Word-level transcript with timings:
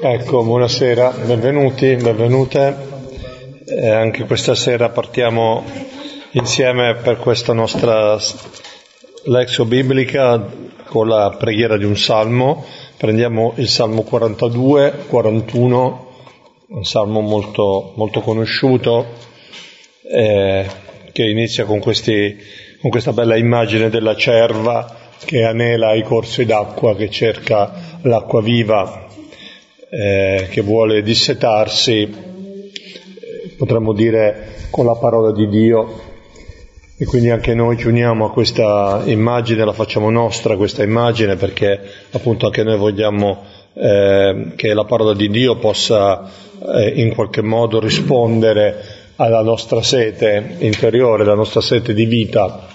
Ecco, 0.00 0.42
buonasera, 0.42 1.10
benvenuti, 1.26 1.96
benvenute. 1.96 2.74
Eh, 3.66 3.90
anche 3.90 4.24
questa 4.24 4.54
sera 4.54 4.88
partiamo 4.88 5.62
insieme 6.30 6.94
per 6.94 7.18
questa 7.18 7.52
nostra 7.52 8.16
lexio 9.24 9.66
biblica 9.66 10.42
con 10.86 11.08
la 11.08 11.36
preghiera 11.38 11.76
di 11.76 11.84
un 11.84 11.94
salmo. 11.98 12.64
Prendiamo 12.96 13.52
il 13.56 13.68
salmo 13.68 14.00
42, 14.00 15.04
41, 15.08 16.12
un 16.68 16.84
salmo 16.84 17.20
molto, 17.20 17.92
molto 17.96 18.22
conosciuto 18.22 19.08
eh, 20.10 20.66
che 21.12 21.22
inizia 21.22 21.66
con, 21.66 21.80
questi, 21.80 22.34
con 22.80 22.88
questa 22.88 23.12
bella 23.12 23.36
immagine 23.36 23.90
della 23.90 24.16
cerva 24.16 25.00
che 25.22 25.44
anela 25.44 25.92
i 25.92 26.02
corsi 26.02 26.46
d'acqua, 26.46 26.96
che 26.96 27.10
cerca 27.10 27.98
l'acqua 28.00 28.40
viva 28.40 29.10
eh, 29.94 30.46
che 30.48 30.62
vuole 30.62 31.02
dissetarsi, 31.02 32.10
potremmo 33.58 33.92
dire, 33.92 34.54
con 34.70 34.86
la 34.86 34.94
parola 34.94 35.32
di 35.32 35.46
Dio. 35.48 36.10
E 36.96 37.04
quindi 37.04 37.28
anche 37.28 37.52
noi 37.52 37.76
ci 37.76 37.88
uniamo 37.88 38.24
a 38.24 38.32
questa 38.32 39.02
immagine, 39.04 39.64
la 39.64 39.72
facciamo 39.72 40.08
nostra 40.08 40.56
questa 40.56 40.82
immagine 40.82 41.36
perché 41.36 41.78
appunto 42.12 42.46
anche 42.46 42.62
noi 42.62 42.78
vogliamo 42.78 43.42
eh, 43.74 44.52
che 44.56 44.72
la 44.72 44.84
parola 44.84 45.12
di 45.12 45.28
Dio 45.28 45.56
possa 45.56 46.30
eh, 46.74 46.92
in 46.94 47.12
qualche 47.14 47.42
modo 47.42 47.80
rispondere 47.80 48.82
alla 49.16 49.42
nostra 49.42 49.82
sete 49.82 50.56
interiore, 50.58 51.24
alla 51.24 51.34
nostra 51.34 51.60
sete 51.60 51.92
di 51.92 52.06
vita 52.06 52.68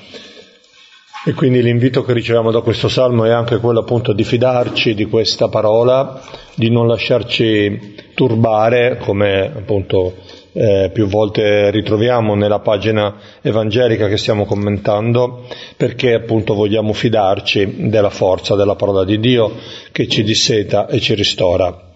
e 1.28 1.34
quindi 1.34 1.62
l'invito 1.62 2.06
che 2.06 2.14
riceviamo 2.14 2.52
da 2.52 2.62
questo 2.62 2.88
salmo 2.88 3.26
è 3.26 3.32
anche 3.32 3.58
quello 3.58 3.82
appunto 3.82 4.14
di 4.14 4.24
fidarci 4.24 4.94
di 4.94 5.08
questa 5.08 5.50
parola, 5.50 6.22
di 6.56 6.70
non 6.70 6.88
lasciarci 6.88 7.96
turbare, 8.14 8.96
come 8.96 9.52
appunto 9.54 10.14
eh, 10.54 10.90
più 10.94 11.06
volte 11.08 11.70
ritroviamo 11.70 12.34
nella 12.34 12.60
pagina 12.60 13.14
evangelica 13.42 14.08
che 14.08 14.16
stiamo 14.16 14.46
commentando, 14.46 15.44
perché 15.76 16.14
appunto 16.14 16.54
vogliamo 16.54 16.94
fidarci 16.94 17.90
della 17.90 18.10
forza 18.10 18.56
della 18.56 18.76
parola 18.76 19.04
di 19.04 19.20
Dio 19.20 19.52
che 19.92 20.08
ci 20.08 20.24
disseta 20.24 20.88
e 20.88 21.02
ci 21.02 21.14
ristora. 21.14 21.92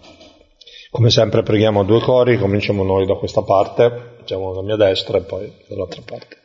Come 0.89 1.09
sempre 1.09 1.41
preghiamo 1.41 1.79
a 1.79 1.85
due 1.85 2.01
cori, 2.01 2.37
cominciamo 2.37 2.83
noi 2.83 3.05
da 3.05 3.13
questa 3.13 3.43
parte, 3.43 4.15
facciamo 4.17 4.51
dalla 4.51 4.65
mia 4.65 4.75
destra 4.75 5.19
e 5.19 5.21
poi 5.21 5.49
dall'altra 5.69 6.01
parte. 6.05 6.40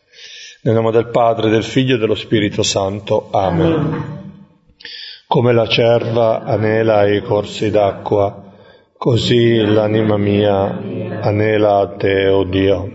Nel 0.67 0.75
nome 0.75 0.91
del 0.91 1.11
Padre, 1.11 1.49
del 1.49 1.63
Figlio 1.63 1.95
e 1.95 1.99
dello 1.99 2.17
Spirito 2.17 2.65
Santo. 2.65 3.29
Amen. 3.31 3.73
Amen. 3.73 4.05
Come 5.29 5.53
la 5.53 5.69
cerva 5.69 6.43
anela 6.43 6.97
ai 6.97 7.23
corsi 7.23 7.71
d'acqua, 7.71 8.53
così 8.97 9.65
l'anima 9.65 10.17
mia 10.17 10.77
anela 11.21 11.77
a 11.79 11.95
te, 11.95 12.27
o 12.27 12.39
oh 12.39 12.45
Dio. 12.47 12.91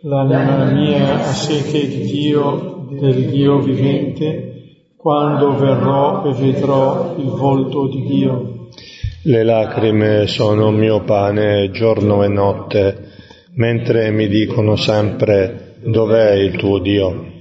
L'anima 0.00 0.64
mia 0.64 1.26
ha 1.26 1.32
sete 1.34 1.86
di 1.86 2.06
Dio, 2.06 2.86
del 2.88 3.26
Dio 3.28 3.58
vivente, 3.58 4.52
quando 4.96 5.58
verrò 5.58 6.24
e 6.24 6.32
vedrò 6.32 7.16
il 7.18 7.28
volto 7.28 7.86
di 7.86 8.00
Dio. 8.00 8.68
Le 9.24 9.44
lacrime 9.44 10.26
sono 10.26 10.70
mio 10.70 11.02
pane 11.02 11.70
giorno 11.70 12.24
e 12.24 12.28
notte, 12.28 13.08
mentre 13.56 14.10
mi 14.10 14.26
dicono 14.26 14.76
sempre 14.76 15.63
dov'è 15.84 16.32
il 16.34 16.56
tuo 16.56 16.78
Dio? 16.78 17.32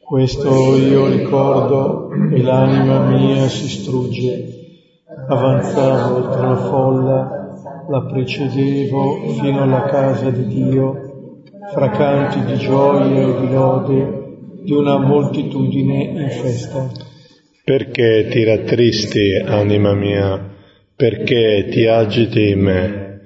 Questo 0.00 0.76
io 0.76 1.08
ricordo 1.08 2.10
e 2.32 2.42
l'anima 2.42 3.06
mia 3.06 3.48
si 3.48 3.68
strugge. 3.68 4.60
Avanzavo 5.28 6.16
oltre 6.16 6.42
la 6.42 6.56
folla, 6.56 7.84
la 7.88 8.02
precedevo 8.04 9.28
fino 9.40 9.62
alla 9.62 9.84
casa 9.84 10.30
di 10.30 10.46
Dio, 10.46 10.94
fra 11.72 11.90
canti 11.90 12.44
di 12.44 12.58
gioia 12.58 13.20
e 13.20 13.40
di 13.40 13.52
lode 13.52 14.20
di 14.62 14.72
una 14.72 14.98
moltitudine 14.98 16.02
in 16.02 16.30
festa. 16.30 16.90
Perché 17.64 18.28
ti 18.30 18.44
rattristi, 18.44 19.36
anima 19.44 19.94
mia? 19.94 20.50
Perché 20.96 21.68
ti 21.70 21.86
agiti 21.86 22.50
in 22.50 22.60
me? 22.60 23.20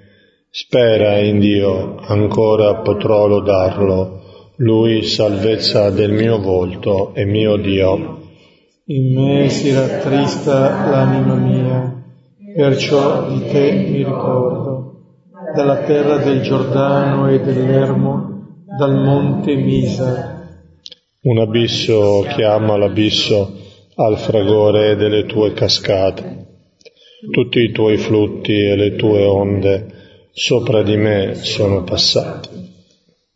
Spera 0.50 1.18
in 1.18 1.38
Dio, 1.38 1.96
ancora 1.96 2.76
potrò 2.76 3.26
lodarlo 3.26 4.15
lui 4.56 5.02
salvezza 5.02 5.90
del 5.90 6.12
mio 6.12 6.40
volto 6.40 7.12
e 7.14 7.24
mio 7.26 7.56
Dio. 7.56 8.20
In 8.86 9.12
me 9.12 9.48
si 9.50 9.72
rattrista 9.72 10.88
l'anima 10.88 11.34
mia, 11.34 12.04
perciò 12.54 13.28
di 13.28 13.46
te 13.48 13.72
mi 13.72 13.98
ricordo, 13.98 15.02
dalla 15.54 15.82
terra 15.82 16.18
del 16.18 16.40
Giordano 16.40 17.28
e 17.28 17.40
dell'Ermo, 17.40 18.62
dal 18.78 18.94
monte 18.94 19.56
Misa. 19.56 20.48
Un 21.22 21.38
abisso 21.38 22.24
chiama 22.34 22.76
l'abisso 22.76 23.58
al 23.96 24.16
fragore 24.16 24.96
delle 24.96 25.26
tue 25.26 25.52
cascate. 25.52 26.44
Tutti 27.30 27.58
i 27.58 27.72
tuoi 27.72 27.96
flutti 27.96 28.52
e 28.52 28.76
le 28.76 28.94
tue 28.94 29.24
onde 29.24 29.86
sopra 30.32 30.82
di 30.82 30.96
me 30.96 31.34
sono 31.34 31.82
passati. 31.82 32.75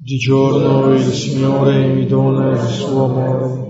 Di 0.03 0.16
giorno 0.16 0.94
il 0.94 1.03
Signore 1.03 1.87
mi 1.88 2.06
dona 2.06 2.53
il 2.53 2.59
suo 2.59 3.05
amore, 3.05 3.69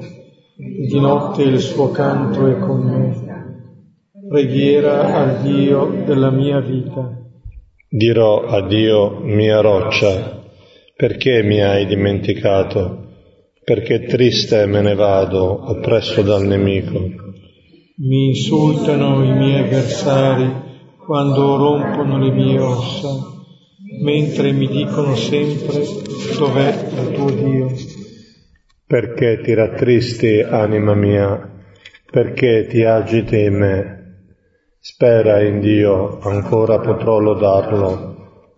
e 0.56 0.86
di 0.86 1.00
notte 1.00 1.42
il 1.42 1.58
suo 1.58 1.90
canto 1.90 2.46
è 2.46 2.56
con 2.60 2.82
me. 2.82 4.28
Preghiera 4.28 5.12
al 5.12 5.42
Dio 5.42 6.04
della 6.06 6.30
mia 6.30 6.60
vita. 6.60 7.18
Dirò 7.88 8.44
a 8.44 8.64
Dio, 8.64 9.18
mia 9.22 9.60
roccia, 9.60 10.44
perché 10.94 11.42
mi 11.42 11.60
hai 11.64 11.84
dimenticato? 11.86 13.08
Perché 13.64 14.04
triste 14.04 14.66
me 14.66 14.82
ne 14.82 14.94
vado, 14.94 15.68
oppresso 15.68 16.22
dal 16.22 16.46
nemico. 16.46 17.00
Mi 17.96 18.28
insultano 18.28 19.24
i 19.24 19.32
miei 19.32 19.64
avversari 19.64 20.48
quando 21.04 21.56
rompono 21.56 22.18
le 22.18 22.30
mie 22.30 22.60
ossa 22.60 23.38
mentre 23.98 24.52
mi 24.52 24.68
dicono 24.68 25.16
sempre 25.16 25.84
dov'è 26.38 26.88
il 26.92 27.12
tuo 27.12 27.30
Dio. 27.30 27.72
Perché 28.86 29.40
ti 29.42 29.54
rattristi, 29.54 30.40
anima 30.40 30.94
mia, 30.94 31.50
perché 32.10 32.66
ti 32.68 32.82
agiti 32.84 33.38
in 33.38 33.54
me. 33.54 33.98
Spera 34.80 35.42
in 35.42 35.60
Dio, 35.60 36.18
ancora 36.20 36.78
potrò 36.78 37.18
lodarlo, 37.18 38.08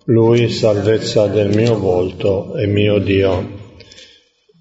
Lui 0.06 0.48
salvezza 0.48 1.26
del 1.26 1.54
mio 1.54 1.78
volto 1.78 2.54
e 2.56 2.66
mio 2.66 2.98
Dio. 2.98 3.60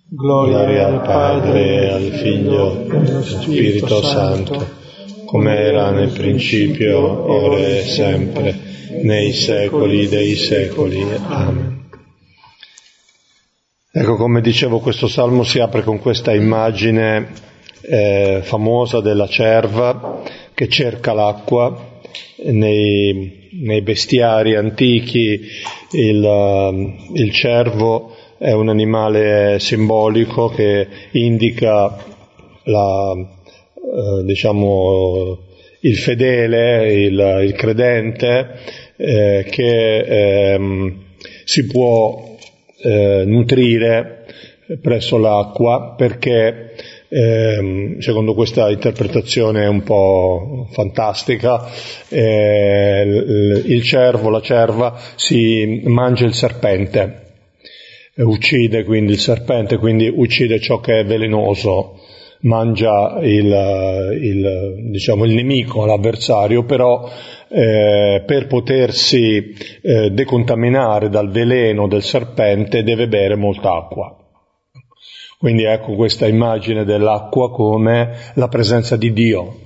Gloria, 0.09 0.58
Gloria 0.58 0.88
al 0.88 1.02
Padre, 1.02 1.92
al 1.92 2.12
Figlio 2.12 2.86
e 2.86 2.98
allo 2.98 3.22
Spirito 3.22 4.02
Santo, 4.02 4.68
come 5.26 5.56
era 5.56 5.92
nel 5.92 6.12
principio, 6.12 7.32
ora 7.32 7.59
e 7.59 7.82
sempre 7.84 8.70
nei 9.02 9.34
secoli 9.34 10.07
dei 10.07 10.35
secoli. 10.35 11.02
Amen. 11.02 11.79
Ecco, 13.94 14.16
come 14.16 14.40
dicevo, 14.40 14.79
questo 14.79 15.07
salmo 15.07 15.44
si 15.44 15.59
apre 15.59 15.84
con 15.84 16.00
questa 16.00 16.34
immagine 16.34 17.28
eh, 17.81 18.40
famosa 18.41 19.02
della 19.02 19.28
cerva 19.28 20.24
che 20.53 20.69
cerca 20.69 21.13
l'acqua. 21.13 21.90
Nei, 22.44 23.50
nei 23.62 23.81
bestiari 23.81 24.56
antichi 24.56 25.41
il, 25.91 26.97
il 27.13 27.31
cervo 27.31 28.16
è 28.38 28.52
un 28.53 28.69
animale 28.69 29.59
simbolico 29.59 30.50
che 30.50 30.88
indica 31.12 31.96
la, 32.63 33.13
eh, 33.13 34.23
diciamo, 34.23 35.38
il 35.81 35.97
fedele, 35.97 36.94
il, 36.94 37.40
il 37.44 37.53
credente, 37.53 38.59
eh, 39.02 39.46
che 39.50 40.53
ehm, 40.53 41.03
si 41.44 41.66
può 41.66 42.38
eh, 42.84 43.24
nutrire 43.26 44.26
presso 44.80 45.18
l'acqua 45.18 45.96
perché 45.98 46.76
ehm, 47.09 47.98
secondo 48.00 48.34
questa 48.34 48.70
interpretazione 48.70 49.66
un 49.66 49.82
po' 49.84 50.68
fantastica 50.72 51.68
eh, 52.09 53.03
il 53.66 53.82
cervo, 53.84 54.30
la 54.30 54.42
cerva 54.42 55.00
si 55.16 55.82
mangia 55.86 56.26
il 56.26 56.34
serpente 56.34 57.30
uccide 58.16 58.84
quindi 58.84 59.14
il 59.14 59.20
serpente, 59.20 59.78
quindi 59.78 60.12
uccide 60.14 60.59
ciò 60.59 60.80
che 60.80 61.00
è 61.00 61.06
velenoso 61.06 62.00
mangia 62.42 63.20
il, 63.22 64.18
il, 64.22 64.90
diciamo, 64.90 65.26
il 65.26 65.34
nemico, 65.34 65.86
l'avversario, 65.86 66.64
però 66.64 67.09
eh, 67.53 68.24
per 68.26 68.48
potersi 68.48 69.53
eh, 69.82 70.09
decontaminare 70.12 71.09
dal 71.09 71.30
veleno 71.30 71.88
del 71.88 72.02
serpente 72.02 72.84
deve 72.84 73.08
bere 73.08 73.36
molta 73.36 73.74
acqua. 73.76 74.16
Quindi 75.38 75.64
ecco 75.64 75.96
questa 75.96 76.28
immagine 76.28 76.86
dell'acqua 76.86 77.52
come 77.52 78.16
la 78.36 78.48
presenza 78.48 78.96
di 78.96 79.12
Dio, 79.12 79.62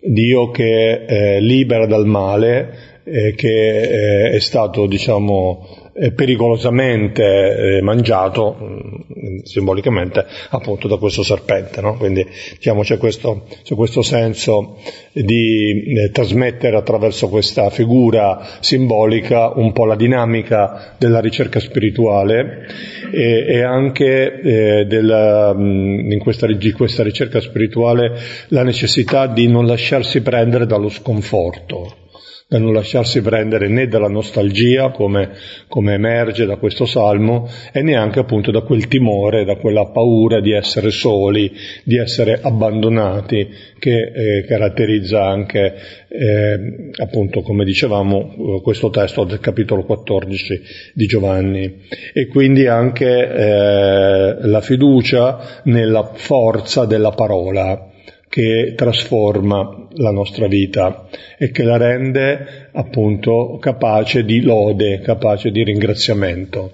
Dio 0.00 0.50
che 0.50 1.06
eh, 1.06 1.40
libera 1.40 1.86
dal 1.86 2.06
male 2.06 3.00
eh, 3.04 3.34
che 3.34 4.28
eh, 4.28 4.30
è 4.30 4.38
stato 4.38 4.86
diciamo 4.86 5.83
pericolosamente 6.14 7.76
eh, 7.76 7.82
mangiato 7.82 8.56
mm, 8.60 9.38
simbolicamente 9.44 10.26
appunto 10.50 10.88
da 10.88 10.96
questo 10.96 11.22
serpente. 11.22 11.80
No? 11.80 11.96
Quindi 11.96 12.26
diciamo, 12.54 12.82
c'è, 12.82 12.98
questo, 12.98 13.46
c'è, 13.62 13.74
questo, 13.74 14.02
senso 14.02 14.78
di 15.12 15.94
eh, 15.96 16.10
trasmettere 16.10 16.76
attraverso 16.76 17.28
questa 17.28 17.70
figura 17.70 18.44
simbolica 18.60 19.52
un 19.54 19.72
po' 19.72 19.86
la 19.86 19.94
dinamica 19.94 20.96
della 20.98 21.20
ricerca 21.20 21.60
spirituale 21.60 22.66
e, 23.12 23.44
e 23.46 23.62
anche 23.62 24.40
eh, 24.40 24.84
della, 24.86 25.54
mm, 25.54 26.10
in 26.10 26.18
questa, 26.18 26.46
di 26.46 26.72
questa 26.72 27.04
ricerca 27.04 27.40
spirituale 27.40 28.18
la 28.48 28.64
necessità 28.64 29.28
di 29.28 29.46
non 29.46 29.66
lasciarsi 29.66 30.22
prendere 30.22 30.66
dallo 30.66 30.88
sconforto 30.88 32.02
da 32.46 32.58
non 32.58 32.74
lasciarsi 32.74 33.22
prendere 33.22 33.68
né 33.68 33.88
dalla 33.88 34.08
nostalgia, 34.08 34.90
come, 34.90 35.30
come, 35.66 35.94
emerge 35.94 36.44
da 36.44 36.56
questo 36.56 36.84
salmo, 36.84 37.48
e 37.72 37.80
neanche 37.80 38.18
appunto 38.18 38.50
da 38.50 38.60
quel 38.60 38.86
timore, 38.86 39.44
da 39.44 39.56
quella 39.56 39.86
paura 39.86 40.40
di 40.40 40.52
essere 40.52 40.90
soli, 40.90 41.50
di 41.84 41.96
essere 41.96 42.38
abbandonati, 42.42 43.48
che 43.78 44.12
eh, 44.14 44.44
caratterizza 44.46 45.24
anche, 45.24 45.74
eh, 46.08 46.90
appunto, 46.96 47.40
come 47.40 47.64
dicevamo, 47.64 48.60
questo 48.62 48.90
testo 48.90 49.24
del 49.24 49.40
capitolo 49.40 49.84
14 49.84 50.60
di 50.92 51.06
Giovanni. 51.06 51.80
E 52.12 52.26
quindi 52.26 52.66
anche 52.66 53.06
eh, 53.06 54.36
la 54.46 54.60
fiducia 54.60 55.62
nella 55.64 56.10
forza 56.12 56.84
della 56.84 57.10
parola 57.10 57.88
che 58.34 58.72
trasforma 58.74 59.86
la 59.92 60.10
nostra 60.10 60.48
vita 60.48 61.06
e 61.38 61.52
che 61.52 61.62
la 61.62 61.76
rende 61.76 62.68
appunto 62.72 63.58
capace 63.60 64.24
di 64.24 64.42
lode, 64.42 64.98
capace 65.02 65.52
di 65.52 65.62
ringraziamento. 65.62 66.72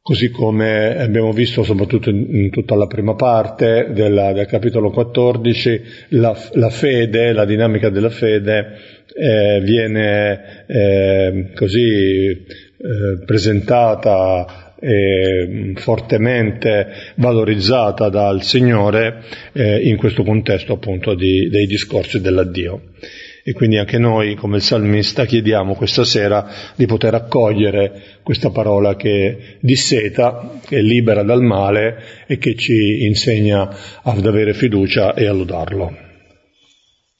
Così 0.00 0.30
come 0.30 1.00
abbiamo 1.00 1.32
visto 1.32 1.64
soprattutto 1.64 2.10
in 2.10 2.50
tutta 2.50 2.76
la 2.76 2.86
prima 2.86 3.16
parte 3.16 3.90
della, 3.90 4.32
del 4.32 4.46
capitolo 4.46 4.92
14, 4.92 5.82
la, 6.10 6.38
la, 6.52 6.70
fede, 6.70 7.32
la 7.32 7.44
dinamica 7.44 7.88
della 7.90 8.10
fede 8.10 8.66
eh, 9.18 9.60
viene 9.64 10.64
eh, 10.68 11.50
così 11.56 12.28
eh, 12.28 13.24
presentata 13.24 14.65
eh, 14.78 15.72
fortemente 15.76 16.86
valorizzata 17.16 18.08
dal 18.08 18.42
Signore 18.42 19.22
eh, 19.52 19.88
in 19.88 19.96
questo 19.96 20.22
contesto 20.22 20.74
appunto 20.74 21.14
di, 21.14 21.48
dei 21.48 21.66
discorsi 21.66 22.20
dell'addio. 22.20 22.80
E 23.48 23.52
quindi 23.52 23.78
anche 23.78 23.98
noi, 23.98 24.34
come 24.34 24.56
il 24.56 24.62
salmista, 24.62 25.24
chiediamo 25.24 25.76
questa 25.76 26.04
sera 26.04 26.48
di 26.74 26.84
poter 26.86 27.14
accogliere 27.14 28.18
questa 28.24 28.50
parola 28.50 28.96
che 28.96 29.58
disseta, 29.60 30.58
che 30.66 30.78
è 30.78 30.80
libera 30.80 31.22
dal 31.22 31.42
male 31.42 32.24
e 32.26 32.38
che 32.38 32.56
ci 32.56 33.04
insegna 33.04 33.70
ad 34.02 34.26
avere 34.26 34.52
fiducia 34.52 35.14
e 35.14 35.26
a 35.26 35.32
lodarlo. 35.32 35.96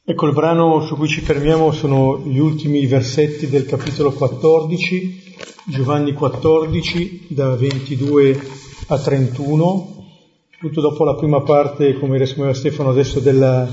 Ecco, 0.05 0.26
il 0.26 0.35
brano 0.35 0.81
su 0.81 0.97
cui 0.97 1.06
ci 1.06 1.20
fermiamo 1.20 1.70
sono 1.70 2.25
gli 2.26 2.38
ultimi 2.38 2.85
versetti 2.87 3.49
del 3.49 3.67
capitolo 3.67 4.12
14 4.12 5.25
Giovanni 5.68 6.12
14 6.12 7.26
da 7.30 7.56
22 7.56 8.40
a 8.88 8.98
31, 8.98 10.04
tutto 10.60 10.80
dopo 10.80 11.04
la 11.04 11.16
prima 11.16 11.42
parte, 11.42 11.98
come 11.98 12.16
riassumeva 12.16 12.54
Stefano 12.54 12.90
adesso, 12.90 13.20
della, 13.20 13.68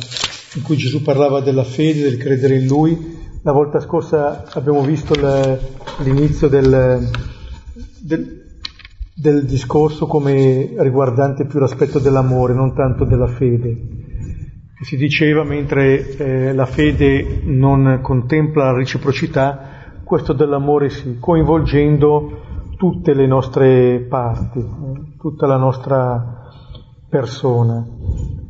in 0.55 0.61
cui 0.63 0.75
Gesù 0.75 1.01
parlava 1.03 1.39
della 1.39 1.63
fede, 1.63 2.01
del 2.01 2.17
credere 2.17 2.55
in 2.55 2.65
Lui. 2.65 3.21
La 3.43 3.51
volta 3.51 3.79
scorsa 3.79 4.43
abbiamo 4.53 4.81
visto 4.81 5.13
la, 5.19 5.57
l'inizio 5.99 6.47
del, 6.47 7.09
del, 8.01 8.41
del, 9.15 9.45
discorso 9.45 10.07
come 10.07 10.73
riguardante 10.77 11.45
più 11.45 11.59
l'aspetto 11.59 11.99
dell'amore, 11.99 12.53
non 12.53 12.73
tanto 12.73 13.05
della 13.05 13.27
fede. 13.27 13.75
Si 14.81 14.97
diceva 14.97 15.43
mentre 15.43 16.15
eh, 16.17 16.53
la 16.53 16.65
fede 16.65 17.41
non 17.43 17.99
contempla 18.01 18.65
la 18.65 18.77
reciprocità, 18.77 19.82
questo 20.03 20.33
dell'amore 20.33 20.89
sì, 20.89 21.17
coinvolgendo 21.19 22.41
tutte 22.77 23.13
le 23.13 23.27
nostre 23.27 24.05
parti, 24.09 24.63
tutta 25.19 25.47
la 25.47 25.57
nostra 25.57 26.49
persona. 27.09 27.85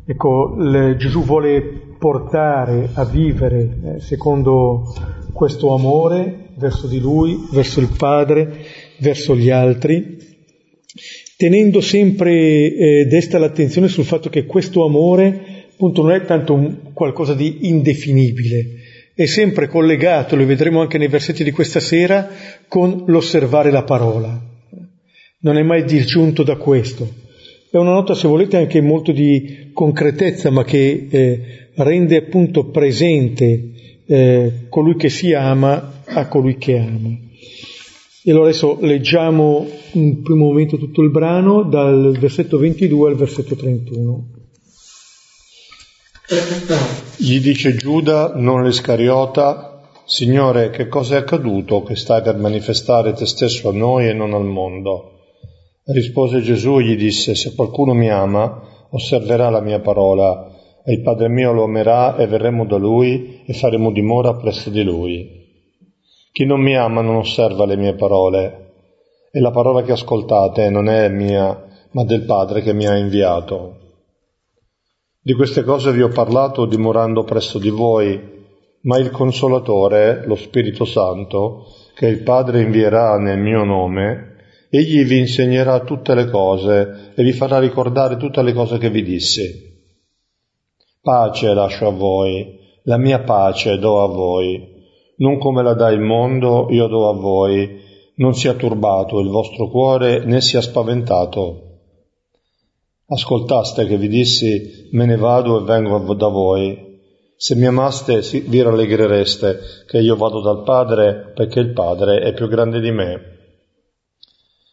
Ecco, 0.06 0.54
le, 0.56 0.96
Gesù 0.96 1.22
vuole 1.22 1.62
portare 1.98 2.90
a 2.94 3.04
vivere 3.04 3.96
eh, 3.96 4.00
secondo 4.00 4.92
questo 5.32 5.74
amore 5.74 6.50
verso 6.56 6.86
di 6.86 7.00
Lui, 7.00 7.46
verso 7.52 7.80
il 7.80 7.90
Padre, 7.96 8.64
verso 8.98 9.36
gli 9.36 9.50
altri, 9.50 10.18
tenendo 11.36 11.80
sempre 11.80 12.32
eh, 12.32 13.06
desta 13.06 13.38
l'attenzione 13.38 13.88
sul 13.88 14.04
fatto 14.04 14.28
che 14.28 14.44
questo 14.44 14.84
amore 14.84 15.64
appunto 15.74 16.02
non 16.02 16.12
è 16.12 16.24
tanto 16.24 16.54
un, 16.54 16.92
qualcosa 16.92 17.34
di 17.34 17.68
indefinibile, 17.68 18.66
è 19.14 19.26
sempre 19.26 19.68
collegato, 19.68 20.34
lo 20.34 20.44
vedremo 20.44 20.80
anche 20.80 20.98
nei 20.98 21.08
versetti 21.08 21.44
di 21.44 21.52
questa 21.52 21.80
sera, 21.80 22.28
con 22.66 23.04
l'osservare 23.06 23.70
la 23.70 23.84
parola. 23.84 24.40
Non 25.40 25.56
è 25.56 25.62
mai 25.62 25.84
disgiunto 25.84 26.42
da 26.42 26.56
questo. 26.56 27.22
È 27.70 27.76
una 27.76 27.92
nota, 27.92 28.14
se 28.14 28.26
volete, 28.26 28.56
anche 28.56 28.80
molto 28.80 29.12
di 29.12 29.70
concretezza, 29.72 30.50
ma 30.50 30.64
che 30.64 31.06
eh, 31.08 31.40
rende 31.74 32.16
appunto 32.16 32.70
presente 32.70 33.72
eh, 34.06 34.52
colui 34.68 34.96
che 34.96 35.08
si 35.08 35.32
ama 35.32 36.02
a 36.04 36.26
colui 36.26 36.56
che 36.56 36.78
ama. 36.78 37.10
E 38.26 38.30
allora 38.30 38.48
adesso 38.48 38.78
leggiamo 38.80 39.68
un 39.92 40.22
primo 40.22 40.46
momento 40.46 40.78
tutto 40.78 41.02
il 41.02 41.10
brano 41.10 41.62
dal 41.62 42.16
versetto 42.18 42.58
22 42.58 43.10
al 43.10 43.16
versetto 43.16 43.54
31. 43.54 44.28
Gli 47.16 47.38
dice 47.38 47.76
Giuda, 47.76 48.32
non 48.34 48.64
l'Iscariota, 48.64 49.82
Signore, 50.04 50.70
che 50.70 50.88
cosa 50.88 51.14
è 51.14 51.18
accaduto 51.18 51.84
che 51.84 51.94
stai 51.94 52.22
per 52.22 52.36
manifestare 52.36 53.12
te 53.12 53.24
stesso 53.24 53.68
a 53.68 53.72
noi 53.72 54.08
e 54.08 54.12
non 54.12 54.34
al 54.34 54.44
mondo? 54.44 55.20
Rispose 55.84 56.40
Gesù 56.40 56.78
e 56.78 56.82
gli 56.82 56.96
disse, 56.96 57.36
se 57.36 57.54
qualcuno 57.54 57.94
mi 57.94 58.10
ama, 58.10 58.62
osserverà 58.90 59.48
la 59.48 59.60
mia 59.60 59.78
parola, 59.78 60.50
e 60.84 60.92
il 60.92 61.02
Padre 61.02 61.28
mio 61.28 61.52
lo 61.52 61.62
amerà 61.62 62.16
e 62.16 62.26
verremo 62.26 62.66
da 62.66 62.78
lui 62.78 63.42
e 63.46 63.52
faremo 63.52 63.92
dimora 63.92 64.34
presso 64.34 64.68
di 64.70 64.82
lui. 64.82 65.42
Chi 66.32 66.44
non 66.44 66.60
mi 66.60 66.76
ama 66.76 67.00
non 67.00 67.14
osserva 67.14 67.64
le 67.64 67.76
mie 67.76 67.94
parole, 67.94 68.72
e 69.30 69.38
la 69.38 69.52
parola 69.52 69.82
che 69.82 69.92
ascoltate 69.92 70.68
non 70.68 70.88
è 70.88 71.08
mia, 71.10 71.64
ma 71.92 72.04
del 72.04 72.24
Padre 72.24 72.60
che 72.60 72.74
mi 72.74 72.86
ha 72.86 72.96
inviato. 72.96 73.82
Di 75.26 75.32
queste 75.32 75.64
cose 75.64 75.90
vi 75.90 76.02
ho 76.02 76.08
parlato 76.08 76.66
dimorando 76.66 77.24
presso 77.24 77.58
di 77.58 77.70
voi, 77.70 78.20
ma 78.82 78.98
il 78.98 79.10
Consolatore, 79.10 80.22
lo 80.26 80.34
Spirito 80.34 80.84
Santo, 80.84 81.64
che 81.94 82.08
il 82.08 82.22
Padre 82.22 82.60
invierà 82.60 83.16
nel 83.16 83.38
mio 83.38 83.64
nome, 83.64 84.36
egli 84.68 85.02
vi 85.02 85.20
insegnerà 85.20 85.80
tutte 85.80 86.14
le 86.14 86.28
cose 86.28 87.12
e 87.14 87.22
vi 87.22 87.32
farà 87.32 87.58
ricordare 87.58 88.18
tutte 88.18 88.42
le 88.42 88.52
cose 88.52 88.76
che 88.76 88.90
vi 88.90 89.02
dissi. 89.02 89.48
Pace 91.00 91.54
lascio 91.54 91.86
a 91.86 91.92
voi, 91.92 92.58
la 92.82 92.98
mia 92.98 93.20
pace 93.20 93.78
do 93.78 94.02
a 94.02 94.08
voi, 94.08 94.60
non 95.16 95.38
come 95.38 95.62
la 95.62 95.72
dà 95.72 95.88
il 95.88 96.00
mondo, 96.00 96.66
io 96.68 96.86
do 96.86 97.08
a 97.08 97.14
voi, 97.14 97.80
non 98.16 98.34
sia 98.34 98.52
turbato 98.52 99.20
il 99.20 99.30
vostro 99.30 99.70
cuore 99.70 100.22
né 100.26 100.42
sia 100.42 100.60
spaventato. 100.60 101.73
Ascoltaste 103.06 103.84
che 103.84 103.98
vi 103.98 104.08
dissi, 104.08 104.88
me 104.92 105.04
ne 105.04 105.16
vado 105.16 105.60
e 105.60 105.64
vengo 105.64 106.14
da 106.14 106.28
voi. 106.28 106.92
Se 107.36 107.54
mi 107.54 107.66
amaste 107.66 108.20
vi 108.46 108.62
rallegrereste 108.62 109.58
che 109.86 109.98
io 109.98 110.16
vado 110.16 110.40
dal 110.40 110.62
Padre 110.62 111.32
perché 111.34 111.60
il 111.60 111.74
Padre 111.74 112.20
è 112.20 112.32
più 112.32 112.48
grande 112.48 112.80
di 112.80 112.90
me. 112.90 113.20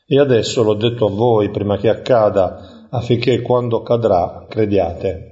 E 0.08 0.18
adesso 0.18 0.64
l'ho 0.64 0.76
detto 0.76 1.08
a 1.08 1.10
voi 1.10 1.50
prima 1.50 1.76
che 1.76 1.90
accada, 1.90 2.88
affinché 2.90 3.42
quando 3.42 3.80
accadrà 3.80 4.46
crediate. 4.48 5.28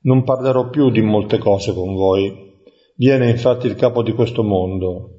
Non 0.00 0.22
parlerò 0.22 0.68
più 0.68 0.90
di 0.90 1.00
molte 1.00 1.38
cose 1.38 1.72
con 1.72 1.94
voi. 1.94 2.62
Viene 2.96 3.30
infatti 3.30 3.66
il 3.66 3.74
capo 3.74 4.02
di 4.02 4.12
questo 4.12 4.42
mondo, 4.42 5.10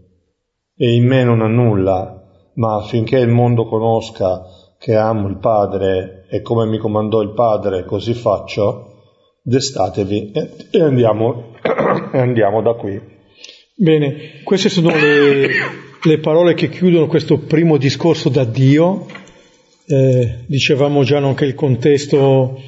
e 0.75 0.93
in 0.93 1.07
me 1.07 1.23
non 1.23 1.41
ha 1.41 1.47
nulla, 1.47 2.21
ma 2.55 2.75
affinché 2.75 3.17
il 3.17 3.29
mondo 3.29 3.65
conosca 3.65 4.43
che 4.77 4.95
amo 4.95 5.27
il 5.27 5.37
Padre 5.37 6.24
e 6.35 6.41
come 6.41 6.65
mi 6.65 6.77
comandò 6.77 7.21
il 7.21 7.31
Padre 7.31 7.85
così 7.85 8.13
faccio, 8.13 9.03
destatevi 9.41 10.33
e, 10.69 10.81
andiamo, 10.81 11.53
e 12.11 12.17
andiamo 12.17 12.61
da 12.61 12.73
qui. 12.73 12.99
Bene, 13.73 14.41
queste 14.43 14.67
sono 14.67 14.89
le, 14.89 15.47
le, 16.01 16.17
parole 16.19 16.53
che 16.53 16.67
chiudono 16.67 17.07
questo 17.07 17.37
primo 17.37 17.77
discorso 17.77 18.27
da 18.27 18.43
Dio. 18.43 19.05
Eh, 19.87 20.39
dicevamo 20.47 21.03
già 21.03 21.19
anche 21.19 21.45
il 21.45 21.53
contesto 21.55 22.59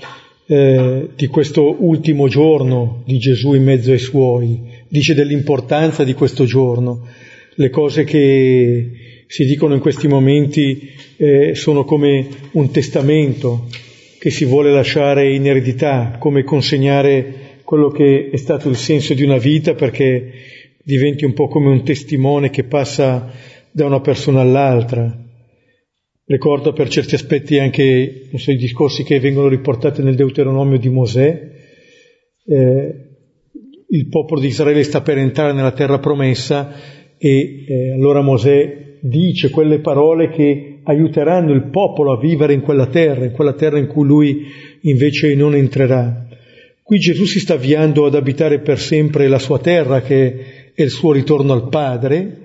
eh, 0.46 1.10
di 1.14 1.28
questo 1.28 1.84
ultimo 1.84 2.30
giorno 2.30 3.02
di 3.06 3.18
Gesù 3.18 3.54
in 3.54 3.64
mezzo 3.64 3.92
ai 3.92 3.98
suoi, 3.98 4.62
dice 4.88 5.14
dell'importanza 5.14 6.06
di 6.06 6.14
questo 6.14 6.46
giorno. 6.46 7.06
Le 7.56 7.70
cose 7.70 8.06
che 8.06 9.17
si 9.28 9.46
dicono 9.46 9.74
in 9.74 9.82
questi 9.82 10.08
momenti 10.08 10.90
eh, 11.18 11.54
sono 11.54 11.84
come 11.84 12.28
un 12.52 12.72
testamento 12.72 13.68
che 14.20 14.30
si 14.30 14.46
vuole 14.46 14.72
lasciare 14.72 15.32
in 15.34 15.46
eredità, 15.46 16.16
come 16.18 16.44
consegnare 16.44 17.60
quello 17.64 17.90
che 17.90 18.30
è 18.32 18.38
stato 18.38 18.70
il 18.70 18.78
senso 18.78 19.14
di 19.14 19.24
una 19.24 19.38
vita 19.38 19.74
perché 19.74 20.32
diventi 20.82 21.26
un 21.26 21.34
po' 21.34 21.48
come 21.50 21.70
un 21.70 21.84
testimone 21.84 22.50
che 22.50 22.64
passa 22.64 23.32
da 23.70 23.86
una 23.86 24.00
persona 24.00 24.42
all'altra. 24.42 25.26
Ricordo 26.26 26.72
per 26.72 26.88
certi 26.88 27.16
aspetti 27.16 27.60
anche 27.60 28.30
so, 28.36 28.52
i 28.52 28.58
discorsi 28.58 29.04
che 29.04 29.20
vengono 29.20 29.50
riportati 29.50 30.02
nel 30.02 30.16
Deuteronomio 30.16 30.78
di 30.78 30.90
Mosè. 30.90 31.52
Eh, 32.46 32.96
il 33.90 34.08
popolo 34.08 34.40
di 34.40 34.48
Israele 34.48 34.84
sta 34.84 35.02
per 35.02 35.18
entrare 35.18 35.54
nella 35.54 35.72
terra 35.72 36.00
promessa 36.00 36.74
e 37.18 37.66
eh, 37.68 37.92
allora 37.92 38.22
Mosè 38.22 38.87
dice 39.00 39.50
quelle 39.50 39.80
parole 39.80 40.30
che 40.30 40.80
aiuteranno 40.84 41.54
il 41.54 41.70
popolo 41.70 42.14
a 42.14 42.20
vivere 42.20 42.54
in 42.54 42.62
quella 42.62 42.88
terra, 42.88 43.26
in 43.26 43.32
quella 43.32 43.54
terra 43.54 43.78
in 43.78 43.88
cui 43.88 44.06
lui 44.06 44.46
invece 44.82 45.36
non 45.36 45.56
entrerà. 45.56 46.26
Qui 46.82 47.00
Gesù 47.00 47.26
si 47.26 47.40
sta 47.40 47.56
avviando 47.56 48.06
ad 48.06 48.16
abitare 48.16 48.60
per 48.60 48.80
sempre 48.80 49.28
la 49.28 49.40
sua 49.40 49.60
terra, 49.60 50.02
che 50.02 50.72
è 50.74 50.82
il 50.82 50.90
suo 50.90 51.12
ritorno 51.12 51.52
al 51.52 51.68
Padre, 51.68 52.38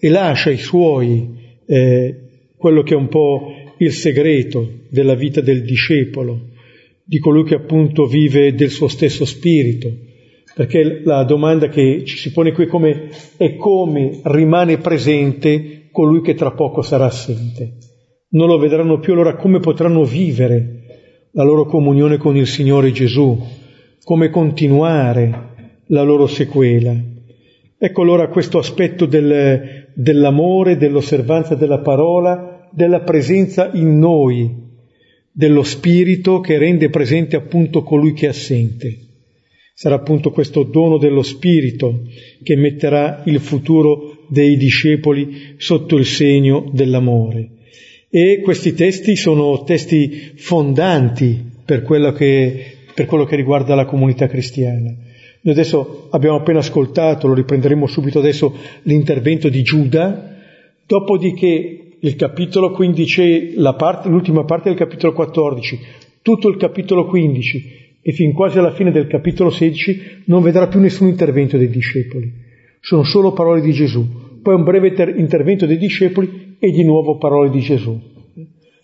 e 0.00 0.08
lascia 0.08 0.50
ai 0.50 0.58
suoi 0.58 1.28
eh, 1.66 2.14
quello 2.56 2.82
che 2.82 2.94
è 2.94 2.96
un 2.96 3.08
po' 3.08 3.52
il 3.78 3.92
segreto 3.92 4.68
della 4.88 5.14
vita 5.14 5.40
del 5.40 5.62
discepolo, 5.62 6.48
di 7.04 7.18
colui 7.18 7.44
che 7.44 7.54
appunto 7.54 8.06
vive 8.06 8.54
del 8.54 8.70
suo 8.70 8.88
stesso 8.88 9.24
spirito, 9.24 9.92
perché 10.54 11.02
la 11.04 11.22
domanda 11.24 11.68
che 11.68 12.02
ci 12.04 12.16
si 12.16 12.32
pone 12.32 12.52
qui 12.52 12.64
è 12.64 12.66
come, 12.66 13.08
è 13.36 13.54
come 13.56 14.20
rimane 14.24 14.78
presente 14.78 15.75
colui 15.96 16.20
che 16.20 16.34
tra 16.34 16.50
poco 16.50 16.82
sarà 16.82 17.06
assente. 17.06 17.78
Non 18.32 18.48
lo 18.48 18.58
vedranno 18.58 18.98
più, 18.98 19.14
allora 19.14 19.34
come 19.34 19.60
potranno 19.60 20.04
vivere 20.04 20.82
la 21.32 21.42
loro 21.42 21.64
comunione 21.64 22.18
con 22.18 22.36
il 22.36 22.46
Signore 22.46 22.92
Gesù, 22.92 23.42
come 24.04 24.28
continuare 24.28 25.54
la 25.86 26.02
loro 26.02 26.26
sequela. 26.26 26.94
Ecco 27.78 28.02
allora 28.02 28.28
questo 28.28 28.58
aspetto 28.58 29.06
del, 29.06 29.86
dell'amore, 29.94 30.76
dell'osservanza 30.76 31.54
della 31.54 31.78
parola, 31.78 32.68
della 32.70 33.00
presenza 33.00 33.70
in 33.72 33.96
noi, 33.96 34.54
dello 35.32 35.62
Spirito 35.62 36.40
che 36.40 36.58
rende 36.58 36.90
presente 36.90 37.36
appunto 37.36 37.82
colui 37.82 38.12
che 38.12 38.26
è 38.26 38.28
assente. 38.28 38.98
Sarà 39.72 39.94
appunto 39.94 40.30
questo 40.30 40.62
dono 40.62 40.98
dello 40.98 41.22
Spirito 41.22 42.02
che 42.42 42.54
metterà 42.54 43.22
il 43.24 43.40
futuro 43.40 44.15
dei 44.28 44.56
discepoli 44.56 45.54
sotto 45.56 45.96
il 45.96 46.06
segno 46.06 46.68
dell'amore. 46.72 47.50
E 48.08 48.40
questi 48.42 48.74
testi 48.74 49.16
sono 49.16 49.64
testi 49.64 50.32
fondanti 50.36 51.38
per 51.64 51.82
quello 51.82 52.12
che, 52.12 52.76
per 52.94 53.06
quello 53.06 53.24
che 53.24 53.36
riguarda 53.36 53.74
la 53.74 53.84
comunità 53.84 54.26
cristiana. 54.26 54.94
Noi 55.42 55.54
adesso 55.54 56.08
abbiamo 56.10 56.36
appena 56.38 56.58
ascoltato, 56.58 57.28
lo 57.28 57.34
riprenderemo 57.34 57.86
subito 57.86 58.18
adesso, 58.18 58.54
l'intervento 58.82 59.48
di 59.48 59.62
Giuda, 59.62 60.36
dopodiché 60.86 61.80
il 61.98 62.16
capitolo 62.16 62.70
15, 62.70 63.54
parte, 63.76 64.08
l'ultima 64.08 64.44
parte 64.44 64.68
del 64.68 64.78
capitolo 64.78 65.12
14, 65.12 65.78
tutto 66.22 66.48
il 66.48 66.56
capitolo 66.56 67.06
15 67.06 67.84
e 68.02 68.12
fin 68.12 68.32
quasi 68.32 68.58
alla 68.58 68.72
fine 68.72 68.92
del 68.92 69.08
capitolo 69.08 69.50
16 69.50 70.22
non 70.26 70.42
vedrà 70.42 70.68
più 70.68 70.78
nessun 70.80 71.08
intervento 71.08 71.56
dei 71.56 71.68
discepoli. 71.68 72.32
Sono 72.86 73.02
solo 73.02 73.32
parole 73.32 73.62
di 73.62 73.72
Gesù. 73.72 74.38
Poi 74.40 74.54
un 74.54 74.62
breve 74.62 74.92
ter- 74.92 75.18
intervento 75.18 75.66
dei 75.66 75.76
discepoli 75.76 76.56
e 76.60 76.70
di 76.70 76.84
nuovo 76.84 77.18
parole 77.18 77.50
di 77.50 77.58
Gesù. 77.58 78.00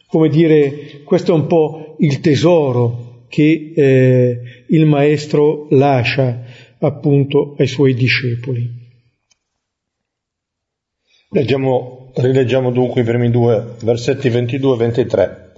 Come 0.09 0.28
dire, 0.28 1.02
questo 1.04 1.30
è 1.30 1.35
un 1.37 1.47
po' 1.47 1.94
il 2.00 2.18
tesoro 2.18 3.26
che 3.28 3.73
eh, 3.73 4.40
il 4.66 4.87
maestro 4.87 5.68
lascia 5.71 6.42
appunto 6.80 7.54
ai 7.59 7.68
suoi 7.68 7.94
discepoli. 7.94 8.68
Leggiamo, 11.30 12.11
rileggiamo 12.16 12.73
dunque 12.73 13.02
i 13.02 13.04
primi 13.04 13.30
due 13.30 13.76
versetti 13.85 14.28
22 14.30 14.75
e 14.75 14.78
23. 14.78 15.52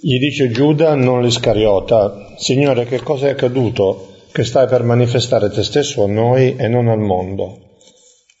Gli 0.00 0.20
dice 0.20 0.50
Giuda, 0.50 0.94
non 0.94 1.20
l'Iscariota, 1.20 2.36
Signore, 2.38 2.84
che 2.84 3.00
cosa 3.00 3.26
è 3.26 3.30
accaduto 3.30 4.09
che 4.32 4.44
stai 4.44 4.66
per 4.68 4.82
manifestare 4.82 5.50
te 5.50 5.62
stesso 5.62 6.04
a 6.04 6.06
noi 6.06 6.56
e 6.56 6.68
non 6.68 6.88
al 6.88 7.00
mondo? 7.00 7.76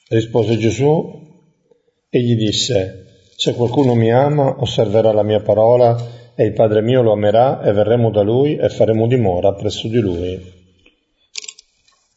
Rispose 0.08 0.56
Gesù 0.56 1.18
e 2.08 2.20
gli 2.20 2.36
disse, 2.36 3.06
se 3.36 3.54
qualcuno 3.54 3.94
mi 3.94 4.12
ama, 4.12 4.56
osserverà 4.58 5.12
la 5.12 5.22
mia 5.22 5.40
parola 5.40 5.96
e 6.34 6.44
il 6.44 6.52
Padre 6.52 6.82
mio 6.82 7.02
lo 7.02 7.12
amerà 7.12 7.62
e 7.62 7.72
verremo 7.72 8.10
da 8.10 8.22
lui 8.22 8.56
e 8.56 8.68
faremo 8.68 9.06
dimora 9.06 9.54
presso 9.54 9.88
di 9.88 9.98
lui. 9.98 10.38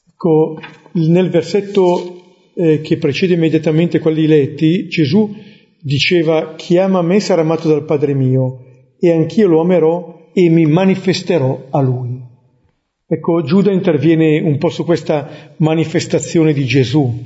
Ecco, 0.07 0.59
nel 0.93 1.29
versetto 1.29 2.21
eh, 2.55 2.81
che 2.81 2.97
precede 2.97 3.33
immediatamente 3.33 3.99
quelli 3.99 4.27
letti, 4.27 4.87
Gesù 4.87 5.35
diceva 5.81 6.55
chi 6.55 6.77
ama 6.77 7.01
me 7.01 7.19
sarà 7.19 7.41
amato 7.41 7.67
dal 7.67 7.85
Padre 7.85 8.13
mio 8.13 8.59
e 8.99 9.11
anch'io 9.11 9.47
lo 9.47 9.61
amerò 9.61 10.29
e 10.33 10.49
mi 10.49 10.65
manifesterò 10.65 11.67
a 11.69 11.81
lui. 11.81 12.12
Ecco, 13.13 13.43
Giuda 13.43 13.71
interviene 13.71 14.39
un 14.39 14.57
po' 14.57 14.69
su 14.69 14.83
questa 14.83 15.53
manifestazione 15.57 16.51
di 16.51 16.65
Gesù. 16.65 17.23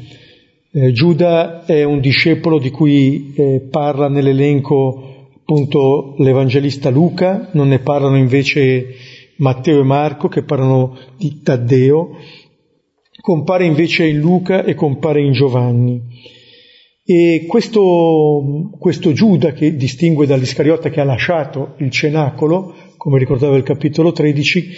Eh, 0.69 0.91
Giuda 0.91 1.63
è 1.63 1.85
un 1.85 2.01
discepolo 2.01 2.59
di 2.59 2.71
cui 2.71 3.33
eh, 3.33 3.61
parla 3.71 4.09
nell'elenco 4.09 5.29
appunto 5.39 6.15
l'Evangelista 6.17 6.89
Luca, 6.89 7.51
non 7.53 7.69
ne 7.69 7.79
parlano 7.79 8.17
invece 8.17 8.95
Matteo 9.37 9.79
e 9.79 9.85
Marco 9.85 10.27
che 10.27 10.43
parlano 10.43 10.97
di 11.15 11.41
Taddeo, 11.41 12.17
compare 13.21 13.63
invece 13.63 14.07
in 14.07 14.19
Luca 14.19 14.65
e 14.65 14.75
compare 14.75 15.21
in 15.21 15.31
Giovanni. 15.31 16.01
E 17.05 17.45
questo, 17.47 18.71
questo 18.77 19.13
Giuda 19.13 19.53
che 19.53 19.77
distingue 19.77 20.25
dall'Iscariota 20.25 20.89
che 20.89 20.99
ha 20.99 21.05
lasciato 21.05 21.75
il 21.77 21.89
cenacolo, 21.89 22.75
come 23.07 23.19
ricordava 23.19 23.55
il 23.55 23.63
capitolo 23.63 24.11
13, 24.11 24.69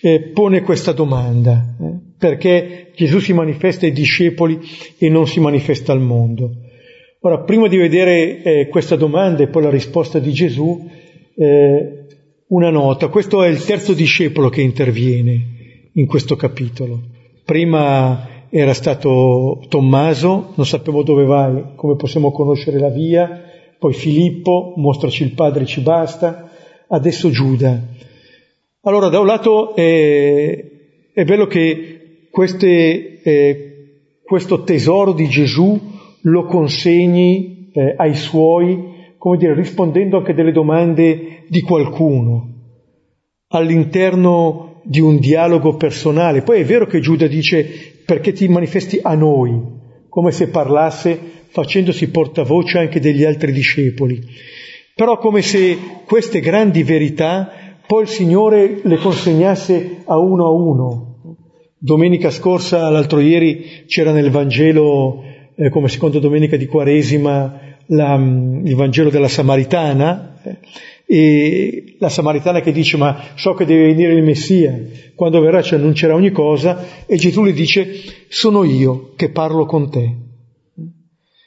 eh, 0.00 0.20
pone 0.32 0.62
questa 0.62 0.92
domanda, 0.92 1.76
eh, 1.78 2.14
perché 2.16 2.92
Gesù 2.96 3.18
si 3.18 3.34
manifesta 3.34 3.84
ai 3.84 3.92
discepoli 3.92 4.58
e 4.96 5.10
non 5.10 5.26
si 5.26 5.38
manifesta 5.38 5.92
al 5.92 6.00
mondo. 6.00 6.50
Ora, 7.20 7.40
prima 7.40 7.68
di 7.68 7.76
vedere 7.76 8.42
eh, 8.42 8.68
questa 8.68 8.96
domanda 8.96 9.42
e 9.42 9.48
poi 9.48 9.64
la 9.64 9.68
risposta 9.68 10.18
di 10.18 10.32
Gesù, 10.32 10.88
eh, 11.36 12.06
una 12.46 12.70
nota. 12.70 13.08
Questo 13.08 13.42
è 13.42 13.48
il 13.48 13.62
terzo 13.62 13.92
discepolo 13.92 14.48
che 14.48 14.62
interviene 14.62 15.90
in 15.92 16.06
questo 16.06 16.36
capitolo. 16.36 17.02
Prima 17.44 18.46
era 18.48 18.72
stato 18.72 19.62
Tommaso, 19.68 20.54
non 20.54 20.64
sapevo 20.64 21.02
dove 21.02 21.24
vai, 21.26 21.62
come 21.74 21.96
possiamo 21.96 22.32
conoscere 22.32 22.78
la 22.78 22.88
via, 22.88 23.42
poi 23.78 23.92
Filippo, 23.92 24.72
mostraci 24.74 25.22
il 25.22 25.32
Padre, 25.32 25.66
ci 25.66 25.82
basta, 25.82 26.48
adesso 26.88 27.30
Giuda. 27.30 27.80
Allora, 28.82 29.08
da 29.08 29.20
un 29.20 29.26
lato 29.26 29.74
è, 29.74 30.64
è 31.12 31.24
bello 31.24 31.46
che 31.46 32.28
queste, 32.30 33.22
eh, 33.22 33.74
questo 34.22 34.62
tesoro 34.62 35.12
di 35.12 35.28
Gesù 35.28 35.80
lo 36.22 36.44
consegni 36.44 37.70
eh, 37.72 37.94
ai 37.96 38.14
suoi, 38.14 39.12
come 39.16 39.36
dire, 39.36 39.54
rispondendo 39.54 40.18
anche 40.18 40.34
delle 40.34 40.52
domande 40.52 41.44
di 41.48 41.60
qualcuno, 41.62 42.48
all'interno 43.48 44.80
di 44.84 45.00
un 45.00 45.18
dialogo 45.18 45.76
personale. 45.76 46.42
Poi 46.42 46.60
è 46.60 46.64
vero 46.64 46.86
che 46.86 47.00
Giuda 47.00 47.26
dice 47.26 47.66
perché 48.04 48.32
ti 48.32 48.48
manifesti 48.48 48.98
a 49.02 49.14
noi, 49.14 49.58
come 50.08 50.30
se 50.30 50.48
parlasse 50.48 51.18
facendosi 51.48 52.10
portavoce 52.10 52.78
anche 52.78 53.00
degli 53.00 53.24
altri 53.24 53.52
discepoli. 53.52 54.20
Però 54.94 55.18
come 55.18 55.42
se 55.42 55.76
queste 56.04 56.40
grandi 56.40 56.84
verità 56.84 57.50
poi 57.86 58.02
il 58.02 58.08
Signore 58.08 58.80
le 58.82 58.96
consegnasse 58.96 60.02
a 60.04 60.18
uno 60.18 60.46
a 60.46 60.50
uno. 60.50 61.36
Domenica 61.76 62.30
scorsa, 62.30 62.88
l'altro 62.88 63.20
ieri, 63.20 63.84
c'era 63.86 64.12
nel 64.12 64.30
Vangelo 64.30 65.22
eh, 65.56 65.68
come 65.68 65.88
seconda 65.88 66.18
domenica 66.18 66.56
di 66.56 66.66
Quaresima 66.66 67.60
la, 67.86 68.16
mm, 68.16 68.66
il 68.66 68.74
Vangelo 68.74 69.10
della 69.10 69.28
Samaritana, 69.28 70.40
eh, 70.42 70.58
e 71.06 71.96
la 71.98 72.08
Samaritana 72.08 72.60
che 72.60 72.72
dice 72.72 72.96
ma 72.96 73.32
so 73.34 73.52
che 73.52 73.66
deve 73.66 73.86
venire 73.86 74.14
il 74.14 74.22
Messia, 74.22 74.80
quando 75.14 75.40
verrà 75.40 75.60
ci 75.60 75.74
annuncerà 75.74 76.14
ogni 76.14 76.30
cosa, 76.30 77.04
e 77.04 77.16
Gesù 77.16 77.42
le 77.42 77.52
dice 77.52 77.92
sono 78.28 78.64
io 78.64 79.12
che 79.16 79.28
parlo 79.28 79.66
con 79.66 79.90
te. 79.90 80.16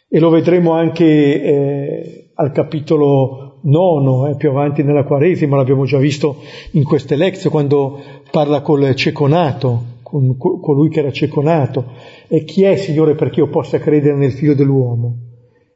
E 0.09 0.19
lo 0.19 0.29
vedremo 0.29 0.73
anche 0.73 1.41
eh, 1.41 2.26
al 2.39 2.51
capitolo 2.51 3.59
nono, 3.63 4.27
eh, 4.27 4.35
più 4.35 4.49
avanti 4.49 4.83
nella 4.83 5.03
Quaresima, 5.03 5.55
l'abbiamo 5.55 5.85
già 5.85 5.97
visto 5.97 6.37
in 6.71 6.83
queste 6.83 7.15
lezioni, 7.15 7.49
quando 7.51 7.99
parla 8.29 8.61
col 8.61 8.95
cieco 8.95 9.27
nato, 9.27 9.95
con 10.03 10.37
colui 10.37 10.89
che 10.89 10.99
era 10.99 11.11
cieco 11.11 11.41
nato. 11.41 11.85
E 12.27 12.43
chi 12.43 12.63
è, 12.63 12.75
Signore, 12.75 13.15
perché 13.15 13.39
io 13.39 13.49
possa 13.49 13.79
credere 13.79 14.15
nel 14.15 14.31
figlio 14.31 14.53
dell'uomo? 14.53 15.15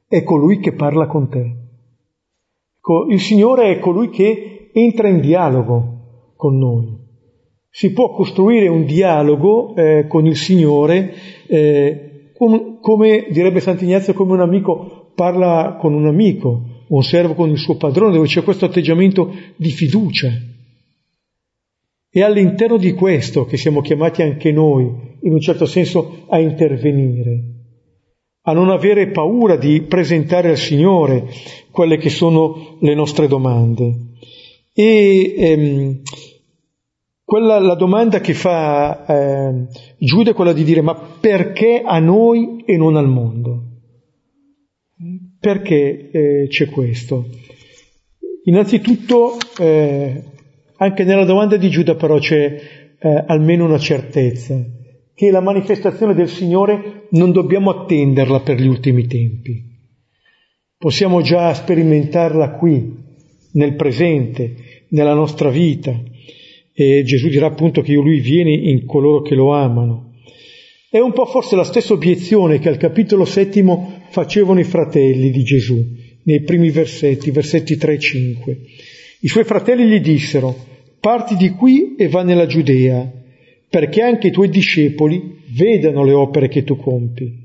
È 0.08 0.24
colui 0.24 0.60
che 0.60 0.74
parla 0.74 1.08
con 1.08 1.30
te. 1.30 1.58
Il 3.10 3.20
Signore 3.20 3.72
è 3.72 3.80
colui 3.80 4.10
che 4.10 4.70
entra 4.74 5.08
in 5.08 5.20
dialogo 5.20 6.34
con 6.36 6.58
noi. 6.58 7.00
Si 7.70 7.94
può 7.94 8.12
costruire 8.12 8.68
un 8.68 8.86
dialogo 8.86 9.74
eh, 9.76 10.06
con 10.08 10.26
il 10.26 10.36
Signore 10.36 11.14
eh, 11.48 12.34
com- 12.38 12.80
come 12.82 13.28
direbbe 13.30 13.60
Sant'Ignazio, 13.60 14.14
come 14.14 14.34
un 14.34 14.42
amico 14.42 15.01
parla 15.22 15.78
con 15.80 15.94
un 15.94 16.08
amico, 16.08 16.64
un 16.88 17.04
servo 17.04 17.36
con 17.36 17.52
il 17.52 17.60
suo 17.60 17.76
padrone, 17.76 18.14
dove 18.14 18.26
c'è 18.26 18.42
questo 18.42 18.66
atteggiamento 18.66 19.32
di 19.56 19.70
fiducia. 19.70 20.32
È 22.10 22.22
all'interno 22.22 22.78
di 22.78 22.94
questo 22.94 23.46
che 23.46 23.56
siamo 23.56 23.82
chiamati 23.82 24.24
anche 24.24 24.52
noi, 24.52 24.90
in 25.22 25.32
un 25.32 25.40
certo 25.40 25.68
senso, 25.68 26.26
a 26.28 26.40
intervenire, 26.40 27.40
a 28.42 28.54
non 28.54 28.72
avere 28.72 29.12
paura 29.12 29.58
di 29.58 29.84
presentare 29.84 30.50
al 30.50 30.58
Signore 30.58 31.28
quelle 31.70 31.98
che 31.98 32.10
sono 32.10 32.78
le 32.80 32.96
nostre 32.96 33.28
domande. 33.28 33.94
E 34.74 35.36
ehm, 35.38 36.02
quella, 37.24 37.60
la 37.60 37.76
domanda 37.76 38.22
che 38.22 38.34
fa 38.34 39.06
eh, 39.06 39.68
Giuda 40.00 40.32
è 40.32 40.34
quella 40.34 40.54
di 40.54 40.64
dire 40.64 40.82
ma 40.82 40.96
perché 40.96 41.84
a 41.86 42.00
noi 42.00 42.64
e 42.66 42.76
non 42.76 42.96
al 42.96 43.08
mondo? 43.08 43.71
Perché 45.42 46.12
eh, 46.12 46.48
c'è 46.50 46.68
questo? 46.68 47.28
Innanzitutto 48.44 49.38
eh, 49.58 50.24
anche 50.78 51.04
nella 51.04 51.26
domanda 51.26 51.58
di 51.58 51.68
Giuda 51.68 51.96
però 51.96 52.20
c'è 52.20 52.62
eh, 53.00 53.24
almeno 53.26 53.66
una 53.66 53.80
certezza, 53.80 54.64
che 55.16 55.32
la 55.32 55.42
manifestazione 55.42 56.14
del 56.14 56.28
Signore 56.28 57.08
non 57.10 57.32
dobbiamo 57.32 57.72
attenderla 57.72 58.42
per 58.42 58.62
gli 58.62 58.68
ultimi 58.68 59.08
tempi. 59.08 59.64
Possiamo 60.78 61.22
già 61.24 61.52
sperimentarla 61.56 62.52
qui, 62.52 62.98
nel 63.54 63.76
presente, 63.76 64.86
nella 64.90 65.16
nostra 65.16 65.50
vita. 65.50 66.00
E 66.72 67.02
Gesù 67.04 67.30
dirà 67.30 67.48
appunto 67.48 67.82
che 67.82 67.94
lui 67.94 68.20
viene 68.20 68.52
in 68.52 68.86
coloro 68.86 69.24
che 69.24 69.34
lo 69.34 69.54
amano. 69.56 70.11
È 70.94 71.00
un 71.00 71.14
po' 71.14 71.26
forse 71.26 71.56
la 71.56 71.64
stessa 71.64 71.94
obiezione 71.94 72.60
che 72.60 72.68
al 72.68 72.76
capitolo 72.76 73.24
settimo 73.24 74.02
facevano 74.10 74.60
i 74.60 74.66
fratelli 74.66 75.32
di 75.32 75.42
Gesù, 75.42 75.82
nei 76.24 76.42
primi 76.42 76.70
versetti, 76.70 77.32
versetti 77.32 77.78
3 77.78 77.94
e 77.94 77.98
5. 77.98 78.60
I 79.22 79.28
suoi 79.30 79.46
fratelli 79.46 79.88
gli 79.88 80.02
dissero, 80.02 80.54
parti 81.00 81.38
di 81.38 81.52
qui 81.52 81.96
e 81.96 82.10
va 82.10 82.24
nella 82.24 82.46
Giudea, 82.46 83.10
perché 83.70 84.02
anche 84.02 84.28
i 84.28 84.32
tuoi 84.32 84.50
discepoli 84.50 85.38
vedano 85.56 86.04
le 86.04 86.12
opere 86.12 86.50
che 86.50 86.66
tu 86.66 86.76
compi. 86.76 87.40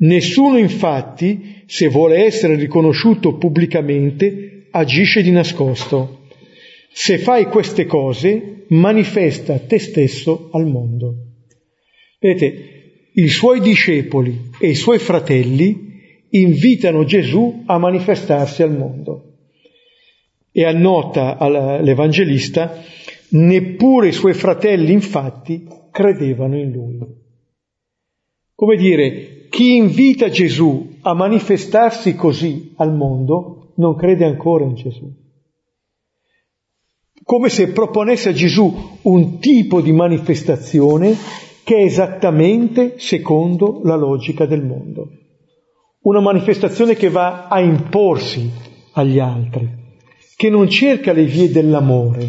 Nessuno 0.00 0.58
infatti, 0.58 1.62
se 1.64 1.88
vuole 1.88 2.26
essere 2.26 2.56
riconosciuto 2.56 3.38
pubblicamente, 3.38 4.66
agisce 4.70 5.22
di 5.22 5.30
nascosto. 5.30 6.26
Se 6.92 7.16
fai 7.16 7.46
queste 7.46 7.86
cose, 7.86 8.64
manifesta 8.68 9.58
te 9.60 9.78
stesso 9.78 10.50
al 10.52 10.66
mondo. 10.66 11.29
Vedete, 12.20 13.10
i 13.14 13.28
suoi 13.28 13.60
discepoli 13.60 14.50
e 14.60 14.68
i 14.68 14.74
suoi 14.74 14.98
fratelli 14.98 15.88
invitano 16.28 17.04
Gesù 17.04 17.62
a 17.64 17.78
manifestarsi 17.78 18.62
al 18.62 18.76
mondo. 18.76 19.24
E 20.52 20.64
annota 20.64 21.38
all'Evangelista, 21.38 22.82
neppure 23.30 24.08
i 24.08 24.12
suoi 24.12 24.34
fratelli 24.34 24.92
infatti 24.92 25.66
credevano 25.90 26.58
in 26.58 26.70
lui. 26.70 26.98
Come 28.54 28.76
dire, 28.76 29.46
chi 29.48 29.76
invita 29.76 30.28
Gesù 30.28 30.98
a 31.00 31.14
manifestarsi 31.14 32.14
così 32.14 32.74
al 32.76 32.94
mondo 32.94 33.72
non 33.76 33.96
crede 33.96 34.26
ancora 34.26 34.64
in 34.64 34.74
Gesù. 34.74 35.10
Come 37.22 37.48
se 37.48 37.72
proponesse 37.72 38.28
a 38.28 38.32
Gesù 38.32 38.98
un 39.02 39.38
tipo 39.38 39.80
di 39.80 39.92
manifestazione 39.92 41.14
che 41.70 41.76
è 41.76 41.84
esattamente 41.84 42.94
secondo 42.96 43.80
la 43.84 43.94
logica 43.94 44.44
del 44.44 44.64
mondo. 44.64 45.08
Una 46.00 46.18
manifestazione 46.18 46.96
che 46.96 47.10
va 47.10 47.46
a 47.46 47.60
imporsi 47.60 48.50
agli 48.94 49.20
altri 49.20 49.68
che 50.34 50.50
non 50.50 50.68
cerca 50.68 51.12
le 51.12 51.22
vie 51.26 51.48
dell'amore, 51.52 52.28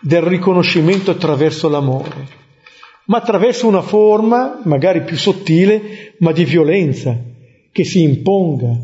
del 0.00 0.22
riconoscimento 0.22 1.12
attraverso 1.12 1.68
l'amore, 1.68 2.26
ma 3.04 3.18
attraverso 3.18 3.68
una 3.68 3.80
forma, 3.80 4.58
magari 4.64 5.04
più 5.04 5.16
sottile, 5.16 6.14
ma 6.18 6.32
di 6.32 6.42
violenza, 6.42 7.16
che 7.70 7.84
si 7.84 8.02
imponga, 8.02 8.76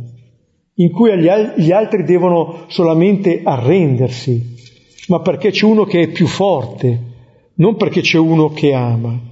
in 0.75 0.93
cui 0.93 1.19
gli 1.19 1.73
altri 1.73 2.05
devono 2.05 2.67
solamente 2.69 3.41
arrendersi, 3.43 4.55
ma 5.09 5.21
perché 5.21 5.51
c'è 5.51 5.65
uno 5.65 5.83
che 5.83 6.03
è 6.03 6.09
più 6.11 6.29
forte, 6.29 7.01
non 7.55 7.75
perché 7.75 8.03
c'è 8.03 8.19
uno 8.19 8.51
che 8.51 8.73
ama. 8.73 9.30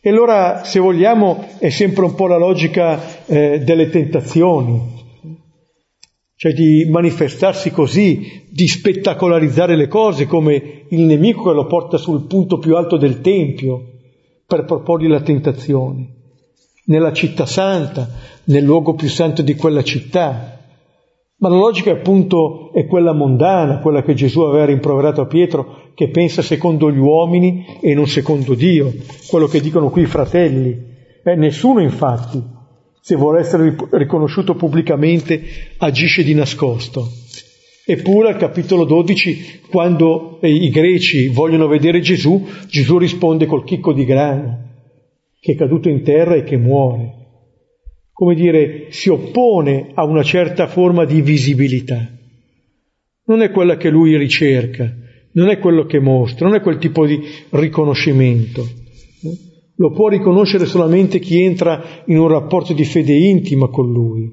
E 0.00 0.10
allora, 0.10 0.64
se 0.64 0.78
vogliamo, 0.78 1.44
è 1.58 1.70
sempre 1.70 2.04
un 2.04 2.14
po' 2.14 2.26
la 2.26 2.38
logica 2.38 3.26
eh, 3.26 3.60
delle 3.60 3.90
tentazioni 3.90 4.96
cioè 6.38 6.52
di 6.52 6.86
manifestarsi 6.88 7.72
così, 7.72 8.44
di 8.48 8.68
spettacolarizzare 8.68 9.74
le 9.74 9.88
cose 9.88 10.26
come 10.26 10.84
il 10.88 11.00
nemico 11.00 11.42
che 11.42 11.52
lo 11.52 11.66
porta 11.66 11.96
sul 11.96 12.28
punto 12.28 12.58
più 12.58 12.76
alto 12.76 12.96
del 12.96 13.20
Tempio 13.20 13.82
per 14.46 14.64
proporgli 14.64 15.08
la 15.08 15.20
tentazione, 15.20 16.06
nella 16.84 17.12
città 17.12 17.44
santa, 17.44 18.08
nel 18.44 18.62
luogo 18.62 18.94
più 18.94 19.08
santo 19.08 19.42
di 19.42 19.56
quella 19.56 19.82
città. 19.82 20.60
Ma 21.38 21.48
la 21.48 21.56
logica 21.56 21.90
appunto 21.90 22.72
è 22.72 22.86
quella 22.86 23.12
mondana, 23.12 23.80
quella 23.80 24.04
che 24.04 24.14
Gesù 24.14 24.42
aveva 24.42 24.66
rimproverato 24.66 25.20
a 25.20 25.26
Pietro, 25.26 25.87
che 25.98 26.10
pensa 26.10 26.42
secondo 26.42 26.92
gli 26.92 26.98
uomini 26.98 27.66
e 27.80 27.92
non 27.92 28.06
secondo 28.06 28.54
Dio, 28.54 28.94
quello 29.26 29.48
che 29.48 29.60
dicono 29.60 29.90
qui 29.90 30.02
i 30.02 30.06
fratelli. 30.06 30.80
Eh, 31.24 31.34
nessuno 31.34 31.80
infatti 31.82 32.40
se 33.00 33.16
vuole 33.16 33.40
essere 33.40 33.74
riconosciuto 33.90 34.54
pubblicamente, 34.54 35.42
agisce 35.78 36.22
di 36.22 36.34
nascosto. 36.34 37.04
Eppure 37.84 38.28
al 38.28 38.36
capitolo 38.36 38.84
12, 38.84 39.62
quando 39.68 40.38
i 40.42 40.70
greci 40.70 41.26
vogliono 41.26 41.66
vedere 41.66 41.98
Gesù, 41.98 42.46
Gesù 42.68 42.96
risponde 42.96 43.46
col 43.46 43.64
chicco 43.64 43.92
di 43.92 44.04
grano, 44.04 44.68
che 45.40 45.52
è 45.52 45.56
caduto 45.56 45.88
in 45.88 46.04
terra 46.04 46.36
e 46.36 46.44
che 46.44 46.56
muore. 46.56 47.14
Come 48.12 48.36
dire, 48.36 48.86
si 48.90 49.08
oppone 49.08 49.90
a 49.94 50.04
una 50.04 50.22
certa 50.22 50.68
forma 50.68 51.04
di 51.04 51.22
visibilità. 51.22 52.08
Non 53.24 53.42
è 53.42 53.50
quella 53.50 53.76
che 53.76 53.90
lui 53.90 54.16
ricerca, 54.16 54.94
non 55.32 55.48
è 55.48 55.58
quello 55.58 55.84
che 55.84 56.00
mostra, 56.00 56.46
non 56.46 56.56
è 56.56 56.60
quel 56.60 56.78
tipo 56.78 57.06
di 57.06 57.20
riconoscimento. 57.50 58.66
Lo 59.76 59.92
può 59.92 60.08
riconoscere 60.08 60.66
solamente 60.66 61.18
chi 61.18 61.42
entra 61.42 62.02
in 62.06 62.18
un 62.18 62.28
rapporto 62.28 62.72
di 62.72 62.84
fede 62.84 63.14
intima 63.14 63.68
con 63.68 63.92
lui. 63.92 64.30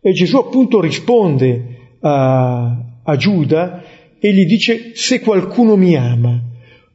E 0.00 0.12
Gesù 0.12 0.38
appunto 0.38 0.80
risponde 0.80 1.96
a, 2.00 3.00
a 3.02 3.16
Giuda 3.16 3.82
e 4.18 4.32
gli 4.32 4.46
dice 4.46 4.92
se 4.94 5.20
qualcuno 5.20 5.76
mi 5.76 5.94
ama. 5.94 6.40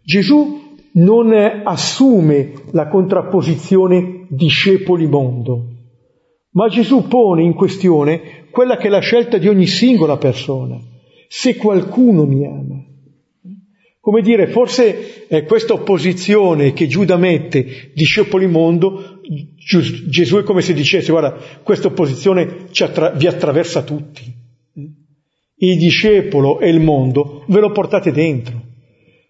Gesù 0.04 0.76
non 0.94 1.34
assume 1.64 2.54
la 2.72 2.88
contrapposizione 2.88 4.26
discepoli-mondo, 4.30 5.66
ma 6.52 6.68
Gesù 6.70 7.08
pone 7.08 7.44
in 7.44 7.54
questione 7.54 8.48
quella 8.50 8.78
che 8.78 8.88
è 8.88 8.90
la 8.90 9.00
scelta 9.00 9.38
di 9.38 9.48
ogni 9.48 9.68
singola 9.68 10.18
persona. 10.18 10.80
Se 11.28 11.56
qualcuno 11.56 12.26
mi 12.26 12.46
ama. 12.46 12.87
Come 14.08 14.22
dire, 14.22 14.48
forse 14.48 15.28
è 15.28 15.44
questa 15.44 15.74
opposizione 15.74 16.72
che 16.72 16.88
Giuda 16.88 17.18
mette, 17.18 17.92
discepoli 17.94 18.48
mondo, 18.48 19.20
Gesù 19.60 20.38
è 20.38 20.44
come 20.44 20.62
se 20.62 20.72
dicesse, 20.72 21.12
guarda, 21.12 21.38
questa 21.62 21.88
opposizione 21.88 22.68
attra- 22.80 23.10
vi 23.10 23.28
attraversa 23.28 23.82
tutti. 23.82 24.24
Il 25.56 25.78
discepolo 25.78 26.62
e 26.62 26.70
il 26.70 26.80
mondo 26.80 27.44
ve 27.48 27.60
lo 27.60 27.74
portate 27.74 28.14
dentro. 28.14 28.62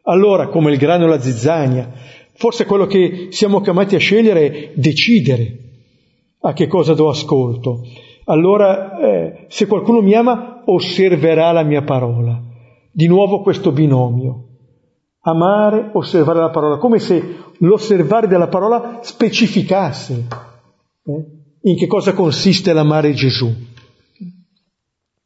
Allora, 0.03 0.47
come 0.49 0.71
il 0.71 0.77
grano 0.77 1.05
e 1.05 1.07
la 1.07 1.21
zizzania, 1.21 1.91
forse 2.33 2.65
quello 2.65 2.85
che 2.85 3.29
siamo 3.31 3.61
chiamati 3.61 3.95
a 3.95 3.99
scegliere 3.99 4.51
è 4.51 4.71
decidere 4.75 5.57
a 6.41 6.53
che 6.53 6.67
cosa 6.67 6.93
do 6.93 7.09
ascolto. 7.09 7.81
Allora, 8.25 8.99
eh, 8.99 9.45
se 9.47 9.65
qualcuno 9.65 10.01
mi 10.01 10.13
ama, 10.13 10.61
osserverà 10.67 11.51
la 11.51 11.63
mia 11.63 11.81
parola. 11.81 12.39
Di 12.91 13.07
nuovo 13.07 13.41
questo 13.41 13.71
binomio 13.71 14.46
amare, 15.27 15.89
osservare 15.93 16.39
la 16.39 16.49
parola, 16.49 16.77
come 16.77 16.99
se 16.99 17.37
l'osservare 17.57 18.27
della 18.27 18.47
parola 18.47 18.99
specificasse 19.01 20.27
eh, 21.03 21.25
in 21.61 21.75
che 21.75 21.87
cosa 21.87 22.13
consiste 22.13 22.71
l'amare 22.71 23.13
Gesù. 23.13 23.53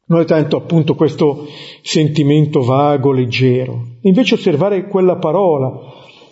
Non 0.04 0.20
è 0.20 0.24
tanto 0.24 0.56
appunto 0.56 0.94
questo 0.94 1.46
sentimento 1.82 2.62
vago, 2.62 3.12
leggero, 3.12 3.86
invece 4.02 4.34
osservare 4.34 4.88
quella 4.88 5.16
parola, 5.16 5.72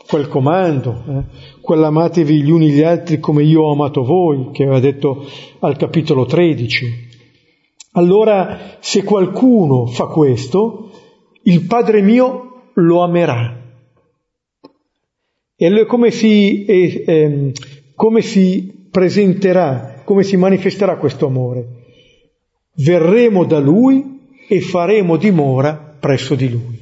quel 0.06 0.26
comando, 0.28 1.04
eh? 1.08 1.22
quell'amatevi 1.60 2.42
gli 2.42 2.50
uni 2.50 2.70
gli 2.70 2.82
altri 2.82 3.20
come 3.20 3.44
io 3.44 3.62
ho 3.62 3.72
amato 3.72 4.02
voi, 4.02 4.50
che 4.52 4.64
aveva 4.64 4.80
detto 4.80 5.24
al 5.60 5.76
capitolo 5.76 6.26
13. 6.26 7.08
Allora, 7.92 8.76
se 8.80 9.04
qualcuno 9.04 9.86
fa 9.86 10.06
questo, 10.06 10.90
il 11.44 11.66
Padre 11.66 12.02
mio 12.02 12.50
lo 12.74 13.02
amerà. 13.02 13.59
E 15.62 15.66
allora 15.66 15.84
come 15.84 16.10
si, 16.10 16.64
eh, 16.64 17.04
eh, 17.06 17.52
come 17.94 18.22
si 18.22 18.86
presenterà, 18.90 20.00
come 20.06 20.22
si 20.22 20.38
manifesterà 20.38 20.96
questo 20.96 21.26
amore? 21.26 21.66
Verremo 22.76 23.44
da 23.44 23.58
Lui 23.58 24.20
e 24.48 24.60
faremo 24.62 25.18
dimora 25.18 25.98
presso 26.00 26.34
di 26.34 26.48
Lui. 26.48 26.78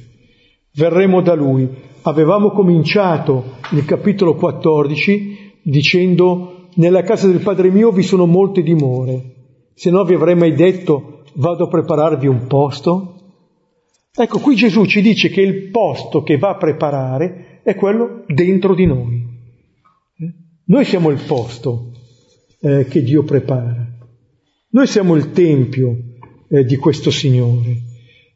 Verremo 0.75 1.19
da 1.19 1.33
Lui. 1.33 1.67
Avevamo 2.03 2.51
cominciato 2.51 3.57
nel 3.71 3.83
capitolo 3.83 4.35
14 4.35 5.55
dicendo 5.61 6.69
nella 6.75 7.01
casa 7.01 7.27
del 7.27 7.41
Padre 7.41 7.69
mio 7.71 7.91
vi 7.91 8.03
sono 8.03 8.25
molte 8.25 8.63
dimore, 8.63 9.33
se 9.73 9.89
no 9.89 10.05
vi 10.05 10.13
avrei 10.13 10.35
mai 10.35 10.53
detto 10.53 11.23
vado 11.33 11.65
a 11.65 11.67
prepararvi 11.67 12.27
un 12.27 12.47
posto? 12.47 13.15
Ecco, 14.15 14.39
qui 14.39 14.55
Gesù 14.55 14.85
ci 14.85 15.01
dice 15.01 15.27
che 15.27 15.41
il 15.41 15.69
posto 15.69 16.23
che 16.23 16.37
va 16.37 16.51
a 16.51 16.57
preparare 16.57 17.48
è 17.69 17.75
quello 17.75 18.23
dentro 18.27 18.73
di 18.73 18.85
noi. 18.85 19.23
Eh? 20.17 20.33
Noi 20.65 20.85
siamo 20.85 21.09
il 21.09 21.19
posto 21.25 21.91
eh, 22.61 22.85
che 22.89 23.03
Dio 23.03 23.23
prepara. 23.23 23.87
Noi 24.71 24.87
siamo 24.87 25.15
il 25.15 25.31
tempio 25.31 25.97
eh, 26.49 26.63
di 26.63 26.75
questo 26.77 27.11
Signore. 27.11 27.87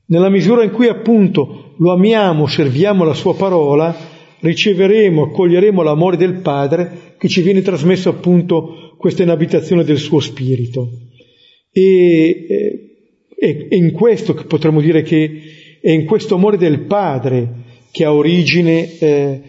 Nella 0.05 0.29
misura 0.29 0.63
in 0.63 0.71
cui 0.71 0.87
appunto 0.87 1.73
lo 1.77 1.91
amiamo, 1.91 2.45
serviamo 2.45 3.03
la 3.03 3.13
sua 3.13 3.35
parola, 3.35 3.95
riceveremo, 4.39 5.23
accoglieremo 5.23 5.81
l'amore 5.81 6.17
del 6.17 6.41
Padre 6.41 7.15
che 7.17 7.27
ci 7.27 7.41
viene 7.41 7.61
trasmesso 7.61 8.09
appunto 8.09 8.95
questa 8.97 9.23
inabitazione 9.23 9.83
del 9.83 9.97
suo 9.97 10.19
Spirito. 10.19 10.89
E, 11.71 12.45
e, 13.35 13.67
e 13.69 13.75
in 13.75 13.91
questo 13.93 14.33
potremmo 14.33 14.79
dire 14.79 15.01
che 15.01 15.41
è 15.81 15.89
in 15.89 16.05
questo 16.05 16.35
amore 16.35 16.57
del 16.57 16.81
Padre 16.81 17.62
che 17.93 18.05
ha 18.05 18.11
origine 18.11 18.97
eh, 18.97 19.41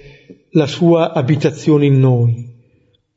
la 0.50 0.66
sua 0.66 1.14
abitazione 1.14 1.86
in 1.86 1.98
noi. 1.98 2.46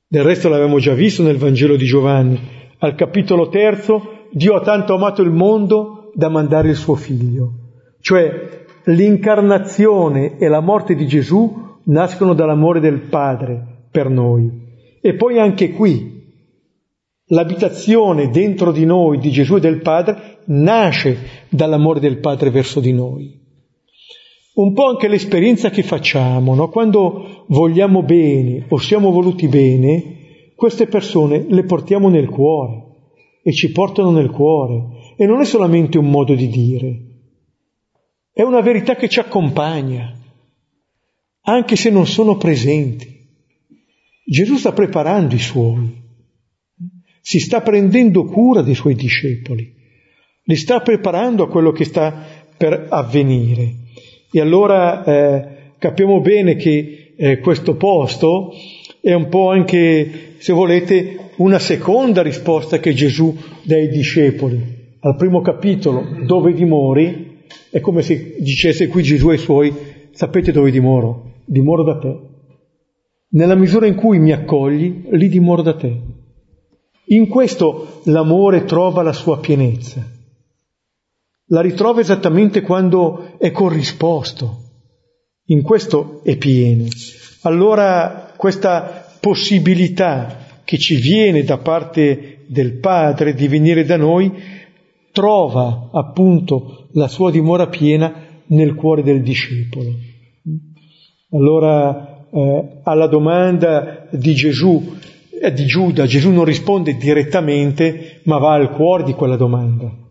Del 0.08 0.24
resto 0.24 0.48
l'abbiamo 0.48 0.80
già 0.80 0.94
visto 0.94 1.22
nel 1.22 1.36
Vangelo 1.36 1.76
di 1.76 1.84
Giovanni. 1.84 2.40
Al 2.78 2.96
capitolo 2.96 3.50
terzo, 3.50 4.30
Dio 4.32 4.56
ha 4.56 4.62
tanto 4.62 4.94
amato 4.94 5.22
il 5.22 5.32
mondo 5.32 6.12
da 6.14 6.30
mandare 6.30 6.70
il 6.70 6.78
suo 6.78 6.96
figlio. 6.96 7.52
Cioè 8.00 8.64
l'incarnazione 8.86 10.38
e 10.38 10.48
la 10.48 10.62
morte 10.62 10.96
di 10.96 11.06
Gesù 11.06 11.80
nascono 11.84 12.34
dall'amore 12.34 12.80
del 12.80 13.02
Padre 13.02 13.88
per 13.92 14.10
noi. 14.10 14.50
E 15.02 15.14
poi 15.16 15.40
anche 15.40 15.72
qui 15.72 16.24
l'abitazione 17.26 18.30
dentro 18.30 18.72
di 18.72 18.86
noi 18.86 19.18
di 19.18 19.32
Gesù 19.32 19.58
e 19.58 19.60
del 19.60 19.82
Padre 19.82 20.38
nasce 20.46 21.18
dall'amore 21.50 22.00
del 22.00 22.20
Padre 22.20 22.50
verso 22.50 22.80
di 22.80 22.94
noi. 22.94 23.46
Un 24.58 24.74
po' 24.74 24.88
anche 24.88 25.08
l'esperienza 25.08 25.70
che 25.70 25.84
facciamo, 25.84 26.56
no? 26.56 26.70
quando 26.70 27.46
vogliamo 27.48 28.02
bene 28.02 28.66
o 28.68 28.78
siamo 28.78 29.12
voluti 29.12 29.48
bene, 29.48 30.54
queste 30.56 30.88
persone 30.88 31.46
le 31.48 31.64
portiamo 31.64 32.10
nel 32.10 32.28
cuore 32.28 32.86
e 33.44 33.54
ci 33.54 33.72
portano 33.72 34.12
nel 34.12 34.32
cuore. 34.32 35.14
E 35.16 35.26
non 35.26 35.42
è 35.42 35.46
solamente 35.46 35.98
un 35.98 36.10
modo 36.10 36.34
di 36.34 36.48
dire, 36.48 37.02
è 38.32 38.42
una 38.42 38.62
verità 38.62 38.96
che 38.96 39.10
ci 39.10 39.20
accompagna, 39.20 40.12
anche 41.42 41.76
se 41.76 41.90
non 41.90 42.08
sono 42.08 42.38
presenti. 42.38 43.16
Gesù 44.26 44.58
sta 44.58 44.74
preparando 44.74 45.36
i 45.36 45.40
suoi 45.40 46.06
si 47.28 47.42
sta 47.42 47.60
prendendo 47.60 48.24
cura 48.24 48.62
dei 48.62 48.74
suoi 48.74 48.96
discepoli, 48.96 49.70
li 50.44 50.56
sta 50.56 50.80
preparando 50.80 51.44
a 51.44 51.50
quello 51.50 51.74
che 51.74 51.84
sta 51.84 52.26
per 52.56 52.88
avvenire. 52.90 53.87
E 54.32 54.40
allora 54.42 55.04
eh, 55.04 55.48
capiamo 55.78 56.20
bene 56.22 56.56
che 56.56 57.14
eh, 57.16 57.40
questo 57.40 57.76
posto 57.76 58.52
è 59.00 59.14
un 59.14 59.30
po' 59.30 59.50
anche, 59.50 60.36
se 60.38 60.54
volete, 60.54 61.32
una 61.38 61.60
seconda 61.60 62.22
risposta 62.22 62.80
che 62.80 62.94
Gesù 62.94 63.36
dà 63.64 63.76
ai 63.76 63.90
discepoli. 63.90 64.76
Al 65.00 65.16
primo 65.16 65.42
capitolo, 65.42 66.04
dove 66.26 66.54
dimori, 66.54 67.44
è 67.70 67.80
come 67.80 68.02
se 68.02 68.36
dicesse 68.40 68.88
qui 68.88 69.04
Gesù 69.04 69.30
ai 69.30 69.38
suoi, 69.38 69.74
sapete 70.12 70.52
dove 70.52 70.72
dimoro? 70.72 71.36
Dimoro 71.46 71.84
da 71.84 71.98
te. 71.98 72.20
Nella 73.30 73.56
misura 73.56 73.86
in 73.86 73.96
cui 73.96 74.20
mi 74.20 74.32
accogli, 74.32 75.06
lì 75.12 75.30
dimoro 75.30 75.62
da 75.62 75.76
te. 75.76 76.02
In 77.10 77.28
questo 77.28 78.02
l'amore 78.06 78.66
trova 78.66 79.02
la 79.02 79.14
sua 79.14 79.40
pienezza. 79.40 80.17
La 81.50 81.62
ritrova 81.62 82.02
esattamente 82.02 82.62
quando 82.62 83.38
è 83.38 83.52
corrisposto. 83.52 84.64
In 85.46 85.62
questo 85.62 86.22
è 86.24 86.36
pieno. 86.36 86.86
Allora 87.44 88.34
questa 88.36 89.06
possibilità 89.22 90.62
che 90.66 90.78
ci 90.78 90.96
viene 90.98 91.44
da 91.44 91.58
parte 91.58 92.46
del 92.48 92.80
Padre 92.80 93.34
di 93.34 93.48
venire 93.48 93.86
da 93.86 93.96
noi 93.96 94.32
trova 95.14 95.90
appunto 95.94 96.90
la 96.94 97.08
sua 97.08 97.32
dimora 97.32 97.68
piena 97.68 98.14
nel 98.48 98.76
cuore 98.76 99.04
del 99.04 99.22
discepolo. 99.22 99.92
Allora 101.32 102.28
eh, 102.30 102.80
alla 102.84 103.08
domanda 103.08 104.08
di 104.12 104.34
Gesù 104.34 104.96
è 105.40 105.52
di 105.52 105.66
Giuda, 105.66 106.06
Gesù 106.06 106.32
non 106.32 106.44
risponde 106.44 106.98
direttamente, 106.98 108.22
ma 108.24 108.38
va 108.38 108.54
al 108.54 108.72
cuore 108.72 109.04
di 109.04 109.14
quella 109.14 109.38
domanda. 109.38 110.07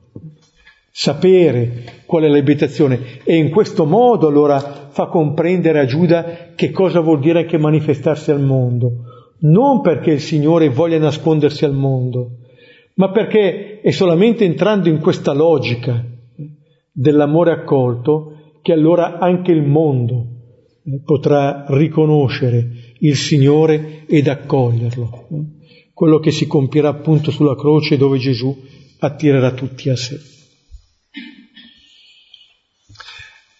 Sapere 0.98 2.04
qual 2.06 2.22
è 2.22 2.26
l'abitazione 2.26 3.18
e 3.22 3.36
in 3.36 3.50
questo 3.50 3.84
modo 3.84 4.28
allora 4.28 4.88
fa 4.88 5.08
comprendere 5.08 5.80
a 5.80 5.84
Giuda 5.84 6.54
che 6.54 6.70
cosa 6.70 7.00
vuol 7.00 7.20
dire 7.20 7.40
anche 7.40 7.58
manifestarsi 7.58 8.30
al 8.30 8.40
mondo. 8.40 9.02
Non 9.40 9.82
perché 9.82 10.12
il 10.12 10.20
Signore 10.20 10.70
voglia 10.70 10.96
nascondersi 10.96 11.66
al 11.66 11.74
mondo, 11.74 12.38
ma 12.94 13.10
perché 13.10 13.80
è 13.82 13.90
solamente 13.90 14.46
entrando 14.46 14.88
in 14.88 14.98
questa 15.00 15.34
logica 15.34 16.02
dell'amore 16.90 17.52
accolto 17.52 18.54
che 18.62 18.72
allora 18.72 19.18
anche 19.18 19.52
il 19.52 19.64
mondo 19.64 20.24
potrà 21.04 21.66
riconoscere 21.68 22.70
il 23.00 23.16
Signore 23.16 24.06
ed 24.06 24.28
accoglierlo, 24.28 25.28
quello 25.92 26.18
che 26.20 26.30
si 26.30 26.46
compierà 26.46 26.88
appunto 26.88 27.30
sulla 27.30 27.54
croce 27.54 27.98
dove 27.98 28.16
Gesù 28.16 28.56
attirerà 29.00 29.50
tutti 29.50 29.90
a 29.90 29.96
sé. 29.96 30.34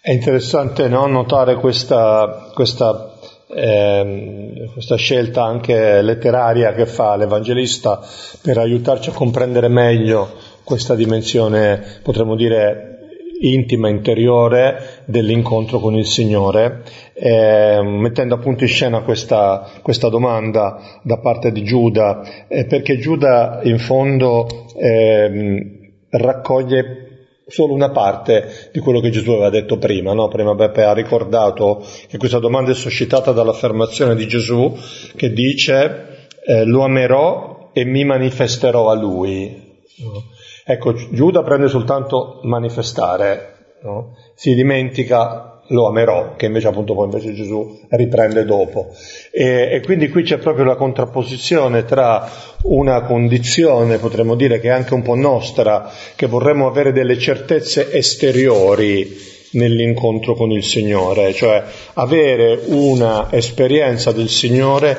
È 0.07 0.13
interessante 0.13 0.87
no? 0.87 1.05
notare 1.05 1.55
questa, 1.55 2.49
questa, 2.53 3.11
eh, 3.49 4.69
questa, 4.71 4.95
scelta 4.95 5.43
anche 5.43 6.01
letteraria 6.01 6.71
che 6.71 6.85
fa 6.85 7.17
l'Evangelista 7.17 7.99
per 8.41 8.57
aiutarci 8.57 9.09
a 9.09 9.13
comprendere 9.13 9.67
meglio 9.67 10.31
questa 10.63 10.95
dimensione, 10.95 11.83
potremmo 12.03 12.37
dire, 12.37 12.99
intima, 13.41 13.89
interiore 13.89 15.01
dell'incontro 15.03 15.79
con 15.79 15.93
il 15.95 16.05
Signore, 16.05 16.83
eh, 17.11 17.81
mettendo 17.83 18.35
appunto 18.35 18.63
in 18.63 18.69
scena 18.69 19.01
questa, 19.01 19.67
questa, 19.81 20.07
domanda 20.07 21.01
da 21.03 21.17
parte 21.17 21.51
di 21.51 21.65
Giuda, 21.65 22.47
eh, 22.47 22.65
perché 22.65 22.97
Giuda 22.97 23.59
in 23.63 23.77
fondo 23.77 24.47
eh, 24.77 25.97
raccoglie 26.11 27.06
solo 27.47 27.73
una 27.73 27.91
parte 27.91 28.69
di 28.73 28.79
quello 28.79 28.99
che 28.99 29.09
Gesù 29.09 29.31
aveva 29.31 29.49
detto 29.49 29.77
prima, 29.77 30.13
no? 30.13 30.27
prima 30.27 30.53
Beppe 30.53 30.83
ha 30.83 30.93
ricordato 30.93 31.83
che 32.07 32.17
questa 32.17 32.39
domanda 32.39 32.71
è 32.71 32.75
suscitata 32.75 33.31
dall'affermazione 33.31 34.15
di 34.15 34.27
Gesù 34.27 34.77
che 35.15 35.31
dice 35.31 36.29
eh, 36.45 36.65
lo 36.65 36.83
amerò 36.83 37.69
e 37.73 37.85
mi 37.85 38.03
manifesterò 38.03 38.89
a 38.89 38.95
lui. 38.95 39.75
No? 39.97 40.23
Ecco, 40.65 40.93
Giuda 41.11 41.43
prende 41.43 41.69
soltanto 41.69 42.41
manifestare, 42.43 43.75
no? 43.83 44.17
si 44.35 44.53
dimentica 44.53 45.56
lo 45.67 45.87
amerò, 45.87 46.35
che 46.35 46.45
invece 46.45 46.67
appunto 46.67 46.93
poi 46.93 47.05
invece 47.05 47.33
Gesù 47.33 47.79
riprende 47.89 48.45
dopo. 48.45 48.93
E, 49.31 49.69
e, 49.71 49.81
quindi 49.81 50.09
qui 50.09 50.23
c'è 50.23 50.37
proprio 50.37 50.65
la 50.65 50.75
contrapposizione 50.75 51.85
tra 51.85 52.29
una 52.63 53.01
condizione, 53.03 53.97
potremmo 53.97 54.35
dire 54.35 54.59
che 54.59 54.67
è 54.67 54.71
anche 54.71 54.93
un 54.93 55.01
po' 55.01 55.15
nostra, 55.15 55.91
che 56.15 56.27
vorremmo 56.27 56.67
avere 56.67 56.91
delle 56.91 57.17
certezze 57.17 57.91
esteriori 57.91 59.35
nell'incontro 59.51 60.35
con 60.35 60.51
il 60.51 60.63
Signore, 60.63 61.33
cioè 61.33 61.63
avere 61.93 62.61
una 62.67 63.27
esperienza 63.31 64.11
del 64.11 64.29
Signore, 64.29 64.97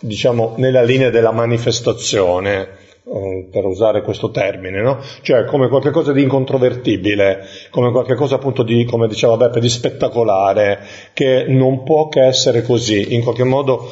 diciamo, 0.00 0.54
nella 0.56 0.82
linea 0.82 1.10
della 1.10 1.32
manifestazione 1.32 2.84
per 3.08 3.64
usare 3.64 4.02
questo 4.02 4.30
termine, 4.30 4.82
no? 4.82 4.98
Cioè 5.22 5.44
come 5.44 5.68
qualcosa 5.68 6.12
di 6.12 6.22
incontrovertibile, 6.22 7.46
come 7.70 7.92
qualcosa 7.92 8.34
appunto 8.34 8.64
di, 8.64 8.84
come 8.84 9.06
diceva 9.06 9.36
Beppe, 9.36 9.60
di 9.60 9.68
spettacolare, 9.68 10.80
che 11.12 11.44
non 11.46 11.84
può 11.84 12.08
che 12.08 12.24
essere 12.24 12.62
così, 12.62 13.14
in 13.14 13.22
qualche 13.22 13.44
modo 13.44 13.88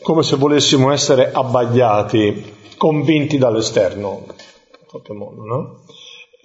come 0.00 0.22
se 0.22 0.36
volessimo 0.36 0.92
essere 0.92 1.30
abbagliati, 1.32 2.54
convinti 2.76 3.36
dall'esterno, 3.36 4.26
in 4.26 4.86
qualche 4.86 5.12
modo, 5.12 5.42
no? 5.44 5.80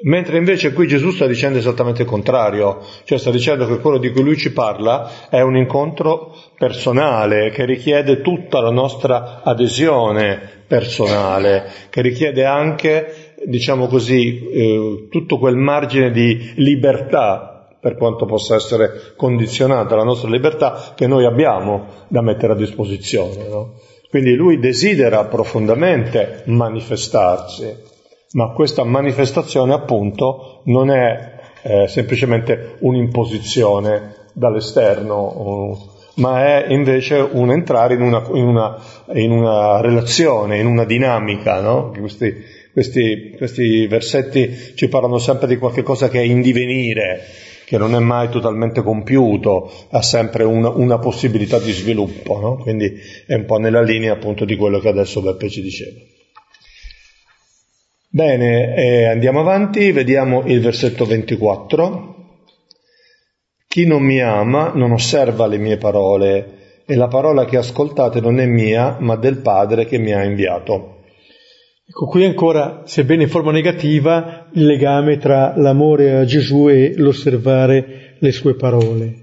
Mentre 0.03 0.37
invece 0.37 0.73
qui 0.73 0.87
Gesù 0.87 1.09
sta 1.09 1.25
dicendo 1.25 1.57
esattamente 1.57 2.03
il 2.03 2.07
contrario, 2.07 2.81
cioè 3.03 3.17
sta 3.17 3.31
dicendo 3.31 3.65
che 3.65 3.79
quello 3.79 3.97
di 3.97 4.11
cui 4.11 4.21
lui 4.21 4.37
ci 4.37 4.53
parla 4.53 5.27
è 5.29 5.41
un 5.41 5.55
incontro 5.55 6.35
personale 6.57 7.51
che 7.51 7.65
richiede 7.65 8.21
tutta 8.21 8.59
la 8.59 8.71
nostra 8.71 9.41
adesione 9.43 10.63
personale, 10.67 11.69
che 11.89 12.01
richiede 12.01 12.45
anche, 12.45 13.35
diciamo 13.45 13.87
così, 13.87 14.49
eh, 14.49 15.07
tutto 15.09 15.37
quel 15.37 15.55
margine 15.55 16.11
di 16.11 16.53
libertà 16.55 17.67
per 17.79 17.95
quanto 17.95 18.25
possa 18.25 18.55
essere 18.55 19.13
condizionata 19.15 19.95
la 19.95 20.03
nostra 20.03 20.29
libertà 20.29 20.93
che 20.95 21.07
noi 21.07 21.25
abbiamo 21.25 21.85
da 22.07 22.21
mettere 22.21 22.53
a 22.53 22.55
disposizione. 22.55 23.47
No? 23.47 23.73
Quindi 24.09 24.33
lui 24.33 24.59
desidera 24.59 25.25
profondamente 25.25 26.41
manifestarsi 26.45 27.95
ma 28.33 28.51
questa 28.51 28.83
manifestazione 28.83 29.73
appunto 29.73 30.61
non 30.65 30.91
è 30.91 31.39
eh, 31.61 31.87
semplicemente 31.87 32.75
un'imposizione 32.79 34.25
dall'esterno, 34.33 35.95
ma 36.17 36.65
è 36.65 36.71
invece 36.71 37.15
un 37.15 37.51
entrare 37.51 37.95
in 37.95 38.01
una, 38.01 38.23
in 38.33 38.43
una, 38.43 38.83
in 39.13 39.31
una 39.31 39.81
relazione, 39.81 40.59
in 40.59 40.65
una 40.65 40.85
dinamica. 40.85 41.61
No? 41.61 41.91
Questi, 41.97 42.33
questi, 42.71 43.33
questi, 43.37 43.87
versetti 43.87 44.73
ci 44.75 44.87
parlano 44.87 45.17
sempre 45.17 45.47
di 45.47 45.57
qualcosa 45.57 46.09
che 46.09 46.19
è 46.19 46.23
in 46.23 46.41
divenire, 46.41 47.21
che 47.65 47.77
non 47.77 47.93
è 47.93 47.99
mai 47.99 48.29
totalmente 48.29 48.81
compiuto, 48.81 49.71
ha 49.89 50.01
sempre 50.01 50.43
una, 50.43 50.69
una 50.69 50.97
possibilità 50.97 51.59
di 51.59 51.71
sviluppo, 51.71 52.39
no? 52.39 52.55
quindi 52.57 52.99
è 53.25 53.35
un 53.35 53.45
po' 53.45 53.57
nella 53.57 53.81
linea 53.81 54.13
appunto 54.13 54.45
di 54.45 54.55
quello 54.55 54.79
che 54.79 54.87
adesso 54.87 55.21
Beppe 55.21 55.49
ci 55.49 55.61
diceva. 55.61 55.99
Bene, 58.09 58.75
eh, 58.75 59.05
andiamo 59.05 59.41
avanti, 59.41 59.91
vediamo 59.91 60.43
il 60.45 60.61
versetto 60.61 61.05
24. 61.05 62.16
Chi 63.77 63.85
non 63.85 64.01
mi 64.01 64.19
ama 64.19 64.71
non 64.73 64.91
osserva 64.91 65.45
le 65.45 65.59
mie 65.59 65.77
parole 65.77 66.81
e 66.83 66.95
la 66.95 67.07
parola 67.07 67.45
che 67.45 67.57
ascoltate 67.57 68.19
non 68.19 68.39
è 68.39 68.47
mia, 68.47 68.97
ma 68.99 69.15
del 69.17 69.37
Padre 69.37 69.85
che 69.85 69.99
mi 69.99 70.11
ha 70.13 70.23
inviato. 70.23 71.01
Ecco, 71.87 72.07
qui 72.07 72.25
ancora, 72.25 72.81
sebbene 72.85 73.21
in 73.21 73.29
forma 73.29 73.51
negativa, 73.51 74.47
il 74.53 74.65
legame 74.65 75.19
tra 75.19 75.53
l'amore 75.55 76.15
a 76.15 76.25
Gesù 76.25 76.69
e 76.69 76.95
l'osservare 76.97 78.15
le 78.17 78.31
sue 78.31 78.55
parole. 78.55 79.13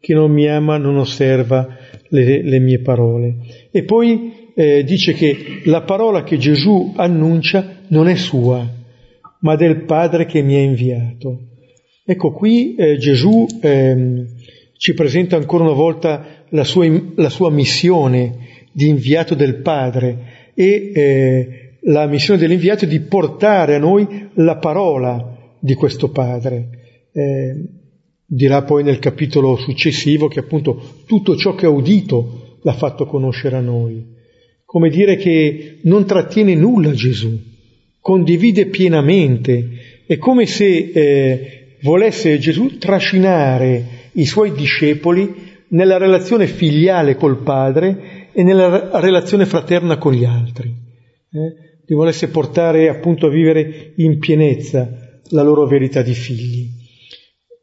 Chi 0.00 0.12
non 0.12 0.32
mi 0.32 0.48
ama 0.48 0.76
non 0.76 0.96
osserva 0.96 1.64
le, 2.08 2.42
le 2.42 2.58
mie 2.58 2.80
parole. 2.80 3.36
E 3.70 3.84
poi 3.84 4.50
eh, 4.56 4.82
dice 4.82 5.12
che 5.12 5.60
la 5.66 5.82
parola 5.82 6.24
che 6.24 6.36
Gesù 6.36 6.94
annuncia 6.96 7.82
non 7.90 8.08
è 8.08 8.16
sua, 8.16 8.68
ma 9.38 9.54
del 9.54 9.84
Padre 9.84 10.26
che 10.26 10.42
mi 10.42 10.56
ha 10.56 10.62
inviato. 10.62 11.52
Ecco 12.06 12.32
qui 12.32 12.74
eh, 12.74 12.98
Gesù 12.98 13.46
eh, 13.62 14.26
ci 14.76 14.92
presenta 14.92 15.36
ancora 15.36 15.64
una 15.64 15.72
volta 15.72 16.44
la 16.50 16.62
sua, 16.62 16.86
la 17.14 17.30
sua, 17.30 17.50
missione 17.50 18.66
di 18.72 18.88
inviato 18.88 19.34
del 19.34 19.62
Padre 19.62 20.52
e 20.54 20.92
eh, 20.94 21.48
la 21.84 22.06
missione 22.06 22.38
dell'inviato 22.38 22.84
è 22.84 22.88
di 22.88 23.00
portare 23.00 23.76
a 23.76 23.78
noi 23.78 24.28
la 24.34 24.58
parola 24.58 25.56
di 25.58 25.72
questo 25.72 26.10
Padre. 26.10 26.68
Eh, 27.10 27.68
dirà 28.26 28.64
poi 28.64 28.82
nel 28.82 28.98
capitolo 28.98 29.56
successivo 29.56 30.28
che 30.28 30.40
appunto 30.40 31.02
tutto 31.06 31.36
ciò 31.36 31.54
che 31.54 31.64
ha 31.64 31.70
udito 31.70 32.58
l'ha 32.62 32.74
fatto 32.74 33.06
conoscere 33.06 33.56
a 33.56 33.60
noi. 33.60 34.12
Come 34.66 34.90
dire 34.90 35.16
che 35.16 35.78
non 35.84 36.04
trattiene 36.04 36.54
nulla 36.54 36.92
Gesù, 36.92 37.34
condivide 37.98 38.66
pienamente. 38.66 40.02
È 40.06 40.18
come 40.18 40.44
se 40.44 40.90
eh, 40.92 41.63
volesse 41.84 42.38
Gesù 42.38 42.78
trascinare 42.78 44.08
i 44.12 44.24
suoi 44.24 44.52
discepoli 44.52 45.52
nella 45.68 45.98
relazione 45.98 46.46
filiale 46.46 47.14
col 47.14 47.42
Padre 47.42 48.30
e 48.32 48.42
nella 48.42 48.98
relazione 49.00 49.44
fraterna 49.44 49.98
con 49.98 50.12
gli 50.12 50.24
altri. 50.24 50.68
Eh? 50.68 51.62
Li 51.86 51.94
volesse 51.94 52.28
portare 52.28 52.88
appunto 52.88 53.26
a 53.26 53.30
vivere 53.30 53.92
in 53.96 54.18
pienezza 54.18 55.20
la 55.28 55.42
loro 55.42 55.66
verità 55.66 56.00
di 56.00 56.14
figli. 56.14 56.68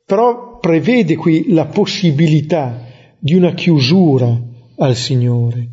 Però 0.05 0.59
prevede 0.59 1.15
qui 1.15 1.51
la 1.51 1.65
possibilità 1.65 2.85
di 3.17 3.33
una 3.33 3.53
chiusura 3.53 4.39
al 4.77 4.95
Signore, 4.95 5.69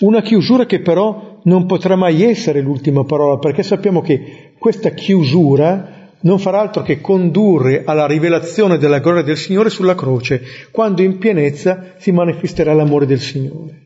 una 0.00 0.20
chiusura 0.20 0.66
che 0.66 0.80
però 0.80 1.40
non 1.44 1.64
potrà 1.64 1.96
mai 1.96 2.22
essere 2.24 2.60
l'ultima 2.60 3.04
parola, 3.04 3.38
perché 3.38 3.62
sappiamo 3.62 4.02
che 4.02 4.54
questa 4.58 4.90
chiusura 4.90 5.95
non 6.26 6.40
farà 6.40 6.60
altro 6.60 6.82
che 6.82 7.00
condurre 7.00 7.84
alla 7.84 8.06
rivelazione 8.06 8.78
della 8.78 8.98
gloria 8.98 9.22
del 9.22 9.36
Signore 9.36 9.70
sulla 9.70 9.94
croce, 9.94 10.42
quando 10.72 11.00
in 11.02 11.18
pienezza 11.18 11.94
si 11.98 12.10
manifesterà 12.10 12.74
l'amore 12.74 13.06
del 13.06 13.20
Signore. 13.20 13.84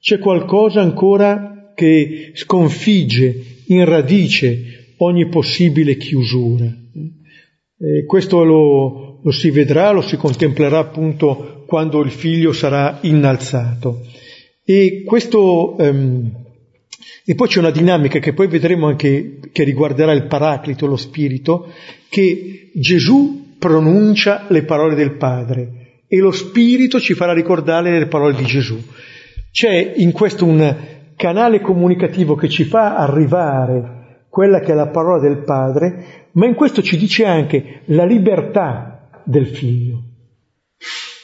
C'è 0.00 0.20
qualcosa 0.20 0.80
ancora 0.80 1.72
che 1.74 2.30
sconfigge 2.34 3.64
in 3.66 3.84
radice 3.84 4.94
ogni 4.98 5.28
possibile 5.28 5.96
chiusura. 5.96 6.66
E 6.66 8.04
questo 8.06 8.44
lo, 8.44 9.20
lo 9.20 9.30
si 9.32 9.50
vedrà, 9.50 9.90
lo 9.90 10.02
si 10.02 10.16
contemplerà 10.16 10.78
appunto 10.78 11.64
quando 11.66 12.00
il 12.00 12.10
figlio 12.10 12.52
sarà 12.52 13.00
innalzato. 13.02 14.06
E 14.64 15.02
questo, 15.04 15.74
um, 15.78 16.30
e 17.30 17.34
poi 17.34 17.46
c'è 17.46 17.58
una 17.58 17.70
dinamica 17.70 18.20
che 18.20 18.32
poi 18.32 18.46
vedremo 18.46 18.86
anche 18.86 19.40
che 19.52 19.62
riguarderà 19.62 20.12
il 20.12 20.28
Paraclito, 20.28 20.86
lo 20.86 20.96
Spirito, 20.96 21.70
che 22.08 22.70
Gesù 22.72 23.56
pronuncia 23.58 24.46
le 24.48 24.62
parole 24.62 24.94
del 24.94 25.18
Padre 25.18 26.04
e 26.08 26.16
lo 26.20 26.30
Spirito 26.30 26.98
ci 26.98 27.12
farà 27.12 27.34
ricordare 27.34 27.98
le 27.98 28.06
parole 28.06 28.34
di 28.34 28.46
Gesù. 28.46 28.82
C'è 29.52 29.92
in 29.96 30.12
questo 30.12 30.46
un 30.46 30.74
canale 31.16 31.60
comunicativo 31.60 32.34
che 32.34 32.48
ci 32.48 32.64
fa 32.64 32.96
arrivare 32.96 34.24
quella 34.30 34.60
che 34.60 34.72
è 34.72 34.74
la 34.74 34.88
parola 34.88 35.20
del 35.20 35.42
Padre, 35.44 36.28
ma 36.32 36.46
in 36.46 36.54
questo 36.54 36.80
ci 36.80 36.96
dice 36.96 37.26
anche 37.26 37.82
la 37.88 38.06
libertà 38.06 39.22
del 39.26 39.48
Figlio. 39.48 40.02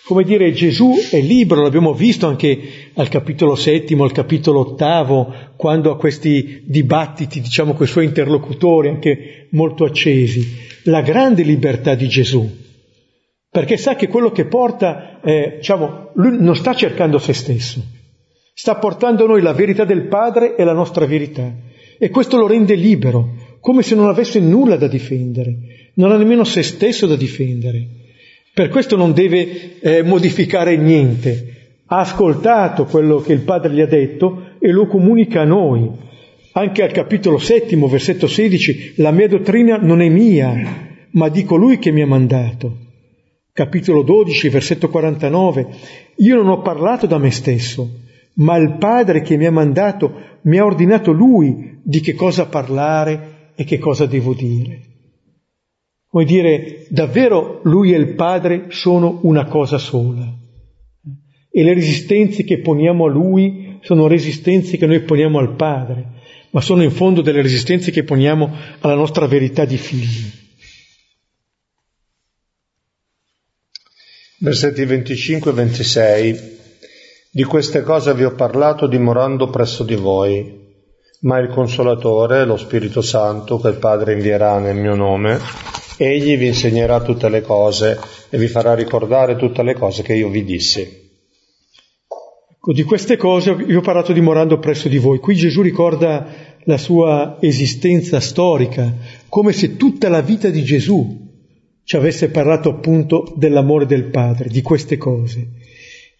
Come 0.04 0.24
dire, 0.24 0.52
Gesù 0.52 0.92
è 1.10 1.18
libero, 1.18 1.62
l'abbiamo 1.62 1.94
visto 1.94 2.26
anche 2.26 2.58
al 2.94 3.08
capitolo 3.08 3.54
settimo, 3.54 4.04
al 4.04 4.12
capitolo 4.12 4.60
ottavo, 4.60 5.34
quando 5.56 5.90
ha 5.90 5.96
questi 5.96 6.62
dibattiti, 6.64 7.40
diciamo, 7.40 7.74
con 7.74 7.86
i 7.86 7.88
suoi 7.88 8.04
interlocutori, 8.04 8.88
anche 8.88 9.48
molto 9.50 9.84
accesi. 9.84 10.42
La 10.84 11.00
grande 11.00 11.42
libertà 11.42 11.94
di 11.94 12.08
Gesù, 12.08 12.48
perché 13.50 13.76
sa 13.76 13.96
che 13.96 14.08
quello 14.08 14.30
che 14.30 14.46
porta, 14.46 15.20
eh, 15.22 15.54
diciamo, 15.56 16.10
lui 16.14 16.36
non 16.38 16.56
sta 16.56 16.74
cercando 16.74 17.18
se 17.18 17.32
stesso, 17.32 17.82
sta 18.52 18.76
portando 18.76 19.24
a 19.24 19.28
noi 19.28 19.42
la 19.42 19.52
verità 19.52 19.84
del 19.84 20.06
Padre 20.06 20.56
e 20.56 20.64
la 20.64 20.72
nostra 20.72 21.06
verità. 21.06 21.52
E 21.98 22.10
questo 22.10 22.36
lo 22.36 22.46
rende 22.46 22.74
libero, 22.74 23.34
come 23.60 23.82
se 23.82 23.94
non 23.94 24.08
avesse 24.08 24.40
nulla 24.40 24.76
da 24.76 24.88
difendere, 24.88 25.56
non 25.94 26.12
ha 26.12 26.16
nemmeno 26.16 26.44
se 26.44 26.62
stesso 26.62 27.06
da 27.06 27.16
difendere. 27.16 27.86
Per 28.52 28.68
questo 28.68 28.96
non 28.96 29.12
deve 29.12 29.80
eh, 29.80 30.02
modificare 30.02 30.76
niente. 30.76 31.53
Ha 31.86 31.98
ascoltato 31.98 32.86
quello 32.86 33.18
che 33.18 33.32
il 33.32 33.40
Padre 33.40 33.72
gli 33.72 33.80
ha 33.80 33.86
detto 33.86 34.52
e 34.58 34.70
lo 34.70 34.86
comunica 34.86 35.42
a 35.42 35.44
noi. 35.44 35.90
Anche 36.52 36.82
al 36.82 36.92
capitolo 36.92 37.38
settimo, 37.38 37.88
versetto 37.88 38.26
16, 38.26 38.94
la 38.96 39.10
mia 39.10 39.28
dottrina 39.28 39.76
non 39.76 40.00
è 40.00 40.08
mia, 40.08 40.54
ma 41.10 41.28
di 41.28 41.44
colui 41.44 41.78
che 41.78 41.90
mi 41.90 42.02
ha 42.02 42.06
mandato. 42.06 42.78
Capitolo 43.52 44.02
12, 44.02 44.48
versetto 44.48 44.88
49, 44.88 45.66
io 46.16 46.36
non 46.36 46.48
ho 46.48 46.60
parlato 46.60 47.06
da 47.06 47.18
me 47.18 47.30
stesso, 47.30 47.88
ma 48.34 48.56
il 48.56 48.76
Padre 48.78 49.20
che 49.22 49.36
mi 49.36 49.46
ha 49.46 49.52
mandato 49.52 50.12
mi 50.42 50.58
ha 50.58 50.64
ordinato 50.64 51.12
lui 51.12 51.80
di 51.82 52.00
che 52.00 52.14
cosa 52.14 52.46
parlare 52.46 53.52
e 53.54 53.64
che 53.64 53.78
cosa 53.78 54.06
devo 54.06 54.34
dire. 54.34 54.80
Vuol 56.10 56.24
dire, 56.24 56.86
davvero 56.90 57.60
lui 57.64 57.92
e 57.92 57.96
il 57.96 58.14
Padre 58.14 58.66
sono 58.68 59.20
una 59.22 59.46
cosa 59.46 59.78
sola. 59.78 60.42
E 61.56 61.62
le 61.62 61.74
resistenze 61.74 62.42
che 62.42 62.58
poniamo 62.58 63.04
a 63.04 63.08
lui 63.08 63.78
sono 63.82 64.08
resistenze 64.08 64.76
che 64.76 64.86
noi 64.86 65.02
poniamo 65.02 65.38
al 65.38 65.54
Padre, 65.54 66.04
ma 66.50 66.60
sono 66.60 66.82
in 66.82 66.90
fondo 66.90 67.20
delle 67.20 67.42
resistenze 67.42 67.92
che 67.92 68.02
poniamo 68.02 68.50
alla 68.80 68.94
nostra 68.94 69.26
verità 69.26 69.64
di 69.64 69.76
figli. 69.76 70.30
Versetti 74.38 74.84
25 74.84 75.50
e 75.52 75.54
26. 75.54 76.52
Di 77.30 77.44
queste 77.44 77.82
cose 77.82 78.14
vi 78.14 78.24
ho 78.24 78.34
parlato 78.34 78.88
dimorando 78.88 79.48
presso 79.48 79.84
di 79.84 79.94
voi 79.94 80.62
ma 81.24 81.38
il 81.38 81.48
Consolatore, 81.48 82.44
lo 82.44 82.58
Spirito 82.58 83.00
Santo, 83.00 83.58
che 83.58 83.68
il 83.68 83.78
Padre 83.78 84.12
invierà 84.12 84.58
nel 84.58 84.76
mio 84.76 84.94
nome, 84.94 85.40
egli 85.96 86.36
vi 86.36 86.48
insegnerà 86.48 87.00
tutte 87.00 87.30
le 87.30 87.40
cose 87.40 87.98
e 88.28 88.36
vi 88.36 88.46
farà 88.46 88.74
ricordare 88.74 89.36
tutte 89.36 89.62
le 89.62 89.74
cose 89.74 90.02
che 90.02 90.14
io 90.14 90.28
vi 90.28 90.44
dissi. 90.44 91.03
Ecco, 92.66 92.72
di 92.72 92.82
queste 92.84 93.18
cose 93.18 93.50
io 93.68 93.80
ho 93.80 93.82
parlato 93.82 94.14
dimorando 94.14 94.58
presso 94.58 94.88
di 94.88 94.96
voi. 94.96 95.18
Qui 95.18 95.34
Gesù 95.34 95.60
ricorda 95.60 96.26
la 96.64 96.78
sua 96.78 97.36
esistenza 97.40 98.20
storica, 98.20 98.90
come 99.28 99.52
se 99.52 99.76
tutta 99.76 100.08
la 100.08 100.22
vita 100.22 100.48
di 100.48 100.62
Gesù 100.62 101.28
ci 101.84 101.96
avesse 101.96 102.30
parlato 102.30 102.70
appunto 102.70 103.34
dell'amore 103.36 103.84
del 103.84 104.04
Padre, 104.04 104.48
di 104.48 104.62
queste 104.62 104.96
cose. 104.96 105.46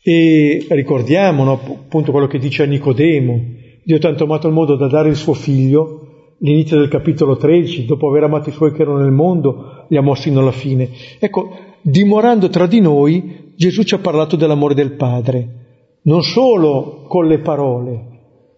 E 0.02 0.66
ricordiamo 0.68 1.44
no, 1.44 1.52
appunto 1.54 2.12
quello 2.12 2.26
che 2.26 2.38
dice 2.38 2.64
a 2.64 2.66
Nicodemo, 2.66 3.40
Dio 3.83 3.98
tanto 3.98 4.24
amato 4.24 4.46
il 4.46 4.52
mondo 4.52 4.76
da 4.76 4.87
dare 4.87 5.09
il 5.09 5.16
suo 5.16 5.33
figlio, 5.33 6.35
l'inizio 6.40 6.76
del 6.76 6.88
capitolo 6.88 7.38
13, 7.38 7.87
dopo 7.87 8.11
aver 8.11 8.24
amato 8.24 8.50
i 8.50 8.52
suoi 8.52 8.72
che 8.72 8.83
erano 8.83 8.98
nel 8.98 9.12
mondo, 9.12 9.87
li 9.88 9.98
mossi 9.98 10.24
fino 10.24 10.40
alla 10.40 10.52
fine. 10.52 10.90
Ecco, 11.18 11.57
dimorando 11.80 12.50
tra 12.50 12.66
di 12.66 12.80
noi, 12.80 13.52
Gesù 13.57 13.83
ci 13.83 13.94
ha 13.94 13.98
parlato 13.98 14.37
dell'amore 14.37 14.74
del 14.74 14.92
Padre, 14.92 15.62
non 16.05 16.23
solo 16.23 17.05
con 17.09 17.27
le 17.27 17.38
parole, 17.38 18.12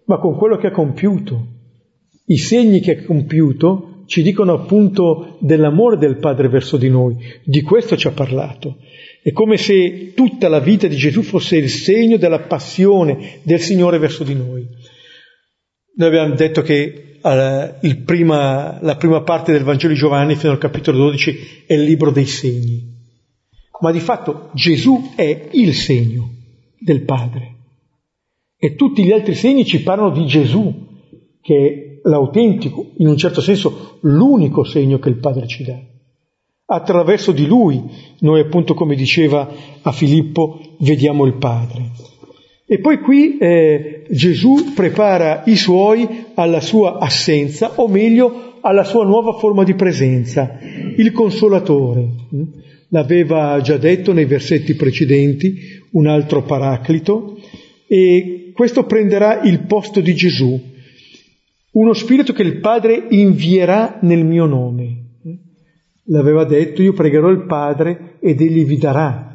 ma 0.05 0.17
con 0.17 0.35
quello 0.35 0.57
che 0.57 0.67
ha 0.67 0.71
compiuto. 0.71 1.55
I 2.25 2.37
segni 2.37 2.79
che 2.79 2.91
ha 2.91 3.05
compiuto 3.05 4.03
ci 4.05 4.21
dicono 4.21 4.53
appunto 4.53 5.37
dell'amore 5.39 5.97
del 5.97 6.17
Padre 6.17 6.47
verso 6.49 6.77
di 6.77 6.89
noi, 6.89 7.15
di 7.43 7.61
questo 7.61 7.97
ci 7.97 8.07
ha 8.07 8.11
parlato. 8.11 8.77
È 9.21 9.31
come 9.31 9.57
se 9.57 10.13
tutta 10.13 10.47
la 10.47 10.59
vita 10.59 10.87
di 10.87 10.95
Gesù 10.95 11.21
fosse 11.21 11.57
il 11.57 11.69
segno 11.69 12.17
della 12.17 12.39
passione 12.39 13.39
del 13.43 13.59
Signore 13.59 13.97
verso 13.97 14.23
di 14.23 14.33
noi. 14.33 14.65
Noi 15.95 16.07
abbiamo 16.07 16.35
detto 16.35 16.61
che 16.61 17.19
uh, 17.21 18.03
prima, 18.03 18.79
la 18.81 18.95
prima 18.95 19.21
parte 19.23 19.51
del 19.51 19.63
Vangelo 19.63 19.93
di 19.93 19.99
Giovanni, 19.99 20.35
fino 20.35 20.51
al 20.51 20.57
capitolo 20.57 20.97
12, 20.97 21.63
è 21.65 21.73
il 21.73 21.83
libro 21.83 22.11
dei 22.11 22.25
segni. 22.25 22.95
Ma 23.81 23.91
di 23.91 23.99
fatto 23.99 24.49
Gesù 24.53 25.11
è 25.15 25.49
il 25.51 25.73
segno 25.73 26.36
del 26.79 27.03
Padre. 27.03 27.55
E 28.57 28.75
tutti 28.75 29.03
gli 29.03 29.11
altri 29.11 29.35
segni 29.35 29.65
ci 29.65 29.83
parlano 29.83 30.11
di 30.11 30.25
Gesù, 30.25 30.73
che 31.41 31.55
è 31.55 32.09
l'autentico, 32.09 32.91
in 32.97 33.07
un 33.07 33.17
certo 33.17 33.41
senso 33.41 33.99
l'unico 34.01 34.63
segno 34.63 34.99
che 34.99 35.09
il 35.09 35.19
Padre 35.19 35.47
ci 35.47 35.63
dà. 35.63 35.79
Attraverso 36.69 37.31
di 37.31 37.45
lui 37.45 37.81
noi 38.19 38.41
appunto 38.41 38.73
come 38.73 38.95
diceva 38.95 39.47
a 39.81 39.91
Filippo 39.91 40.59
vediamo 40.79 41.25
il 41.25 41.35
Padre. 41.35 41.91
E 42.65 42.79
poi 42.79 42.99
qui 42.99 43.37
eh, 43.37 44.05
Gesù 44.09 44.73
prepara 44.75 45.43
i 45.45 45.55
suoi 45.55 46.25
alla 46.33 46.59
sua 46.59 46.97
assenza, 46.97 47.73
o 47.75 47.87
meglio 47.87 48.55
alla 48.59 48.83
sua 48.83 49.05
nuova 49.05 49.33
forma 49.33 49.63
di 49.63 49.75
presenza, 49.75 50.59
il 50.97 51.11
consolatore. 51.13 52.09
L'aveva 52.89 53.59
già 53.61 53.77
detto 53.77 54.13
nei 54.13 54.25
versetti 54.25 54.75
precedenti, 54.75 55.55
un 55.91 56.07
altro 56.07 56.43
paraclito, 56.43 57.37
e 57.87 58.51
questo 58.53 58.85
prenderà 58.85 59.41
il 59.41 59.65
posto 59.65 59.99
di 59.99 60.15
Gesù, 60.15 60.59
uno 61.71 61.93
spirito 61.93 62.33
che 62.33 62.41
il 62.41 62.59
Padre 62.59 63.05
invierà 63.09 63.99
nel 64.01 64.25
mio 64.25 64.45
nome. 64.45 65.05
L'aveva 66.05 66.45
detto, 66.45 66.81
io 66.81 66.93
pregherò 66.93 67.29
il 67.29 67.45
Padre 67.45 68.15
ed 68.19 68.41
egli 68.41 68.65
vi 68.65 68.77
darà 68.77 69.27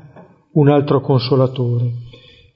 un 0.53 0.69
altro 0.69 1.01
consolatore. 1.01 1.91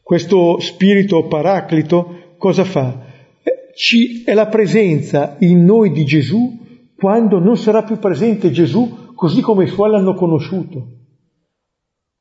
Questo 0.02 0.59
spirito 0.61 1.26
paraclito 1.26 2.35
cosa 2.38 2.64
fa? 2.64 3.04
Eh, 3.42 3.72
ci, 3.74 4.22
è 4.24 4.35
la 4.35 4.46
presenza 4.46 5.37
in 5.40 5.64
noi 5.64 5.92
di 5.92 6.04
Gesù 6.04 6.64
quando 6.96 7.38
non 7.38 7.56
sarà 7.56 7.82
più 7.82 7.98
presente 7.98 8.50
Gesù 8.50 9.06
così 9.16 9.40
come 9.40 9.64
i 9.64 9.68
suoi 9.68 9.90
l'hanno 9.90 10.14
conosciuto. 10.14 10.92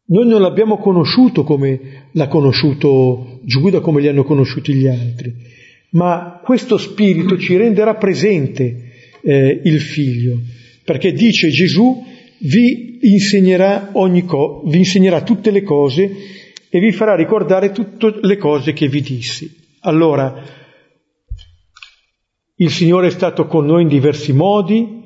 Noi 0.07 0.27
non 0.27 0.41
l'abbiamo 0.41 0.77
conosciuto 0.77 1.43
come 1.43 2.09
l'ha 2.11 2.27
conosciuto 2.27 3.39
Giuda, 3.43 3.81
come 3.81 4.01
li 4.01 4.07
hanno 4.07 4.23
conosciuti 4.23 4.73
gli 4.73 4.87
altri, 4.87 5.33
ma 5.91 6.41
questo 6.43 6.77
spirito 6.77 7.37
ci 7.37 7.55
renderà 7.57 7.95
presente 7.95 8.91
eh, 9.21 9.61
il 9.63 9.79
figlio, 9.79 10.39
perché 10.83 11.11
dice 11.11 11.49
Gesù 11.49 12.03
vi 12.39 12.99
insegnerà, 13.01 13.91
co- 13.91 14.63
vi 14.65 14.77
insegnerà 14.77 15.21
tutte 15.21 15.51
le 15.51 15.63
cose 15.63 16.11
e 16.69 16.79
vi 16.79 16.91
farà 16.91 17.15
ricordare 17.15 17.71
tutte 17.71 18.19
le 18.21 18.37
cose 18.37 18.73
che 18.73 18.87
vi 18.87 19.01
dissi. 19.01 19.49
Allora, 19.81 20.43
il 22.57 22.69
Signore 22.69 23.07
è 23.07 23.11
stato 23.11 23.47
con 23.47 23.65
noi 23.65 23.81
in 23.81 23.87
diversi 23.87 24.33
modi, 24.33 25.04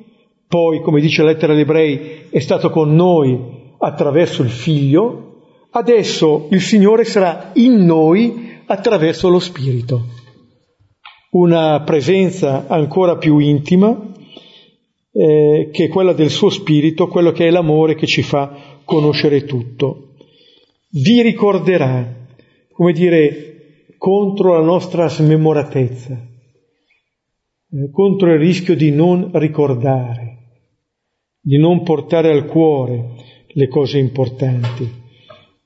poi, 0.50 0.80
come 0.82 1.00
dice 1.00 1.22
la 1.22 1.30
lettera 1.30 1.52
agli 1.52 1.60
ebrei, 1.60 2.26
è 2.28 2.40
stato 2.40 2.68
con 2.68 2.92
noi 2.94 3.38
attraverso 3.78 4.42
il 4.42 4.50
Figlio, 4.50 5.44
adesso 5.70 6.48
il 6.50 6.60
Signore 6.60 7.04
sarà 7.04 7.52
in 7.54 7.86
noi 7.86 8.58
attraverso 8.66 9.28
lo 9.28 9.38
Spirito. 9.38 10.06
Una 11.30 11.80
presenza 11.84 12.66
ancora 12.66 13.16
più 13.16 13.38
intima 13.38 13.96
eh, 15.12 15.70
che 15.72 15.84
è 15.84 15.88
quella 15.88 16.12
del 16.12 16.30
suo 16.30 16.50
Spirito, 16.50 17.06
quello 17.06 17.30
che 17.30 17.46
è 17.46 17.50
l'amore 17.50 17.94
che 17.94 18.06
ci 18.06 18.22
fa 18.22 18.80
conoscere 18.84 19.44
tutto 19.44 20.08
vi 20.92 21.22
ricorderà, 21.22 22.26
come 22.72 22.92
dire, 22.92 23.84
contro 23.96 24.54
la 24.54 24.64
nostra 24.64 25.08
smemoratezza, 25.08 26.14
eh, 26.14 27.90
contro 27.92 28.32
il 28.32 28.38
rischio 28.38 28.74
di 28.74 28.90
non 28.90 29.30
ricordare, 29.34 30.29
di 31.40 31.58
non 31.58 31.82
portare 31.82 32.30
al 32.30 32.46
cuore 32.46 33.14
le 33.48 33.68
cose 33.68 33.98
importanti. 33.98 34.88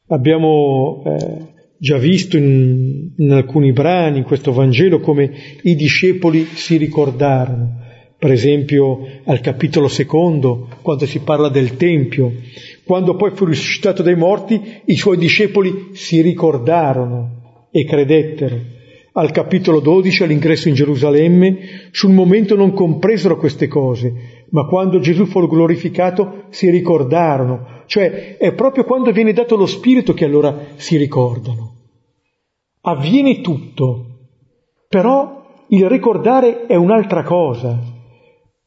Abbiamo 0.08 1.02
eh, 1.04 1.52
già 1.78 1.98
visto 1.98 2.36
in, 2.36 3.10
in 3.16 3.32
alcuni 3.32 3.72
brani, 3.72 4.18
in 4.18 4.24
questo 4.24 4.52
Vangelo, 4.52 5.00
come 5.00 5.30
i 5.62 5.74
discepoli 5.74 6.44
si 6.54 6.76
ricordarono. 6.76 7.82
Per 8.16 8.32
esempio 8.32 9.06
al 9.24 9.40
capitolo 9.40 9.88
secondo, 9.88 10.68
quando 10.80 11.04
si 11.04 11.18
parla 11.18 11.48
del 11.48 11.76
Tempio, 11.76 12.32
quando 12.84 13.16
poi 13.16 13.32
fu 13.32 13.44
risuscitato 13.44 14.02
dai 14.02 14.16
morti, 14.16 14.60
i 14.86 14.96
suoi 14.96 15.18
discepoli 15.18 15.88
si 15.92 16.22
ricordarono 16.22 17.68
e 17.70 17.84
credettero. 17.84 18.72
Al 19.12 19.30
capitolo 19.30 19.80
12, 19.80 20.22
all'ingresso 20.22 20.68
in 20.68 20.74
Gerusalemme, 20.74 21.88
sul 21.90 22.12
momento 22.12 22.56
non 22.56 22.72
compresero 22.72 23.36
queste 23.36 23.68
cose, 23.68 24.33
ma 24.54 24.66
quando 24.66 25.00
Gesù 25.00 25.26
fu 25.26 25.46
glorificato 25.48 26.44
si 26.50 26.70
ricordarono. 26.70 27.82
Cioè 27.86 28.36
è 28.36 28.54
proprio 28.54 28.84
quando 28.84 29.10
viene 29.10 29.32
dato 29.32 29.56
lo 29.56 29.66
Spirito 29.66 30.14
che 30.14 30.24
allora 30.24 30.56
si 30.76 30.96
ricordano. 30.96 31.72
Avviene 32.82 33.40
tutto, 33.40 34.06
però 34.88 35.64
il 35.68 35.88
ricordare 35.88 36.66
è 36.66 36.76
un'altra 36.76 37.24
cosa. 37.24 37.80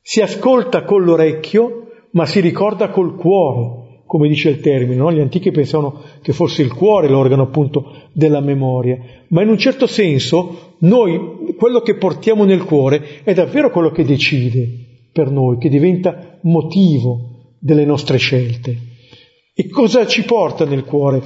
Si 0.02 0.20
ascolta 0.20 0.84
con 0.84 1.04
l'orecchio, 1.04 1.88
ma 2.12 2.26
si 2.26 2.42
ricorda 2.42 2.90
col 2.90 3.16
cuore 3.16 3.86
come 4.06 4.30
dice 4.30 4.48
il 4.48 4.62
termine, 4.62 4.96
no? 4.96 5.12
gli 5.12 5.20
antichi 5.20 5.52
pensavano 5.52 6.02
che 6.22 6.32
fosse 6.32 6.62
il 6.62 6.74
cuore 6.74 7.10
l'organo 7.10 7.44
appunto 7.44 8.04
della 8.14 8.40
memoria, 8.40 8.98
ma 9.28 9.42
in 9.42 9.50
un 9.50 9.58
certo 9.58 9.86
senso 9.86 10.76
noi, 10.78 11.54
quello 11.58 11.82
che 11.82 11.96
portiamo 11.96 12.46
nel 12.46 12.64
cuore 12.64 13.22
è 13.26 13.34
davvero 13.34 13.70
quello 13.70 13.92
che 13.92 14.06
decide 14.06 14.87
per 15.18 15.32
noi, 15.32 15.58
che 15.58 15.68
diventa 15.68 16.38
motivo 16.44 17.56
delle 17.60 17.86
nostre 17.86 18.20
scelte. 18.20 18.78
E 19.56 19.68
cosa 19.68 20.06
ci 20.06 20.22
porta 20.22 20.64
nel 20.64 20.84
cuore? 20.84 21.24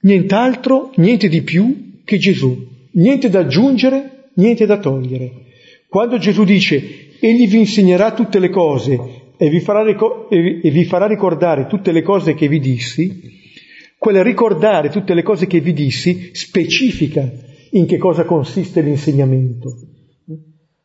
Nient'altro, 0.00 0.90
niente 0.96 1.28
di 1.28 1.42
più 1.42 2.00
che 2.02 2.16
Gesù, 2.16 2.66
niente 2.92 3.28
da 3.28 3.40
aggiungere, 3.40 4.30
niente 4.36 4.64
da 4.64 4.78
togliere. 4.78 5.30
Quando 5.86 6.16
Gesù 6.16 6.44
dice, 6.44 7.18
Egli 7.20 7.46
vi 7.46 7.58
insegnerà 7.58 8.14
tutte 8.14 8.38
le 8.38 8.48
cose 8.48 8.98
e 9.36 9.48
vi, 9.50 9.62
ricor- 9.84 10.32
e 10.32 10.70
vi 10.70 10.84
farà 10.84 11.06
ricordare 11.06 11.66
tutte 11.66 11.92
le 11.92 12.00
cose 12.00 12.32
che 12.32 12.48
vi 12.48 12.58
dissi, 12.58 13.32
quel 13.98 14.24
ricordare 14.24 14.88
tutte 14.88 15.12
le 15.12 15.22
cose 15.22 15.46
che 15.46 15.60
vi 15.60 15.74
dissi 15.74 16.30
specifica 16.32 17.30
in 17.72 17.84
che 17.84 17.98
cosa 17.98 18.24
consiste 18.24 18.80
l'insegnamento. 18.80 19.93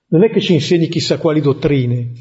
Non 0.10 0.24
è 0.24 0.30
che 0.30 0.42
ci 0.42 0.54
insegni 0.54 0.88
chissà 0.88 1.18
quali 1.18 1.40
dottrine, 1.40 2.12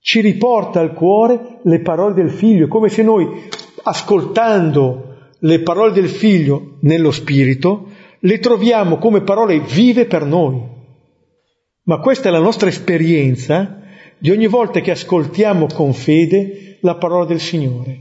ci 0.00 0.20
riporta 0.20 0.80
al 0.80 0.94
cuore 0.94 1.60
le 1.62 1.80
parole 1.80 2.14
del 2.14 2.30
figlio, 2.30 2.66
come 2.66 2.88
se 2.88 3.02
noi, 3.02 3.48
ascoltando 3.84 5.30
le 5.38 5.60
parole 5.60 5.92
del 5.92 6.08
figlio 6.08 6.76
nello 6.80 7.12
spirito, 7.12 7.88
le 8.18 8.38
troviamo 8.38 8.98
come 8.98 9.22
parole 9.22 9.60
vive 9.60 10.06
per 10.06 10.24
noi. 10.24 10.60
Ma 11.84 11.98
questa 11.98 12.28
è 12.28 12.32
la 12.32 12.40
nostra 12.40 12.68
esperienza 12.68 13.80
di 14.18 14.30
ogni 14.30 14.46
volta 14.46 14.80
che 14.80 14.92
ascoltiamo 14.92 15.66
con 15.66 15.92
fede 15.92 16.78
la 16.80 16.96
parola 16.96 17.24
del 17.24 17.40
Signore. 17.40 18.00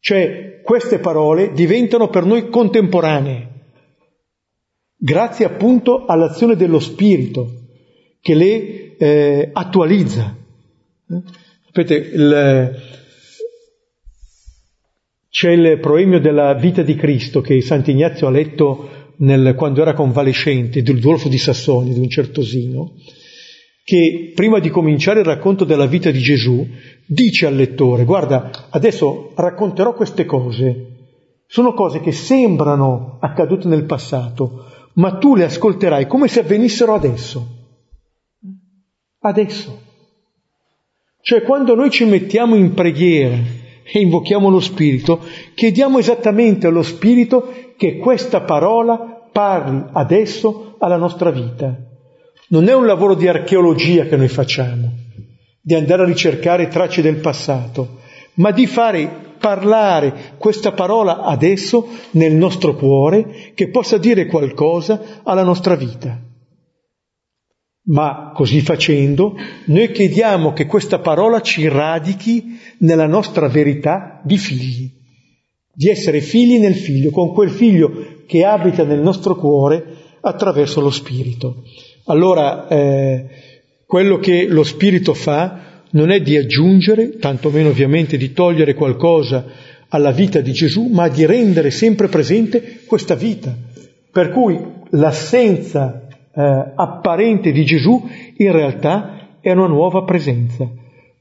Cioè 0.00 0.60
queste 0.62 0.98
parole 0.98 1.52
diventano 1.52 2.08
per 2.08 2.24
noi 2.24 2.48
contemporanee, 2.48 3.48
grazie 4.96 5.44
appunto 5.44 6.04
all'azione 6.06 6.56
dello 6.56 6.80
Spirito 6.80 7.64
che 8.26 8.34
le 8.34 8.96
eh, 8.96 9.50
attualizza. 9.52 10.36
Sapete, 11.64 11.94
il, 11.94 12.80
c'è 15.30 15.50
il 15.52 15.78
proemio 15.78 16.18
della 16.18 16.54
vita 16.54 16.82
di 16.82 16.96
Cristo 16.96 17.40
che 17.40 17.60
Sant'Ignazio 17.60 18.26
ha 18.26 18.30
letto 18.30 18.88
nel, 19.18 19.54
quando 19.54 19.80
era 19.80 19.94
convalescente, 19.94 20.82
del 20.82 20.98
Dolfo 20.98 21.28
di 21.28 21.38
Sassoni, 21.38 21.92
di 21.92 22.00
un 22.00 22.08
certosino, 22.08 22.94
che 23.84 24.32
prima 24.34 24.58
di 24.58 24.70
cominciare 24.70 25.20
il 25.20 25.26
racconto 25.26 25.64
della 25.64 25.86
vita 25.86 26.10
di 26.10 26.18
Gesù 26.18 26.66
dice 27.06 27.46
al 27.46 27.54
lettore, 27.54 28.02
guarda, 28.02 28.50
adesso 28.70 29.34
racconterò 29.36 29.94
queste 29.94 30.24
cose, 30.24 30.86
sono 31.46 31.74
cose 31.74 32.00
che 32.00 32.10
sembrano 32.10 33.18
accadute 33.20 33.68
nel 33.68 33.84
passato, 33.84 34.64
ma 34.94 35.12
tu 35.12 35.36
le 35.36 35.44
ascolterai 35.44 36.08
come 36.08 36.26
se 36.26 36.40
avvenissero 36.40 36.92
adesso. 36.92 37.55
Adesso. 39.20 39.82
Cioè 41.20 41.42
quando 41.42 41.74
noi 41.74 41.90
ci 41.90 42.04
mettiamo 42.04 42.54
in 42.54 42.72
preghiera 42.74 43.36
e 43.82 44.00
invochiamo 44.00 44.48
lo 44.48 44.60
Spirito, 44.60 45.20
chiediamo 45.54 45.98
esattamente 45.98 46.66
allo 46.66 46.82
Spirito 46.82 47.52
che 47.76 47.98
questa 47.98 48.42
parola 48.42 49.28
parli 49.32 49.84
adesso 49.92 50.76
alla 50.78 50.96
nostra 50.96 51.30
vita. 51.30 51.76
Non 52.48 52.68
è 52.68 52.74
un 52.74 52.86
lavoro 52.86 53.14
di 53.14 53.26
archeologia 53.26 54.04
che 54.06 54.16
noi 54.16 54.28
facciamo, 54.28 54.92
di 55.60 55.74
andare 55.74 56.02
a 56.02 56.06
ricercare 56.06 56.68
tracce 56.68 57.02
del 57.02 57.16
passato, 57.16 57.98
ma 58.34 58.50
di 58.52 58.66
fare 58.66 59.34
parlare 59.38 60.34
questa 60.38 60.72
parola 60.72 61.22
adesso 61.22 61.88
nel 62.12 62.34
nostro 62.34 62.74
cuore 62.74 63.52
che 63.54 63.68
possa 63.68 63.98
dire 63.98 64.26
qualcosa 64.26 65.20
alla 65.22 65.42
nostra 65.42 65.74
vita. 65.74 66.25
Ma 67.88 68.32
così 68.34 68.60
facendo, 68.62 69.36
noi 69.66 69.92
chiediamo 69.92 70.52
che 70.52 70.66
questa 70.66 70.98
parola 70.98 71.40
ci 71.40 71.68
radichi 71.68 72.58
nella 72.78 73.06
nostra 73.06 73.48
verità 73.48 74.20
di 74.24 74.38
figli, 74.38 74.90
di 75.72 75.88
essere 75.88 76.20
figli 76.20 76.58
nel 76.58 76.74
figlio, 76.74 77.10
con 77.10 77.32
quel 77.32 77.50
figlio 77.50 78.22
che 78.26 78.44
abita 78.44 78.82
nel 78.82 79.00
nostro 79.00 79.36
cuore 79.36 79.84
attraverso 80.20 80.80
lo 80.80 80.90
Spirito. 80.90 81.62
Allora, 82.06 82.66
eh, 82.66 83.26
quello 83.86 84.18
che 84.18 84.46
lo 84.48 84.64
Spirito 84.64 85.14
fa 85.14 85.82
non 85.90 86.10
è 86.10 86.20
di 86.20 86.36
aggiungere, 86.36 87.18
tantomeno 87.18 87.68
ovviamente 87.68 88.16
di 88.16 88.32
togliere 88.32 88.74
qualcosa 88.74 89.44
alla 89.88 90.10
vita 90.10 90.40
di 90.40 90.52
Gesù, 90.52 90.88
ma 90.88 91.08
di 91.08 91.24
rendere 91.24 91.70
sempre 91.70 92.08
presente 92.08 92.80
questa 92.84 93.14
vita. 93.14 93.56
Per 94.10 94.30
cui 94.30 94.58
l'assenza 94.90 96.05
eh, 96.36 96.72
apparente 96.74 97.50
di 97.50 97.64
Gesù 97.64 98.06
in 98.36 98.52
realtà 98.52 99.38
è 99.40 99.52
una 99.52 99.66
nuova 99.66 100.04
presenza. 100.04 100.68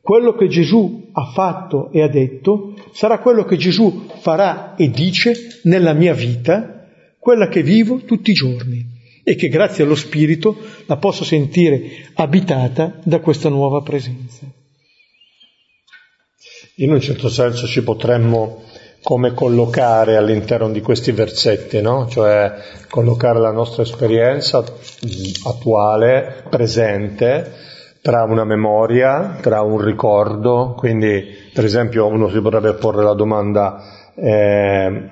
Quello 0.01 0.35
che 0.35 0.47
Gesù 0.47 1.09
ha 1.13 1.31
fatto 1.31 1.89
e 1.91 2.01
ha 2.01 2.07
detto 2.07 2.75
sarà 2.91 3.19
quello 3.19 3.43
che 3.45 3.55
Gesù 3.55 4.07
farà 4.19 4.75
e 4.75 4.89
dice 4.89 5.59
nella 5.63 5.93
mia 5.93 6.13
vita, 6.13 6.85
quella 7.17 7.47
che 7.47 7.63
vivo 7.63 7.99
tutti 7.99 8.31
i 8.31 8.35
giorni 8.35 8.93
e 9.23 9.35
che 9.35 9.47
grazie 9.47 9.83
allo 9.83 9.95
Spirito 9.95 10.55
la 10.85 10.97
posso 10.97 11.23
sentire 11.23 12.11
abitata 12.15 12.99
da 13.03 13.19
questa 13.19 13.49
nuova 13.49 13.81
presenza. 13.81 14.45
In 16.77 16.91
un 16.91 16.99
certo 16.99 17.29
senso 17.29 17.65
ci 17.65 17.81
potremmo 17.81 18.63
come 19.05 19.35
collocare 19.35 20.15
all'interno 20.15 20.71
di 20.71 20.81
questi 20.81 21.11
versetti, 21.11 21.79
no? 21.79 22.07
cioè 22.09 22.51
collocare 22.89 23.39
la 23.39 23.51
nostra 23.51 23.83
esperienza 23.83 24.63
attuale, 25.43 26.43
presente, 26.49 27.51
tra 28.01 28.23
una 28.23 28.45
memoria, 28.45 29.37
tra 29.41 29.61
un 29.61 29.79
ricordo, 29.79 30.73
quindi 30.75 31.23
per 31.53 31.65
esempio 31.65 32.07
uno 32.07 32.29
si 32.29 32.41
potrebbe 32.41 32.73
porre 32.73 33.03
la 33.03 33.13
domanda, 33.13 34.11
eh, 34.15 35.09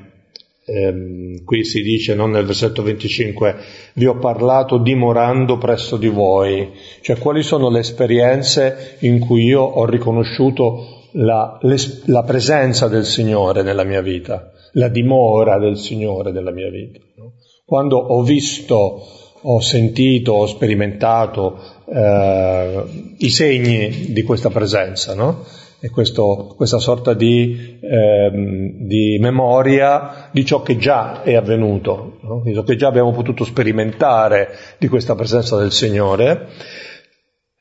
eh, 0.65 1.41
qui 1.45 1.63
si 1.63 1.83
dice 1.83 2.15
no, 2.15 2.25
nel 2.25 2.45
versetto 2.45 2.81
25, 2.81 3.55
vi 3.93 4.07
ho 4.07 4.17
parlato 4.17 4.79
dimorando 4.79 5.59
presso 5.59 5.97
di 5.97 6.07
voi, 6.07 6.71
cioè 7.01 7.19
quali 7.19 7.43
sono 7.43 7.69
le 7.69 7.81
esperienze 7.81 8.97
in 9.01 9.19
cui 9.19 9.43
io 9.43 9.61
ho 9.61 9.85
riconosciuto 9.85 10.92
la, 11.13 11.59
la, 12.05 12.23
presenza 12.23 12.87
del 12.87 13.05
Signore 13.05 13.61
nella 13.61 13.83
mia 13.83 14.01
vita, 14.01 14.51
la 14.73 14.87
dimora 14.87 15.59
del 15.59 15.77
Signore 15.77 16.31
nella 16.31 16.51
mia 16.51 16.69
vita. 16.69 16.99
No? 17.17 17.33
Quando 17.65 17.97
ho 17.97 18.23
visto, 18.23 19.01
ho 19.41 19.59
sentito, 19.59 20.33
ho 20.33 20.45
sperimentato 20.45 21.59
eh, 21.85 22.83
i 23.17 23.29
segni 23.29 24.11
di 24.11 24.23
questa 24.23 24.49
presenza, 24.49 25.13
no? 25.13 25.43
E 25.79 25.89
questo, 25.89 26.53
questa 26.55 26.79
sorta 26.79 27.13
di, 27.13 27.77
eh, 27.81 28.31
di, 28.31 29.17
memoria 29.19 30.29
di 30.31 30.45
ciò 30.45 30.61
che 30.61 30.77
già 30.77 31.23
è 31.23 31.35
avvenuto, 31.35 32.19
no? 32.21 32.41
di 32.41 32.53
ciò 32.53 32.63
che 32.63 32.77
già 32.77 32.87
abbiamo 32.87 33.11
potuto 33.11 33.43
sperimentare 33.43 34.47
di 34.77 34.87
questa 34.87 35.13
presenza 35.13 35.57
del 35.57 35.73
Signore 35.73 36.47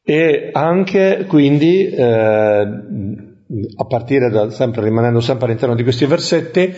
e 0.04 0.50
anche 0.52 1.24
quindi 1.26 1.88
eh, 1.88 2.66
a 3.76 3.84
partire 3.84 4.30
da, 4.30 4.50
sempre, 4.50 4.82
rimanendo 4.82 5.20
sempre 5.20 5.46
all'interno 5.46 5.74
di 5.74 5.82
questi 5.82 6.06
versetti, 6.06 6.74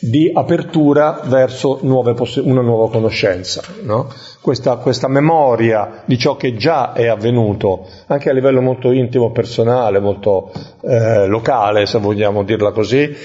di 0.00 0.30
apertura 0.32 1.20
verso 1.24 1.80
poss- 2.14 2.36
una 2.36 2.60
nuova 2.60 2.90
conoscenza. 2.90 3.62
No? 3.82 4.08
Questa, 4.40 4.76
questa, 4.76 5.08
memoria 5.08 6.02
di 6.04 6.18
ciò 6.18 6.36
che 6.36 6.56
già 6.56 6.92
è 6.92 7.06
avvenuto, 7.06 7.86
anche 8.06 8.30
a 8.30 8.32
livello 8.32 8.60
molto 8.60 8.90
intimo, 8.90 9.32
personale, 9.32 10.00
molto 10.00 10.50
eh, 10.82 11.26
locale, 11.26 11.86
se 11.86 11.98
vogliamo 11.98 12.42
dirla 12.42 12.72
così, 12.72 13.16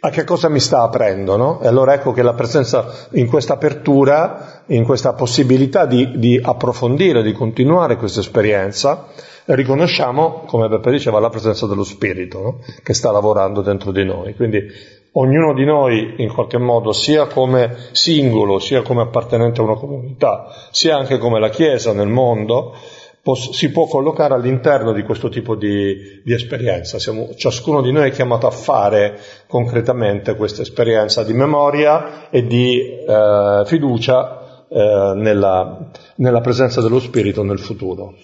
a 0.00 0.10
che 0.10 0.24
cosa 0.24 0.48
mi 0.48 0.60
sta 0.60 0.82
aprendo? 0.82 1.36
No? 1.36 1.60
E 1.60 1.66
allora 1.66 1.94
ecco 1.94 2.12
che 2.12 2.22
la 2.22 2.34
presenza 2.34 3.08
in 3.12 3.26
questa 3.26 3.54
apertura, 3.54 4.62
in 4.66 4.84
questa 4.84 5.14
possibilità 5.14 5.86
di, 5.86 6.18
di 6.18 6.38
approfondire, 6.40 7.22
di 7.22 7.32
continuare 7.32 7.96
questa 7.96 8.20
esperienza, 8.20 9.06
riconosciamo, 9.54 10.44
come 10.46 10.68
Beppe 10.68 10.90
diceva, 10.90 11.20
la 11.20 11.30
presenza 11.30 11.66
dello 11.66 11.84
Spirito 11.84 12.40
no? 12.40 12.58
che 12.82 12.94
sta 12.94 13.10
lavorando 13.10 13.62
dentro 13.62 13.92
di 13.92 14.04
noi. 14.04 14.34
Quindi 14.34 14.60
ognuno 15.12 15.54
di 15.54 15.64
noi 15.64 16.14
in 16.18 16.32
qualche 16.32 16.58
modo, 16.58 16.92
sia 16.92 17.26
come 17.26 17.76
singolo, 17.92 18.58
sia 18.58 18.82
come 18.82 19.02
appartenente 19.02 19.60
a 19.60 19.64
una 19.64 19.76
comunità, 19.76 20.48
sia 20.70 20.96
anche 20.96 21.18
come 21.18 21.40
la 21.40 21.48
Chiesa 21.48 21.92
nel 21.92 22.08
mondo, 22.08 22.74
si 23.34 23.70
può 23.70 23.86
collocare 23.86 24.34
all'interno 24.34 24.92
di 24.92 25.02
questo 25.02 25.28
tipo 25.28 25.54
di, 25.54 26.22
di 26.24 26.32
esperienza. 26.32 26.98
Siamo, 26.98 27.34
ciascuno 27.34 27.82
di 27.82 27.92
noi 27.92 28.08
è 28.08 28.12
chiamato 28.12 28.46
a 28.46 28.50
fare 28.50 29.18
concretamente 29.46 30.34
questa 30.34 30.62
esperienza 30.62 31.24
di 31.24 31.34
memoria 31.34 32.30
e 32.30 32.46
di 32.46 32.80
eh, 32.80 33.62
fiducia 33.66 34.66
eh, 34.70 35.12
nella, 35.16 35.90
nella 36.16 36.40
presenza 36.40 36.80
dello 36.80 37.00
Spirito 37.00 37.42
nel 37.42 37.58
futuro. 37.58 38.14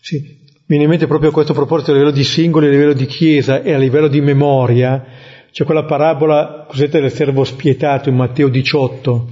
Sì, 0.00 0.48
viene 0.70 0.84
in 0.84 0.90
mente 0.90 1.08
proprio 1.08 1.30
a 1.30 1.32
questo 1.32 1.52
proposito 1.52 1.90
a 1.90 1.94
livello 1.94 2.12
di 2.12 2.22
singoli, 2.22 2.68
a 2.68 2.70
livello 2.70 2.92
di 2.92 3.06
chiesa 3.06 3.60
e 3.60 3.72
a 3.72 3.76
livello 3.76 4.06
di 4.06 4.20
memoria, 4.20 5.04
c'è 5.50 5.64
quella 5.64 5.82
parabola 5.82 6.64
cosiddetta 6.68 7.00
del 7.00 7.10
servo 7.10 7.42
spietato 7.42 8.08
in 8.08 8.14
Matteo 8.14 8.46
18, 8.46 9.28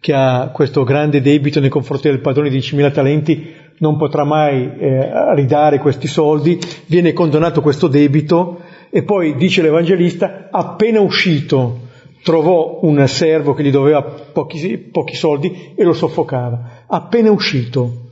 che 0.00 0.12
ha 0.12 0.50
questo 0.52 0.82
grande 0.82 1.20
debito 1.20 1.60
nei 1.60 1.68
confronti 1.68 2.08
del 2.08 2.18
padrone 2.18 2.50
di 2.50 2.58
10.000 2.58 2.92
talenti, 2.92 3.54
non 3.78 3.96
potrà 3.96 4.24
mai 4.24 4.72
eh, 4.76 5.34
ridare 5.36 5.78
questi 5.78 6.08
soldi, 6.08 6.58
viene 6.86 7.12
condonato 7.12 7.60
questo 7.60 7.86
debito 7.86 8.58
e 8.90 9.04
poi 9.04 9.36
dice 9.36 9.62
l'Evangelista, 9.62 10.48
appena 10.50 10.98
uscito 10.98 11.82
trovò 12.24 12.80
un 12.82 13.06
servo 13.06 13.54
che 13.54 13.62
gli 13.62 13.70
doveva 13.70 14.02
pochi, 14.02 14.78
pochi 14.78 15.14
soldi 15.14 15.74
e 15.76 15.84
lo 15.84 15.92
soffocava. 15.92 16.86
Appena 16.88 17.30
uscito, 17.30 18.10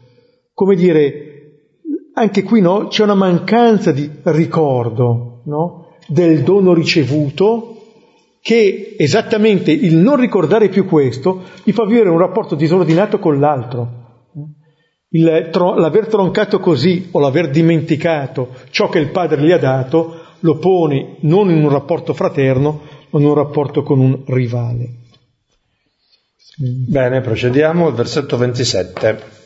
come 0.55 0.77
dire, 0.77 1.34
anche 2.15 2.43
qui 2.43 2.61
no, 2.61 2.87
c'è 2.89 3.03
una 3.03 3.15
mancanza 3.15 3.93
di 3.93 4.11
ricordo 4.25 5.43
no, 5.45 5.97
del 6.07 6.43
dono 6.43 6.73
ricevuto 6.73 7.71
che 8.41 8.95
esattamente 8.99 9.73
il 9.73 9.97
non 9.97 10.17
ricordare 10.17 10.69
più 10.69 10.85
questo 10.85 11.43
gli 11.63 11.73
fa 11.73 11.85
vivere 11.87 12.11
un 12.11 12.19
rapporto 12.19 12.55
disordinato 12.55 13.19
con 13.19 13.41
l'altro. 13.41 14.03
Il, 15.09 15.49
tro, 15.51 15.75
l'aver 15.77 16.09
troncato 16.09 16.61
così 16.61 17.09
o 17.13 17.21
l'aver 17.21 17.51
dimenticato 17.51 18.49
ciò 18.71 18.89
che 18.89 18.99
il 18.99 19.11
padre 19.11 19.43
gli 19.43 19.53
ha 19.53 19.59
dato 19.59 20.23
lo 20.41 20.59
pone 20.59 21.17
non 21.21 21.51
in 21.51 21.63
un 21.63 21.71
rapporto 21.71 22.13
fraterno, 22.13 22.83
ma 23.11 23.19
in 23.19 23.27
un 23.27 23.35
rapporto 23.35 23.83
con 23.83 23.99
un 23.99 24.25
rivale. 24.27 24.89
Bene, 26.59 27.21
procediamo 27.23 27.87
al 27.87 27.95
versetto 27.95 28.37
27. 28.37 29.44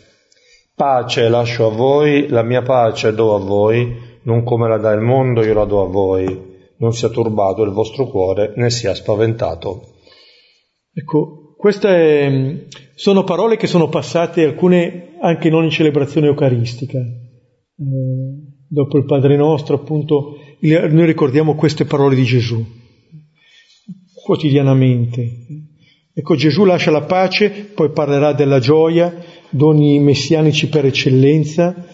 Pace 0.79 1.29
lascio 1.29 1.67
a 1.67 1.71
voi, 1.71 2.29
la 2.29 2.45
mia 2.45 2.63
pace 2.63 3.13
do 3.13 3.35
a 3.35 3.41
voi, 3.41 3.97
non 4.23 4.45
come 4.45 4.69
la 4.69 4.79
dà 4.79 4.93
il 4.93 5.01
mondo, 5.01 5.43
io 5.43 5.55
la 5.55 5.65
do 5.65 5.83
a 5.83 5.89
voi. 5.89 6.47
Non 6.79 6.93
sia 6.93 7.09
turbato 7.09 7.65
il 7.65 7.73
vostro 7.73 8.07
cuore, 8.07 8.53
né 8.55 8.71
sia 8.71 8.95
spaventato. 8.95 9.95
Ecco, 10.95 11.55
queste 11.57 12.69
sono 12.95 13.25
parole 13.25 13.57
che 13.57 13.67
sono 13.67 13.89
passate 13.89 14.45
alcune 14.45 15.17
anche 15.21 15.51
non 15.51 15.65
in 15.65 15.71
celebrazione 15.71 16.29
eucaristica. 16.29 16.99
Eh, 16.99 17.15
dopo 18.69 18.99
il 18.99 19.05
Padre 19.05 19.37
nostro, 19.37 19.75
appunto, 19.75 20.37
noi 20.61 21.07
ricordiamo 21.07 21.57
queste 21.57 21.87
parole 21.87 22.15
di 22.15 22.23
Gesù 22.23 22.65
quotidianamente. 24.29 25.27
Ecco, 26.13 26.35
Gesù 26.35 26.65
lascia 26.65 26.91
la 26.91 27.01
pace, 27.01 27.71
poi 27.75 27.91
parlerà 27.93 28.35
della 28.35 28.59
gioia, 28.59 29.11
doni 29.51 29.99
messianici 29.99 30.69
per 30.69 30.87
eccellenza, 30.87 31.87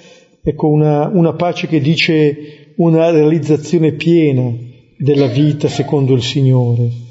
ecco 0.42 0.68
una, 0.68 1.08
una 1.12 1.34
pace 1.34 1.66
che 1.66 1.80
dice 1.80 2.72
una 2.76 3.10
realizzazione 3.10 3.92
piena 3.92 4.52
della 4.96 5.26
vita 5.26 5.68
secondo 5.68 6.14
il 6.14 6.22
Signore. 6.22 7.02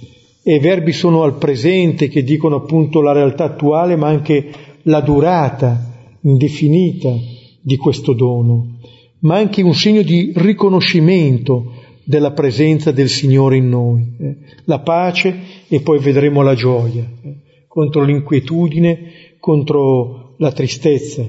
E 0.44 0.56
i 0.56 0.60
verbi 0.60 0.91
sono 0.91 1.24
al 1.24 1.38
presente 1.38 2.10
che 2.10 2.24
dicono 2.24 2.58
appunto 2.58 3.02
la 3.02 3.14
realtà 3.14 3.46
attuale, 3.46 3.96
ma 3.96 4.08
anche 4.08 4.52
la 4.84 5.00
durata 5.00 5.91
indefinita 6.22 7.16
di 7.62 7.78
questo 7.78 8.14
dono, 8.14 8.80
ma 9.20 9.36
anche 9.36 9.62
un 9.62 9.74
segno 9.74 10.02
di 10.02 10.34
riconoscimento 10.36 11.72
della 12.04 12.32
presenza 12.32 12.91
del 12.91 13.08
Signore 13.08 13.58
in 13.58 13.70
noi. 13.70 14.06
Eh? 14.20 14.36
La 14.66 14.80
pace 14.80 15.34
e 15.70 15.80
poi 15.80 16.00
vedremo 16.00 16.41
la 16.41 16.56
gioia, 16.56 17.04
eh? 17.24 17.36
contro 17.68 18.04
l'inquietudine, 18.04 19.12
contro 19.39 20.32
la 20.38 20.51
tristezza. 20.51 21.25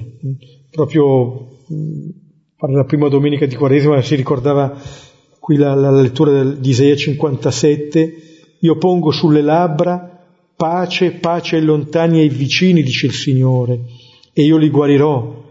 Proprio 0.71 1.47
per 2.57 2.69
la 2.69 2.83
prima 2.85 3.07
domenica 3.07 3.45
di 3.45 3.55
Quaresima 3.55 4.01
si 4.01 4.15
ricordava 4.15 4.77
qui 5.39 5.57
la, 5.57 5.73
la 5.75 5.91
lettura 5.91 6.43
di 6.43 6.69
Isaia 6.69 6.95
57, 6.95 8.15
io 8.59 8.77
pongo 8.77 9.11
sulle 9.11 9.41
labbra 9.41 10.15
pace, 10.55 11.11
pace 11.11 11.57
ai 11.57 11.63
lontani 11.63 12.17
e 12.17 12.21
ai 12.21 12.29
vicini, 12.29 12.81
dice 12.81 13.07
il 13.07 13.13
Signore, 13.13 13.81
e 14.33 14.43
io 14.43 14.57
li 14.57 14.69
guarirò. 14.69 15.43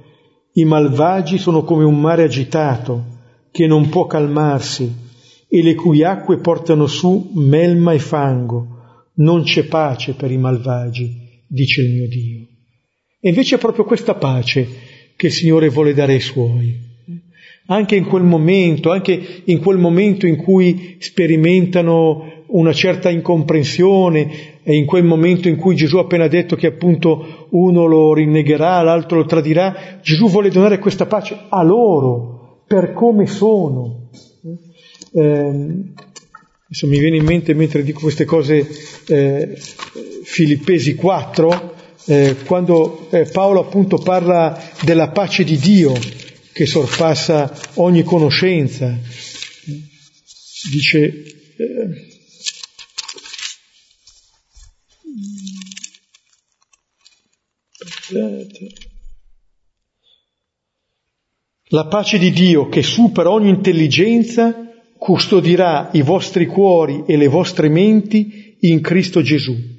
I 0.55 0.65
malvagi 0.65 1.39
sono 1.39 1.63
come 1.63 1.85
un 1.85 2.01
mare 2.01 2.25
agitato 2.25 3.05
che 3.51 3.67
non 3.67 3.89
può 3.89 4.07
calmarsi 4.07 4.93
e 5.49 5.63
le 5.63 5.75
cui 5.75 6.03
acque 6.03 6.39
portano 6.39 6.87
su 6.87 7.31
melma 7.35 7.93
e 7.93 7.99
fango. 7.99 8.69
Non 9.17 9.43
c'è 9.43 9.65
pace 9.65 10.15
per 10.15 10.31
i 10.31 10.39
malvagi, 10.39 11.45
dice 11.47 11.83
il 11.83 11.93
mio 11.93 12.09
Dio. 12.09 12.54
E 13.25 13.31
invece 13.31 13.55
è 13.55 13.59
proprio 13.59 13.87
questa 13.87 14.17
pace 14.17 14.69
che 15.17 15.29
il 15.29 15.33
Signore 15.33 15.71
vuole 15.71 15.95
dare 15.95 16.13
ai 16.13 16.21
Suoi. 16.21 16.79
Anche 17.69 17.97
in 17.97 18.05
quel 18.05 18.23
momento, 18.23 18.91
anche 18.91 19.41
in 19.45 19.61
quel 19.61 19.79
momento 19.79 20.27
in 20.27 20.37
cui 20.37 20.97
sperimentano 20.99 22.43
una 22.49 22.75
certa 22.75 23.09
incomprensione, 23.09 24.61
e 24.63 24.77
in 24.77 24.85
quel 24.85 25.05
momento 25.05 25.49
in 25.49 25.57
cui 25.57 25.75
Gesù 25.75 25.97
ha 25.97 26.03
appena 26.03 26.29
detto 26.29 26.55
che 26.55 26.67
appunto 26.67 27.47
uno 27.53 27.87
lo 27.87 28.13
rinnegherà, 28.13 28.83
l'altro 28.83 29.17
lo 29.17 29.25
tradirà, 29.25 30.01
Gesù 30.03 30.29
vuole 30.29 30.51
donare 30.51 30.79
questa 30.79 31.07
pace 31.07 31.47
a 31.49 31.63
loro, 31.63 32.65
per 32.67 32.93
come 32.93 33.25
sono, 33.25 34.11
eh, 35.15 35.23
adesso 35.23 36.87
mi 36.87 36.99
viene 36.99 37.17
in 37.17 37.25
mente 37.25 37.55
mentre 37.55 37.83
dico 37.83 38.01
queste 38.01 38.27
cose 38.27 38.69
eh, 39.09 39.57
Filippesi 40.25 40.95
4, 40.95 41.74
eh, 42.07 42.37
quando 42.45 43.09
eh, 43.11 43.25
Paolo 43.25 43.61
appunto 43.61 43.99
parla 43.99 44.61
della 44.83 45.09
pace 45.09 45.45
di 45.45 45.57
Dio 45.57 45.93
che 46.53 46.67
sorpassa 46.67 47.53
ogni 47.75 48.03
conoscenza. 48.03 48.97
Dice, 50.71 50.99
eh, 51.57 52.13
la 61.69 61.87
pace 61.87 62.19
di 62.19 62.31
Dio 62.31 62.69
che 62.69 62.83
supera 62.83 63.31
ogni 63.31 63.49
intelligenza 63.49 64.55
custodirà 64.97 65.91
i 65.93 66.03
vostri 66.03 66.47
cuori 66.47 67.05
e 67.07 67.17
le 67.17 67.29
vostre 67.29 67.69
menti 67.69 68.57
in 68.61 68.81
Cristo 68.81 69.23
Gesù. 69.23 69.74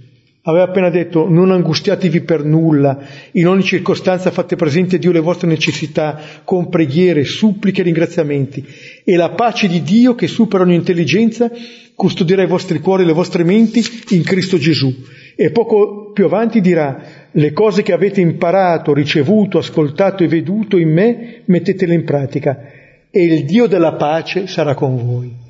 Aveva 0.47 0.65
appena 0.65 0.91
detto 0.91 1.27
non 1.27 1.51
angustiatevi 1.51 2.21
per 2.21 2.43
nulla, 2.43 2.99
in 3.31 3.47
ogni 3.47 3.63
circostanza 3.63 4.29
fate 4.29 4.55
presente 4.55 4.97
a 4.97 4.99
Dio 4.99 5.11
le 5.11 5.19
vostre 5.19 5.47
necessità 5.47 6.19
con 6.43 6.69
preghiere, 6.69 7.23
suppliche 7.23 7.81
e 7.81 7.83
ringraziamenti 7.85 8.63
e 9.03 9.15
la 9.15 9.29
pace 9.31 9.67
di 9.67 9.81
Dio 9.81 10.13
che 10.13 10.27
supera 10.27 10.63
ogni 10.63 10.75
intelligenza 10.75 11.51
custodirà 11.95 12.43
i 12.43 12.47
vostri 12.47 12.79
cuori 12.79 13.01
e 13.01 13.05
le 13.07 13.13
vostre 13.13 13.43
menti 13.43 13.83
in 14.09 14.23
Cristo 14.23 14.57
Gesù. 14.57 14.93
E 15.35 15.49
poco 15.49 16.11
più 16.13 16.25
avanti 16.25 16.61
dirà 16.61 17.01
le 17.31 17.51
cose 17.51 17.81
che 17.81 17.93
avete 17.93 18.21
imparato, 18.21 18.93
ricevuto, 18.93 19.57
ascoltato 19.57 20.23
e 20.23 20.27
veduto 20.27 20.77
in 20.77 20.91
me, 20.91 21.41
mettetele 21.45 21.95
in 21.95 22.03
pratica 22.03 22.71
e 23.09 23.23
il 23.23 23.45
Dio 23.45 23.65
della 23.65 23.93
pace 23.93 24.45
sarà 24.45 24.75
con 24.75 24.97
voi. 24.97 25.44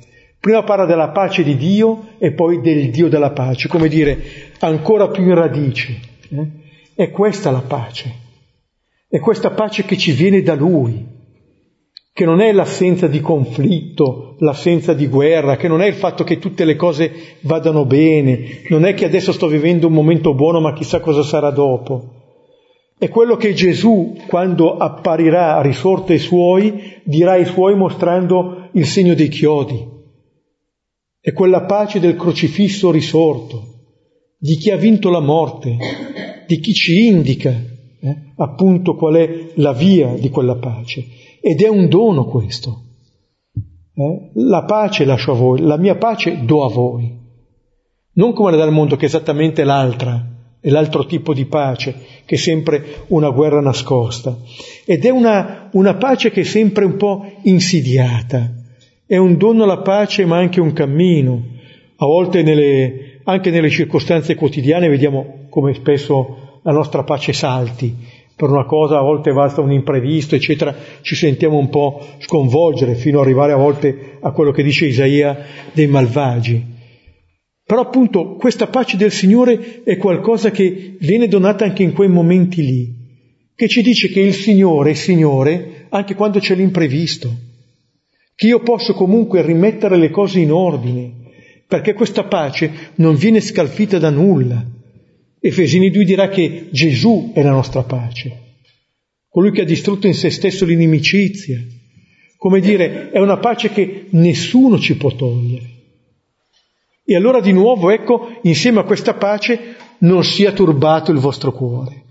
Prima 0.46 0.62
parla 0.62 0.84
della 0.84 1.08
pace 1.08 1.42
di 1.42 1.56
Dio 1.56 2.10
e 2.18 2.30
poi 2.30 2.60
del 2.60 2.90
Dio 2.90 3.08
della 3.08 3.32
pace, 3.32 3.66
come 3.66 3.88
dire, 3.88 4.16
ancora 4.60 5.08
più 5.08 5.24
in 5.24 5.34
radice. 5.34 5.98
Eh? 6.30 6.46
È 6.94 7.10
questa 7.10 7.50
la 7.50 7.64
pace, 7.66 8.14
è 9.08 9.18
questa 9.18 9.50
pace 9.50 9.84
che 9.84 9.96
ci 9.96 10.12
viene 10.12 10.42
da 10.42 10.54
Lui, 10.54 11.04
che 12.12 12.24
non 12.24 12.40
è 12.40 12.52
l'assenza 12.52 13.08
di 13.08 13.20
conflitto, 13.20 14.36
l'assenza 14.38 14.94
di 14.94 15.08
guerra, 15.08 15.56
che 15.56 15.66
non 15.66 15.82
è 15.82 15.88
il 15.88 15.94
fatto 15.94 16.22
che 16.22 16.38
tutte 16.38 16.64
le 16.64 16.76
cose 16.76 17.38
vadano 17.40 17.84
bene, 17.84 18.60
non 18.68 18.84
è 18.84 18.94
che 18.94 19.04
adesso 19.04 19.32
sto 19.32 19.48
vivendo 19.48 19.88
un 19.88 19.94
momento 19.94 20.32
buono 20.32 20.60
ma 20.60 20.74
chissà 20.74 21.00
cosa 21.00 21.24
sarà 21.24 21.50
dopo. 21.50 22.12
È 22.96 23.08
quello 23.08 23.34
che 23.34 23.52
Gesù, 23.52 24.16
quando 24.28 24.76
apparirà 24.76 25.60
risorto 25.60 26.12
ai 26.12 26.20
suoi, 26.20 27.00
dirà 27.02 27.32
ai 27.32 27.46
suoi 27.46 27.74
mostrando 27.74 28.68
il 28.74 28.86
segno 28.86 29.14
dei 29.14 29.28
chiodi. 29.28 29.94
È 31.26 31.32
quella 31.32 31.64
pace 31.64 31.98
del 31.98 32.14
crocifisso 32.14 32.92
risorto, 32.92 33.64
di 34.38 34.54
chi 34.54 34.70
ha 34.70 34.76
vinto 34.76 35.10
la 35.10 35.18
morte, 35.18 35.76
di 36.46 36.60
chi 36.60 36.72
ci 36.72 37.04
indica 37.04 37.50
eh, 37.50 38.16
appunto 38.36 38.94
qual 38.94 39.16
è 39.16 39.48
la 39.54 39.72
via 39.72 40.14
di 40.14 40.28
quella 40.28 40.54
pace. 40.54 41.04
Ed 41.40 41.60
è 41.62 41.66
un 41.66 41.88
dono 41.88 42.26
questo. 42.26 42.82
Eh? 43.52 44.30
La 44.34 44.62
pace 44.66 45.04
lascio 45.04 45.32
a 45.32 45.34
voi, 45.34 45.62
la 45.62 45.76
mia 45.76 45.96
pace 45.96 46.44
do 46.44 46.64
a 46.64 46.68
voi. 46.68 47.12
Non 48.12 48.32
come 48.32 48.52
la 48.52 48.58
dà 48.58 48.64
il 48.64 48.70
mondo, 48.70 48.94
che 48.94 49.06
è 49.06 49.08
esattamente 49.08 49.64
l'altra, 49.64 50.24
è 50.60 50.68
l'altro 50.68 51.06
tipo 51.06 51.34
di 51.34 51.46
pace, 51.46 51.92
che 52.24 52.36
è 52.36 52.38
sempre 52.38 53.04
una 53.08 53.30
guerra 53.30 53.60
nascosta. 53.60 54.38
Ed 54.84 55.04
è 55.04 55.10
una, 55.10 55.70
una 55.72 55.96
pace 55.96 56.30
che 56.30 56.42
è 56.42 56.44
sempre 56.44 56.84
un 56.84 56.96
po' 56.96 57.24
insidiata. 57.42 58.62
È 59.08 59.16
un 59.16 59.36
dono 59.36 59.62
alla 59.62 59.82
pace, 59.82 60.24
ma 60.24 60.38
anche 60.38 60.60
un 60.60 60.72
cammino. 60.72 61.40
A 61.98 62.06
volte 62.06 62.42
nelle, 62.42 63.20
anche 63.22 63.50
nelle 63.50 63.70
circostanze 63.70 64.34
quotidiane 64.34 64.88
vediamo 64.88 65.46
come 65.48 65.74
spesso 65.74 66.58
la 66.64 66.72
nostra 66.72 67.04
pace 67.04 67.32
salti. 67.32 67.94
Per 68.34 68.50
una 68.50 68.64
cosa 68.64 68.98
a 68.98 69.02
volte 69.02 69.32
basta 69.32 69.60
un 69.60 69.70
imprevisto, 69.70 70.34
eccetera, 70.34 70.74
ci 71.02 71.14
sentiamo 71.14 71.56
un 71.56 71.68
po' 71.68 72.04
sconvolgere 72.18 72.96
fino 72.96 73.18
ad 73.20 73.26
arrivare 73.26 73.52
a 73.52 73.56
volte 73.56 74.18
a 74.20 74.32
quello 74.32 74.50
che 74.50 74.64
dice 74.64 74.86
Isaia 74.86 75.38
dei 75.72 75.86
malvagi. 75.86 76.74
Però 77.64 77.80
appunto 77.80 78.34
questa 78.34 78.66
pace 78.66 78.96
del 78.96 79.12
Signore 79.12 79.84
è 79.84 79.96
qualcosa 79.98 80.50
che 80.50 80.96
viene 80.98 81.28
donata 81.28 81.64
anche 81.64 81.84
in 81.84 81.92
quei 81.92 82.08
momenti 82.08 82.60
lì, 82.60 82.94
che 83.54 83.68
ci 83.68 83.82
dice 83.82 84.08
che 84.08 84.20
il 84.20 84.34
Signore 84.34 84.90
è 84.90 84.94
Signore 84.94 85.86
anche 85.90 86.16
quando 86.16 86.40
c'è 86.40 86.56
l'imprevisto, 86.56 87.45
che 88.36 88.46
io 88.46 88.60
posso 88.60 88.92
comunque 88.92 89.40
rimettere 89.40 89.96
le 89.96 90.10
cose 90.10 90.40
in 90.40 90.52
ordine, 90.52 91.10
perché 91.66 91.94
questa 91.94 92.24
pace 92.24 92.92
non 92.96 93.16
viene 93.16 93.40
scalfita 93.40 93.98
da 93.98 94.10
nulla. 94.10 94.62
Efesini 95.40 95.90
2 95.90 96.04
dirà 96.04 96.28
che 96.28 96.68
Gesù 96.70 97.32
è 97.34 97.42
la 97.42 97.50
nostra 97.50 97.82
pace, 97.82 98.58
colui 99.28 99.52
che 99.52 99.62
ha 99.62 99.64
distrutto 99.64 100.06
in 100.06 100.14
se 100.14 100.28
stesso 100.28 100.66
l'inimicizia. 100.66 101.58
Come 102.36 102.60
dire, 102.60 103.10
è 103.10 103.18
una 103.18 103.38
pace 103.38 103.70
che 103.70 104.06
nessuno 104.10 104.78
ci 104.78 104.96
può 104.98 105.10
togliere. 105.10 105.70
E 107.06 107.16
allora 107.16 107.40
di 107.40 107.52
nuovo, 107.52 107.90
ecco, 107.90 108.38
insieme 108.42 108.80
a 108.80 108.84
questa 108.84 109.14
pace 109.14 109.76
non 109.98 110.22
sia 110.24 110.52
turbato 110.52 111.10
il 111.10 111.18
vostro 111.18 111.52
cuore. 111.52 112.02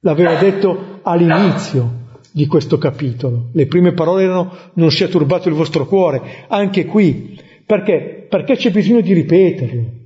L'aveva 0.00 0.34
detto 0.34 0.98
all'inizio 1.02 1.99
di 2.32 2.46
questo 2.46 2.78
capitolo. 2.78 3.48
Le 3.52 3.66
prime 3.66 3.92
parole 3.92 4.24
erano 4.24 4.52
non 4.74 4.90
sia 4.90 5.08
turbato 5.08 5.48
il 5.48 5.54
vostro 5.54 5.86
cuore. 5.86 6.46
Anche 6.48 6.84
qui. 6.86 7.38
Perché? 7.64 8.26
Perché 8.28 8.56
c'è 8.56 8.70
bisogno 8.70 9.00
di 9.00 9.12
ripeterlo. 9.12 9.98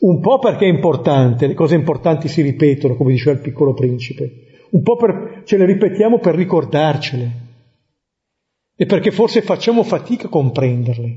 Un 0.00 0.20
po' 0.20 0.38
perché 0.38 0.64
è 0.64 0.68
importante, 0.68 1.46
le 1.46 1.54
cose 1.54 1.74
importanti 1.74 2.28
si 2.28 2.40
ripetono, 2.40 2.94
come 2.94 3.12
diceva 3.12 3.32
il 3.32 3.42
piccolo 3.42 3.74
principe. 3.74 4.30
Un 4.70 4.82
po' 4.82 4.96
per, 4.96 5.42
ce 5.44 5.56
le 5.56 5.66
ripetiamo 5.66 6.18
per 6.18 6.34
ricordarcele. 6.34 7.30
E 8.76 8.86
perché 8.86 9.10
forse 9.10 9.42
facciamo 9.42 9.82
fatica 9.82 10.26
a 10.26 10.30
comprenderle. 10.30 11.16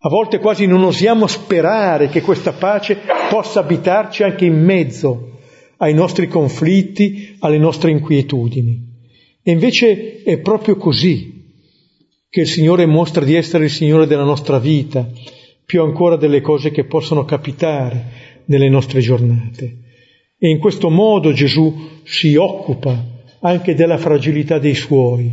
A 0.00 0.08
volte 0.08 0.38
quasi 0.38 0.66
non 0.66 0.82
osiamo 0.84 1.26
sperare 1.26 2.08
che 2.08 2.22
questa 2.22 2.52
pace 2.52 3.00
possa 3.28 3.60
abitarci 3.60 4.22
anche 4.22 4.46
in 4.46 4.64
mezzo 4.64 5.37
ai 5.78 5.94
nostri 5.94 6.28
conflitti, 6.28 7.36
alle 7.40 7.58
nostre 7.58 7.90
inquietudini. 7.90 8.86
E 9.42 9.50
invece 9.50 10.22
è 10.22 10.38
proprio 10.38 10.76
così 10.76 11.36
che 12.28 12.42
il 12.42 12.46
Signore 12.46 12.86
mostra 12.86 13.24
di 13.24 13.34
essere 13.34 13.64
il 13.64 13.70
Signore 13.70 14.06
della 14.06 14.24
nostra 14.24 14.58
vita, 14.58 15.08
più 15.64 15.82
ancora 15.82 16.16
delle 16.16 16.40
cose 16.40 16.70
che 16.70 16.84
possono 16.84 17.24
capitare 17.24 18.42
nelle 18.46 18.68
nostre 18.68 19.00
giornate. 19.00 19.76
E 20.38 20.48
in 20.48 20.58
questo 20.58 20.90
modo 20.90 21.32
Gesù 21.32 21.74
si 22.04 22.36
occupa 22.36 23.16
anche 23.40 23.74
della 23.74 23.98
fragilità 23.98 24.58
dei 24.58 24.74
suoi, 24.74 25.32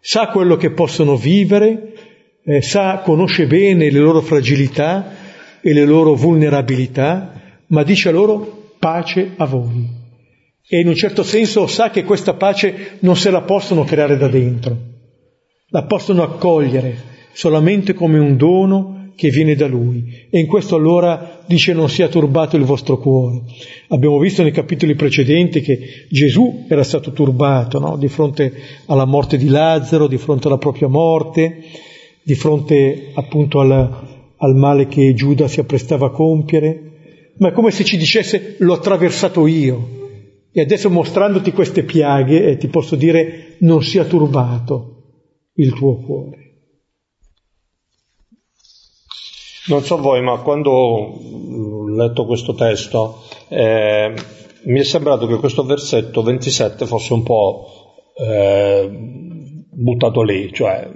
sa 0.00 0.28
quello 0.28 0.56
che 0.56 0.70
possono 0.70 1.16
vivere, 1.16 1.92
eh, 2.44 2.62
sa, 2.62 3.02
conosce 3.04 3.46
bene 3.46 3.90
le 3.90 3.98
loro 3.98 4.20
fragilità 4.20 5.16
e 5.60 5.72
le 5.72 5.84
loro 5.84 6.14
vulnerabilità, 6.14 7.40
ma 7.66 7.82
dice 7.82 8.10
loro 8.10 8.59
pace 8.80 9.34
a 9.36 9.44
voi. 9.44 9.98
E 10.66 10.80
in 10.80 10.88
un 10.88 10.96
certo 10.96 11.22
senso 11.22 11.68
sa 11.68 11.90
che 11.90 12.02
questa 12.02 12.34
pace 12.34 12.96
non 13.00 13.16
se 13.16 13.30
la 13.30 13.42
possono 13.42 13.84
creare 13.84 14.16
da 14.16 14.26
dentro, 14.26 14.76
la 15.68 15.84
possono 15.84 16.22
accogliere 16.22 17.08
solamente 17.32 17.92
come 17.92 18.18
un 18.18 18.36
dono 18.36 19.12
che 19.20 19.28
viene 19.28 19.54
da 19.54 19.66
Lui. 19.66 20.28
E 20.30 20.38
in 20.38 20.46
questo 20.46 20.76
allora 20.76 21.42
dice 21.44 21.74
non 21.74 21.90
sia 21.90 22.08
turbato 22.08 22.56
il 22.56 22.64
vostro 22.64 22.96
cuore. 22.96 23.42
Abbiamo 23.88 24.18
visto 24.18 24.42
nei 24.42 24.50
capitoli 24.50 24.94
precedenti 24.94 25.60
che 25.60 26.06
Gesù 26.08 26.64
era 26.66 26.82
stato 26.82 27.12
turbato 27.12 27.78
no? 27.78 27.98
di 27.98 28.08
fronte 28.08 28.50
alla 28.86 29.04
morte 29.04 29.36
di 29.36 29.48
Lazzaro, 29.48 30.06
di 30.06 30.16
fronte 30.16 30.46
alla 30.46 30.56
propria 30.56 30.88
morte, 30.88 31.58
di 32.22 32.34
fronte 32.34 33.10
appunto 33.12 33.60
al, 33.60 33.70
al 34.36 34.54
male 34.54 34.86
che 34.86 35.12
Giuda 35.12 35.48
si 35.48 35.60
apprestava 35.60 36.06
a 36.06 36.10
compiere. 36.10 36.89
Ma 37.40 37.48
è 37.48 37.52
come 37.52 37.70
se 37.70 37.84
ci 37.84 37.96
dicesse 37.96 38.56
l'ho 38.58 38.74
attraversato 38.74 39.46
io. 39.46 39.98
E 40.52 40.60
adesso 40.60 40.90
mostrandoti 40.90 41.52
queste 41.52 41.84
piaghe 41.84 42.44
eh, 42.50 42.56
ti 42.56 42.68
posso 42.68 42.96
dire 42.96 43.56
non 43.60 43.82
sia 43.82 44.04
turbato 44.04 45.02
il 45.54 45.72
tuo 45.72 45.96
cuore. 45.96 46.38
Non 49.68 49.82
so 49.82 49.98
voi, 49.98 50.20
ma 50.22 50.38
quando 50.40 50.70
ho 50.70 51.88
letto 51.88 52.26
questo 52.26 52.54
testo 52.54 53.22
eh, 53.48 54.12
mi 54.64 54.80
è 54.80 54.84
sembrato 54.84 55.26
che 55.26 55.36
questo 55.36 55.64
versetto 55.64 56.22
27 56.22 56.86
fosse 56.86 57.12
un 57.12 57.22
po' 57.22 57.66
eh, 58.16 58.90
buttato 59.70 60.22
lì, 60.22 60.52
cioè 60.52 60.90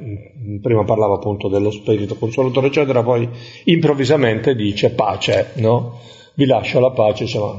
prima 0.60 0.84
parlava 0.84 1.14
appunto 1.14 1.48
dello 1.48 1.70
spirito 1.70 2.16
consolatore, 2.16 2.66
eccetera, 2.66 3.02
poi 3.02 3.28
improvvisamente 3.64 4.54
dice 4.54 4.90
pace, 4.90 5.52
no? 5.54 6.00
Vi 6.34 6.46
lascio 6.46 6.80
la 6.80 6.90
pace, 6.90 7.24
insomma, 7.24 7.58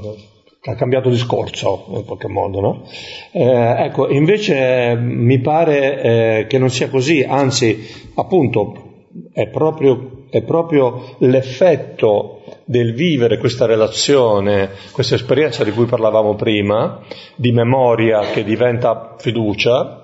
ha 0.68 0.76
cambiato 0.76 1.10
discorso 1.10 1.86
in 1.90 2.06
qualche 2.06 2.28
modo, 2.28 2.60
no? 2.60 2.88
Eh, 3.32 3.86
ecco, 3.86 4.10
invece 4.10 4.96
mi 4.96 5.40
pare 5.40 6.02
eh, 6.02 6.46
che 6.48 6.58
non 6.58 6.70
sia 6.70 6.90
così, 6.90 7.24
anzi, 7.24 7.88
appunto, 8.16 9.06
è 9.32 9.48
proprio, 9.48 10.26
è 10.30 10.42
proprio 10.42 11.16
l'effetto 11.20 12.42
del 12.66 12.94
vivere 12.94 13.38
questa 13.38 13.66
relazione, 13.66 14.72
questa 14.92 15.16
esperienza 15.16 15.64
di 15.64 15.72
cui 15.72 15.86
parlavamo 15.86 16.36
prima, 16.36 17.00
di 17.36 17.52
memoria 17.52 18.32
che 18.32 18.44
diventa 18.44 19.16
fiducia, 19.18 20.02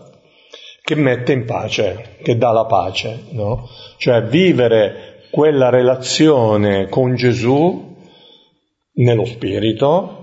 che 0.83 0.95
mette 0.95 1.33
in 1.33 1.45
pace, 1.45 2.17
che 2.21 2.37
dà 2.37 2.51
la 2.51 2.65
pace, 2.65 3.23
no? 3.31 3.67
Cioè 3.97 4.23
vivere 4.23 5.25
quella 5.31 5.69
relazione 5.69 6.87
con 6.87 7.15
Gesù 7.15 7.90
nello 8.93 9.25
spirito, 9.25 10.21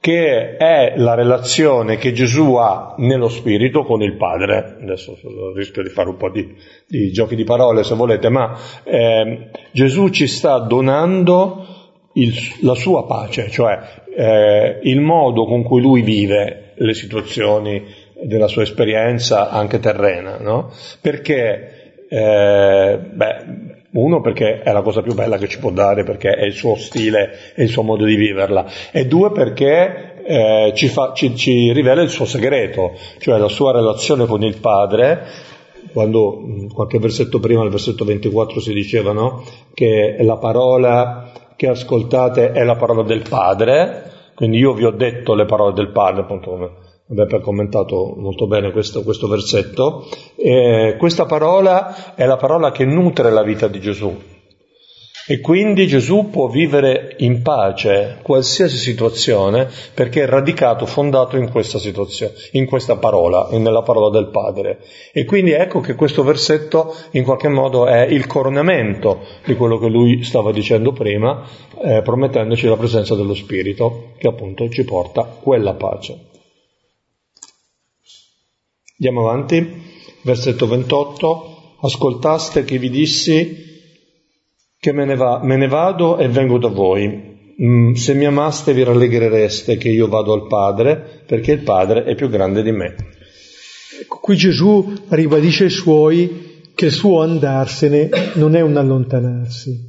che 0.00 0.56
è 0.56 0.94
la 0.96 1.14
relazione 1.14 1.96
che 1.96 2.12
Gesù 2.12 2.54
ha 2.54 2.94
nello 2.98 3.28
spirito 3.28 3.84
con 3.84 4.02
il 4.02 4.16
Padre. 4.16 4.78
Adesso 4.82 5.16
rischio 5.54 5.82
di 5.82 5.90
fare 5.90 6.08
un 6.08 6.16
po' 6.16 6.30
di, 6.30 6.56
di 6.86 7.12
giochi 7.12 7.36
di 7.36 7.44
parole 7.44 7.84
se 7.84 7.94
volete, 7.94 8.30
ma 8.30 8.56
eh, 8.82 9.50
Gesù 9.72 10.08
ci 10.08 10.26
sta 10.26 10.58
donando 10.58 11.66
il, 12.14 12.32
la 12.62 12.74
sua 12.74 13.04
pace, 13.06 13.50
cioè 13.50 13.78
eh, 14.16 14.80
il 14.82 15.00
modo 15.00 15.44
con 15.44 15.62
cui 15.62 15.82
lui 15.82 16.02
vive 16.02 16.72
le 16.76 16.94
situazioni 16.94 17.84
della 18.22 18.48
sua 18.48 18.62
esperienza 18.62 19.50
anche 19.50 19.78
terrena, 19.80 20.38
no? 20.38 20.72
Perché, 21.00 22.04
eh, 22.08 22.98
beh, 22.98 23.44
uno 23.92 24.20
perché 24.20 24.60
è 24.60 24.72
la 24.72 24.82
cosa 24.82 25.02
più 25.02 25.14
bella 25.14 25.36
che 25.36 25.48
ci 25.48 25.58
può 25.58 25.70
dare, 25.70 26.04
perché 26.04 26.30
è 26.30 26.44
il 26.44 26.52
suo 26.52 26.76
stile 26.76 27.52
e 27.54 27.64
il 27.64 27.68
suo 27.68 27.82
modo 27.82 28.04
di 28.04 28.14
viverla. 28.14 28.66
E 28.92 29.06
due 29.06 29.32
perché 29.32 30.22
eh, 30.24 30.72
ci, 30.74 30.88
fa, 30.88 31.12
ci, 31.12 31.34
ci, 31.34 31.72
rivela 31.72 32.02
il 32.02 32.10
suo 32.10 32.24
segreto, 32.24 32.92
cioè 33.18 33.38
la 33.38 33.48
sua 33.48 33.72
relazione 33.72 34.26
con 34.26 34.42
il 34.42 34.58
Padre. 34.58 35.48
Quando 35.92 36.42
qualche 36.72 36.98
versetto 37.00 37.40
prima, 37.40 37.64
il 37.64 37.70
versetto 37.70 38.04
24, 38.04 38.60
si 38.60 38.72
diceva 38.72 39.12
no? 39.12 39.42
che 39.74 40.18
la 40.20 40.36
parola 40.36 41.32
che 41.56 41.66
ascoltate 41.66 42.52
è 42.52 42.62
la 42.62 42.76
parola 42.76 43.02
del 43.02 43.22
Padre, 43.28 44.10
quindi 44.36 44.58
io 44.58 44.72
vi 44.72 44.84
ho 44.84 44.92
detto 44.92 45.34
le 45.34 45.46
parole 45.46 45.72
del 45.72 45.90
Padre, 45.90 46.20
appunto 46.20 46.89
Beppe 47.12 47.36
ha 47.36 47.40
commentato 47.40 48.14
molto 48.16 48.46
bene 48.46 48.70
questo, 48.70 49.02
questo 49.02 49.26
versetto, 49.26 50.06
eh, 50.36 50.94
questa 50.96 51.26
parola 51.26 52.14
è 52.14 52.24
la 52.24 52.36
parola 52.36 52.70
che 52.70 52.84
nutre 52.84 53.32
la 53.32 53.42
vita 53.42 53.66
di 53.66 53.80
Gesù. 53.80 54.16
E 55.26 55.40
quindi 55.40 55.88
Gesù 55.88 56.28
può 56.30 56.46
vivere 56.46 57.16
in 57.18 57.42
pace 57.42 58.18
qualsiasi 58.22 58.76
situazione 58.76 59.68
perché 59.92 60.22
è 60.22 60.26
radicato, 60.26 60.86
fondato 60.86 61.36
in 61.36 61.50
questa 61.50 61.80
situazione, 61.80 62.32
in 62.52 62.66
questa 62.66 62.94
parola, 62.94 63.48
nella 63.58 63.82
parola 63.82 64.08
del 64.10 64.28
Padre. 64.28 64.78
E 65.12 65.24
quindi 65.24 65.50
ecco 65.50 65.80
che 65.80 65.96
questo 65.96 66.22
versetto 66.22 66.94
in 67.12 67.24
qualche 67.24 67.48
modo 67.48 67.86
è 67.86 68.02
il 68.02 68.28
coronamento 68.28 69.18
di 69.44 69.56
quello 69.56 69.78
che 69.78 69.88
lui 69.88 70.22
stava 70.22 70.52
dicendo 70.52 70.92
prima, 70.92 71.42
eh, 71.82 72.02
promettendoci 72.02 72.68
la 72.68 72.76
presenza 72.76 73.16
dello 73.16 73.34
Spirito 73.34 74.12
che 74.16 74.28
appunto 74.28 74.68
ci 74.68 74.84
porta 74.84 75.24
quella 75.24 75.74
pace. 75.74 76.29
Andiamo 79.02 79.30
avanti, 79.30 79.66
versetto 80.24 80.66
28. 80.66 81.76
Ascoltaste 81.80 82.64
che 82.64 82.76
vi 82.76 82.90
dissi 82.90 83.56
che 84.78 84.92
me 84.92 85.06
ne, 85.06 85.16
va, 85.16 85.40
me 85.42 85.56
ne 85.56 85.68
vado 85.68 86.18
e 86.18 86.28
vengo 86.28 86.58
da 86.58 86.68
voi. 86.68 87.54
Mm, 87.62 87.94
se 87.94 88.12
mi 88.12 88.26
amaste 88.26 88.74
vi 88.74 88.84
rallegrereste 88.84 89.78
che 89.78 89.88
io 89.88 90.06
vado 90.06 90.34
al 90.34 90.46
Padre, 90.46 91.22
perché 91.26 91.52
il 91.52 91.62
Padre 91.62 92.04
è 92.04 92.14
più 92.14 92.28
grande 92.28 92.62
di 92.62 92.72
me. 92.72 92.94
Ecco, 94.02 94.18
qui 94.18 94.36
Gesù 94.36 94.92
ribadisce 95.08 95.64
ai 95.64 95.70
suoi 95.70 96.60
che 96.74 96.84
il 96.84 96.92
suo 96.92 97.22
andarsene 97.22 98.10
non 98.34 98.54
è 98.54 98.60
un 98.60 98.76
allontanarsi, 98.76 99.80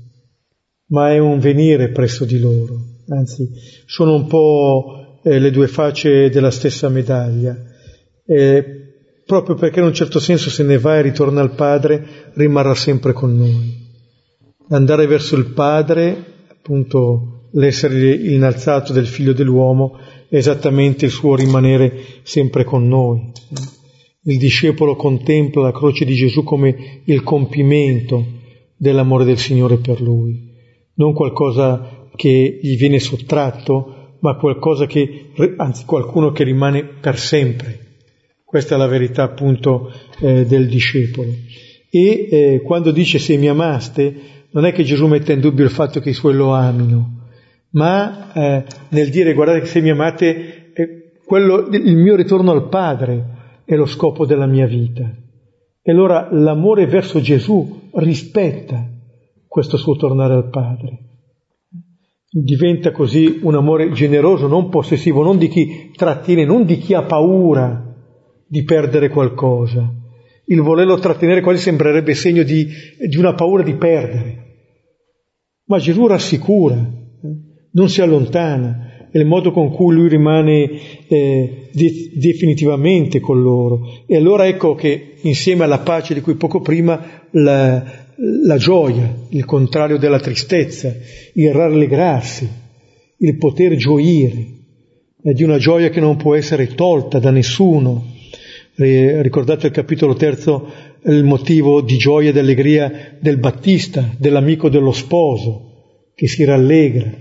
ma 0.92 1.12
è 1.12 1.18
un 1.18 1.38
venire 1.40 1.90
presso 1.90 2.24
di 2.24 2.40
loro. 2.40 2.78
Anzi, 3.10 3.50
sono 3.88 4.14
un 4.14 4.26
po' 4.28 5.20
eh, 5.22 5.38
le 5.38 5.52
due 5.52 5.68
facce 5.68 6.30
della 6.30 6.52
stessa 6.52 6.88
medaglia. 6.88 7.58
Eh, 8.26 8.81
proprio 9.32 9.56
perché 9.56 9.80
in 9.80 9.86
un 9.86 9.94
certo 9.94 10.20
senso 10.20 10.50
se 10.50 10.62
ne 10.62 10.78
va 10.78 10.98
e 10.98 11.04
ritorna 11.04 11.40
al 11.40 11.56
Padre, 11.56 12.34
rimarrà 12.34 12.76
sempre 12.76 13.14
con 13.14 13.38
noi. 13.38 13.78
Andare 14.72 15.08
verso 15.08 15.38
il 15.38 15.54
Padre, 15.54 16.50
appunto 16.50 17.48
l'essere 17.54 18.14
innalzato 18.14 18.92
del 18.92 19.08
figlio 19.08 19.32
dell'uomo, 19.32 19.98
è 20.28 20.36
esattamente 20.36 21.06
il 21.06 21.12
suo 21.12 21.38
rimanere 21.38 21.94
sempre 22.24 22.66
con 22.66 22.86
noi. 22.90 23.32
Il 24.24 24.38
discepolo 24.38 24.98
contempla 24.98 25.62
la 25.62 25.72
croce 25.72 26.04
di 26.04 26.16
Gesù 26.16 26.44
come 26.44 27.02
il 27.06 27.24
compimento 27.24 28.26
dell'amore 28.76 29.24
del 29.24 29.38
Signore 29.38 29.78
per 29.78 30.02
lui, 30.02 30.42
non 30.96 31.14
qualcosa 31.14 32.10
che 32.18 32.60
gli 32.62 32.76
viene 32.76 33.00
sottratto, 33.00 34.18
ma 34.20 34.36
qualcosa 34.36 34.88
che, 34.88 35.32
anzi 35.56 35.86
qualcuno 35.86 36.34
che 36.34 36.44
rimane 36.44 36.84
per 36.84 37.18
sempre 37.18 37.91
questa 38.52 38.76
è 38.76 38.78
la 38.78 38.88
verità 38.88 39.24
appunto 39.24 39.94
eh, 40.20 40.46
del 40.46 40.68
discepolo. 40.68 41.30
E 41.90 42.28
eh, 42.30 42.62
quando 42.62 42.92
dice 42.92 43.18
se 43.18 43.38
mi 43.38 43.48
amaste, 43.48 44.14
non 44.52 44.66
è 44.66 44.74
che 44.74 44.84
Gesù 44.84 45.08
metta 45.08 45.32
in 45.32 45.40
dubbio 45.40 45.64
il 45.64 45.72
fatto 45.72 46.02
che 46.02 46.10
i 46.10 46.14
suoi 46.14 46.34
lo 46.34 46.52
amino, 46.52 47.30
ma 47.72 48.34
eh, 48.34 48.66
nel 48.90 49.10
dire 49.10 49.34
guardate 49.34 49.68
se 49.68 49.80
mi 49.80 49.90
amate, 49.90 50.74
quello, 51.26 51.70
il 51.70 51.96
mio 51.96 52.18
ritorno 52.18 52.52
al 52.52 52.68
Padre 52.68 53.62
è 53.64 53.76
lo 53.76 53.86
scopo 53.86 54.26
della 54.26 54.48
mia 54.48 54.68
vita. 54.68 55.10
E 55.82 55.90
allora 55.90 56.28
l'amore 56.30 56.88
verso 56.88 57.22
Gesù 57.22 57.88
rispetta 57.94 58.86
questo 59.48 59.78
suo 59.78 59.96
tornare 59.96 60.34
al 60.34 60.50
Padre. 60.50 61.00
Diventa 62.30 62.92
così 62.92 63.40
un 63.44 63.56
amore 63.56 63.92
generoso, 63.94 64.48
non 64.48 64.68
possessivo, 64.68 65.24
non 65.24 65.38
di 65.38 65.48
chi 65.48 65.92
trattiene, 65.96 66.44
non 66.44 66.66
di 66.66 66.80
chi 66.80 66.94
ha 66.94 67.04
paura 67.04 67.86
di 68.52 68.64
perdere 68.64 69.08
qualcosa. 69.08 69.90
Il 70.48 70.60
volerlo 70.60 71.00
trattenere 71.00 71.40
quasi 71.40 71.62
sembrerebbe 71.62 72.14
segno 72.14 72.44
di, 72.44 72.68
di 73.08 73.16
una 73.16 73.34
paura 73.34 73.64
di 73.64 73.76
perdere. 73.76 74.40
Ma 75.68 75.80
Gesù 75.80 76.06
rassicura, 76.06 76.76
eh? 76.76 77.28
non 77.72 77.88
si 77.88 78.02
allontana, 78.02 79.08
è 79.10 79.18
il 79.18 79.26
modo 79.26 79.54
con 79.54 79.72
cui 79.72 79.96
lui 79.96 80.10
rimane 80.10 80.70
eh, 81.08 81.70
de- 81.72 82.12
definitivamente 82.16 83.22
con 83.22 83.42
loro. 83.42 84.04
E 84.06 84.18
allora 84.18 84.46
ecco 84.46 84.76
che 84.76 85.14
insieme 85.22 85.64
alla 85.64 85.80
pace 85.80 86.14
di 86.14 86.20
cui 86.20 86.36
poco 86.36 86.60
prima 86.60 87.24
la, 87.32 87.82
la 88.44 88.58
gioia, 88.58 89.16
il 89.30 89.46
contrario 89.46 89.98
della 89.98 90.20
tristezza, 90.20 90.94
il 91.36 91.54
rallegrarsi, 91.54 92.50
il 93.16 93.38
poter 93.38 93.78
gioire, 93.78 94.46
è 95.24 95.32
di 95.32 95.44
una 95.44 95.58
gioia 95.58 95.90
che 95.90 96.02
non 96.02 96.18
può 96.18 96.36
essere 96.36 96.76
tolta 96.76 97.18
da 97.18 97.32
nessuno. 97.32 98.11
Ricordate 98.82 99.68
il 99.68 99.74
capitolo 99.74 100.16
terzo, 100.16 100.68
il 101.04 101.24
motivo 101.24 101.82
di 101.82 101.98
gioia 101.98 102.30
ed 102.30 102.38
allegria 102.38 103.16
del 103.20 103.38
Battista, 103.38 104.10
dell'amico 104.18 104.70
dello 104.70 104.92
sposo, 104.92 106.12
che 106.16 106.28
si 106.28 106.44
rallegra. 106.44 107.12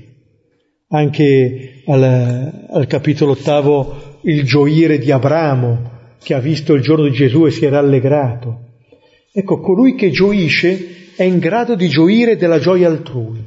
Anche 0.88 1.82
al, 1.86 2.66
al 2.70 2.86
capitolo 2.86 3.32
ottavo 3.32 4.18
il 4.22 4.44
gioire 4.44 4.98
di 4.98 5.10
Abramo, 5.10 5.98
che 6.22 6.34
ha 6.34 6.40
visto 6.40 6.74
il 6.74 6.82
giorno 6.82 7.04
di 7.04 7.12
Gesù 7.12 7.46
e 7.46 7.50
si 7.50 7.64
è 7.64 7.68
rallegrato. 7.68 8.68
Ecco, 9.32 9.60
colui 9.60 9.94
che 9.94 10.10
gioisce 10.10 11.12
è 11.16 11.22
in 11.22 11.38
grado 11.38 11.74
di 11.74 11.88
gioire 11.88 12.36
della 12.36 12.58
gioia 12.58 12.88
altrui, 12.88 13.46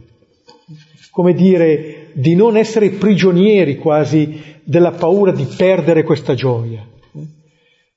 come 1.12 1.34
dire, 1.34 2.10
di 2.14 2.36
non 2.36 2.58
essere 2.58 2.92
prigionieri 2.92 3.78
quasi 3.78 4.40
della 4.64 4.92
paura 4.92 5.32
di 5.32 5.46
perdere 5.58 6.04
questa 6.04 6.36
gioia, 6.36 6.88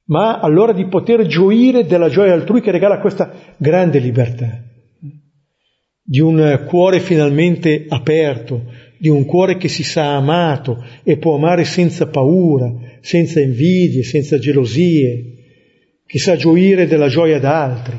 ma 0.07 0.39
allora 0.39 0.73
di 0.73 0.87
poter 0.87 1.27
gioire 1.27 1.87
della 1.87 2.09
gioia 2.09 2.33
altrui 2.33 2.61
che 2.61 2.71
regala 2.71 3.01
questa 3.01 3.33
grande 3.57 3.99
libertà, 3.99 4.63
di 6.03 6.21
un 6.21 6.65
cuore 6.67 7.01
finalmente 7.01 7.87
aperto, 7.89 8.65
di 8.99 9.09
un 9.09 9.25
cuore 9.25 9.57
che 9.57 9.69
si 9.69 9.83
sa 9.83 10.17
amato 10.17 10.85
e 11.03 11.19
può 11.19 11.35
amare 11.37 11.65
senza 11.65 12.07
paura, 12.07 12.73
senza 13.01 13.41
invidie, 13.41 14.05
senza 14.05 14.39
gelosie, 14.39 15.35
che 16.07 16.19
sa 16.19 16.37
gioire 16.37 16.87
della 16.87 17.09
gioia 17.09 17.41
d'altri. 17.41 17.99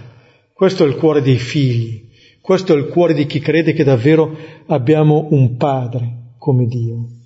Questo 0.54 0.86
è 0.86 0.88
il 0.88 0.96
cuore 0.96 1.22
dei 1.22 1.36
figli, 1.36 2.08
questo 2.42 2.74
è 2.74 2.78
il 2.78 2.88
cuore 2.88 3.14
di 3.14 3.26
chi 3.26 3.40
crede 3.40 3.74
che 3.74 3.84
davvero 3.84 4.36
abbiamo 4.68 5.28
un 5.32 5.58
Padre 5.58 6.36
come 6.38 6.66
Dio. 6.66 7.17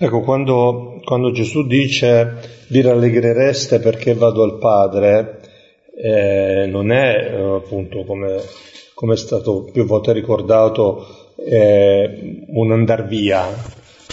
Ecco, 0.00 0.20
quando, 0.20 1.00
quando 1.04 1.32
Gesù 1.32 1.66
dice 1.66 2.36
vi 2.68 2.82
rallegrereste 2.82 3.80
perché 3.80 4.14
vado 4.14 4.44
al 4.44 4.56
Padre, 4.58 5.40
eh, 5.96 6.66
non 6.68 6.92
è 6.92 7.34
appunto 7.34 8.04
come, 8.04 8.40
come, 8.94 9.14
è 9.14 9.16
stato 9.16 9.64
più 9.72 9.84
volte 9.86 10.12
ricordato 10.12 11.04
eh, 11.34 12.44
un 12.46 12.70
andar 12.70 13.08
via, 13.08 13.48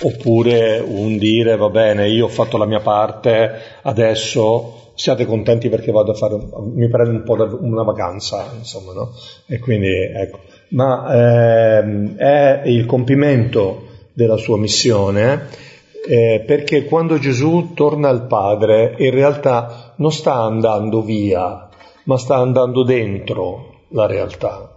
oppure 0.02 0.80
un 0.80 1.20
dire 1.20 1.56
va 1.56 1.70
bene, 1.70 2.10
io 2.10 2.26
ho 2.26 2.30
fatto 2.30 2.58
la 2.58 2.66
mia 2.66 2.80
parte, 2.80 3.52
adesso 3.84 4.92
siate 4.96 5.28
contenti 5.28 5.70
perché 5.70 5.92
vado 5.92 6.14
a 6.14 6.16
fare, 6.16 6.36
mi 6.74 6.90
prendo 6.90 7.12
un 7.12 7.24
po' 7.24 7.60
una 7.62 7.84
vacanza, 7.84 8.52
insomma, 8.58 8.92
no? 8.92 9.12
E 9.46 9.60
quindi, 9.60 9.92
ecco. 9.92 10.40
Ma 10.70 11.78
ehm, 11.78 12.16
è 12.16 12.64
il 12.66 12.88
compimento 12.88 13.84
della 14.14 14.38
sua 14.38 14.58
missione 14.58 15.65
eh, 16.08 16.44
perché 16.46 16.86
quando 16.86 17.18
Gesù 17.18 17.72
torna 17.74 18.10
al 18.10 18.28
Padre 18.28 18.96
in 19.00 19.12
realtà 19.12 19.94
non 19.98 20.12
sta 20.12 20.36
andando 20.36 21.02
via, 21.02 21.68
ma 22.06 22.18
sta 22.18 22.38
andando 22.38 22.84
dentro 22.84 23.84
la 23.90 24.06
realtà. 24.06 24.70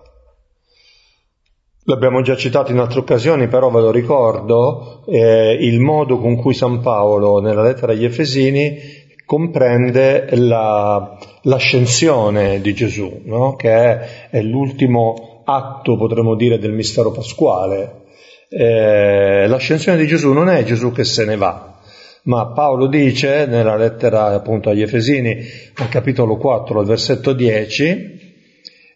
L'abbiamo 1.84 2.20
già 2.20 2.36
citato 2.36 2.70
in 2.70 2.78
altre 2.78 3.00
occasioni, 3.00 3.48
però 3.48 3.70
ve 3.70 3.80
lo 3.80 3.90
ricordo, 3.90 5.02
eh, 5.06 5.56
il 5.58 5.80
modo 5.80 6.18
con 6.18 6.36
cui 6.36 6.52
San 6.52 6.80
Paolo 6.80 7.40
nella 7.40 7.62
lettera 7.62 7.92
agli 7.92 8.04
Efesini 8.04 8.76
comprende 9.24 10.28
la, 10.36 11.18
l'ascensione 11.42 12.60
di 12.60 12.74
Gesù, 12.74 13.22
no? 13.24 13.56
che 13.56 13.70
è, 13.70 14.28
è, 14.30 14.42
l'ultimo 14.42 15.42
atto, 15.44 15.96
potremmo 15.96 16.34
dire, 16.34 16.58
del 16.58 16.72
mistero 16.72 17.10
pasquale. 17.10 18.06
Eh, 18.50 19.46
l'ascensione 19.46 19.98
di 19.98 20.06
Gesù 20.06 20.32
non 20.32 20.48
è 20.48 20.64
Gesù 20.64 20.90
che 20.90 21.04
se 21.04 21.24
ne 21.24 21.36
va, 21.36 21.78
ma 22.22 22.52
Paolo 22.52 22.86
dice 22.86 23.46
nella 23.46 23.76
lettera 23.76 24.26
appunto 24.26 24.70
agli 24.70 24.82
Efesini, 24.82 25.44
al 25.74 25.88
capitolo 25.88 26.36
4, 26.36 26.80
al 26.80 26.86
versetto 26.86 27.32
10, 27.32 28.18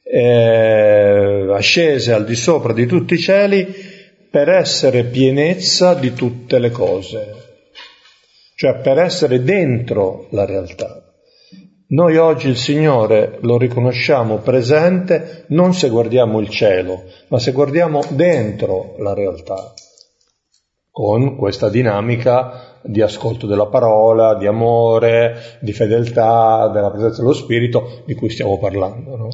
eh, 0.05 1.47
ascese 1.51 2.13
al 2.13 2.25
di 2.25 2.35
sopra 2.35 2.73
di 2.73 2.87
tutti 2.87 3.15
i 3.15 3.19
cieli 3.19 3.67
per 4.31 4.49
essere 4.49 5.05
pienezza 5.05 5.95
di 5.95 6.15
tutte 6.15 6.59
le 6.59 6.71
cose, 6.71 7.35
cioè 8.57 8.81
per 8.81 8.99
essere 8.99 9.43
dentro 9.43 10.29
la 10.31 10.47
realtà. 10.47 11.02
Noi 11.93 12.17
oggi 12.17 12.49
il 12.49 12.57
Signore 12.57 13.37
lo 13.43 13.59
riconosciamo 13.59 14.39
presente 14.39 15.45
non 15.49 15.75
se 15.75 15.91
guardiamo 15.91 16.41
il 16.41 16.49
cielo, 16.49 17.03
ma 17.29 17.39
se 17.39 17.53
guardiamo 17.53 18.03
dentro 18.09 18.95
la 19.01 19.13
realtà, 19.13 19.75
con 20.91 21.37
questa 21.37 21.69
dinamica 21.69 22.79
di 22.83 23.03
ascolto 23.03 23.47
della 23.47 23.67
parola, 23.67 24.37
di 24.37 24.47
amore, 24.47 25.59
di 25.61 25.75
fedeltà, 25.75 26.71
della 26.73 26.91
presenza 26.91 27.21
dello 27.21 27.35
Spirito 27.35 28.03
di 28.07 28.15
cui 28.15 28.31
stiamo 28.31 28.59
parlando. 28.59 29.15
No? 29.15 29.29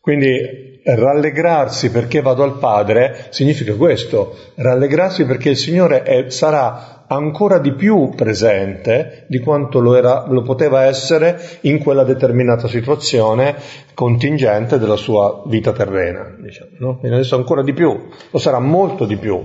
Quindi 0.00 0.80
rallegrarsi 0.82 1.92
perché 1.92 2.20
vado 2.20 2.42
al 2.42 2.58
Padre 2.58 3.28
significa 3.30 3.76
questo, 3.76 4.34
rallegrarsi 4.56 5.24
perché 5.24 5.50
il 5.50 5.56
Signore 5.56 6.02
è, 6.02 6.30
sarà 6.30 7.01
ancora 7.14 7.58
di 7.58 7.72
più 7.72 8.10
presente 8.14 9.24
di 9.28 9.38
quanto 9.38 9.80
lo, 9.80 9.94
era, 9.94 10.26
lo, 10.28 10.42
poteva 10.42 10.84
essere 10.84 11.40
in 11.62 11.78
quella 11.78 12.04
determinata 12.04 12.68
situazione 12.68 13.56
contingente 13.94 14.78
della 14.78 14.96
sua 14.96 15.42
vita 15.46 15.72
terrena. 15.72 16.36
Diciamo, 16.40 16.70
no? 16.78 17.00
Adesso 17.02 17.36
ancora 17.36 17.62
di 17.62 17.72
più, 17.72 18.08
lo 18.30 18.38
sarà 18.38 18.58
molto 18.58 19.04
di 19.04 19.16
più, 19.16 19.44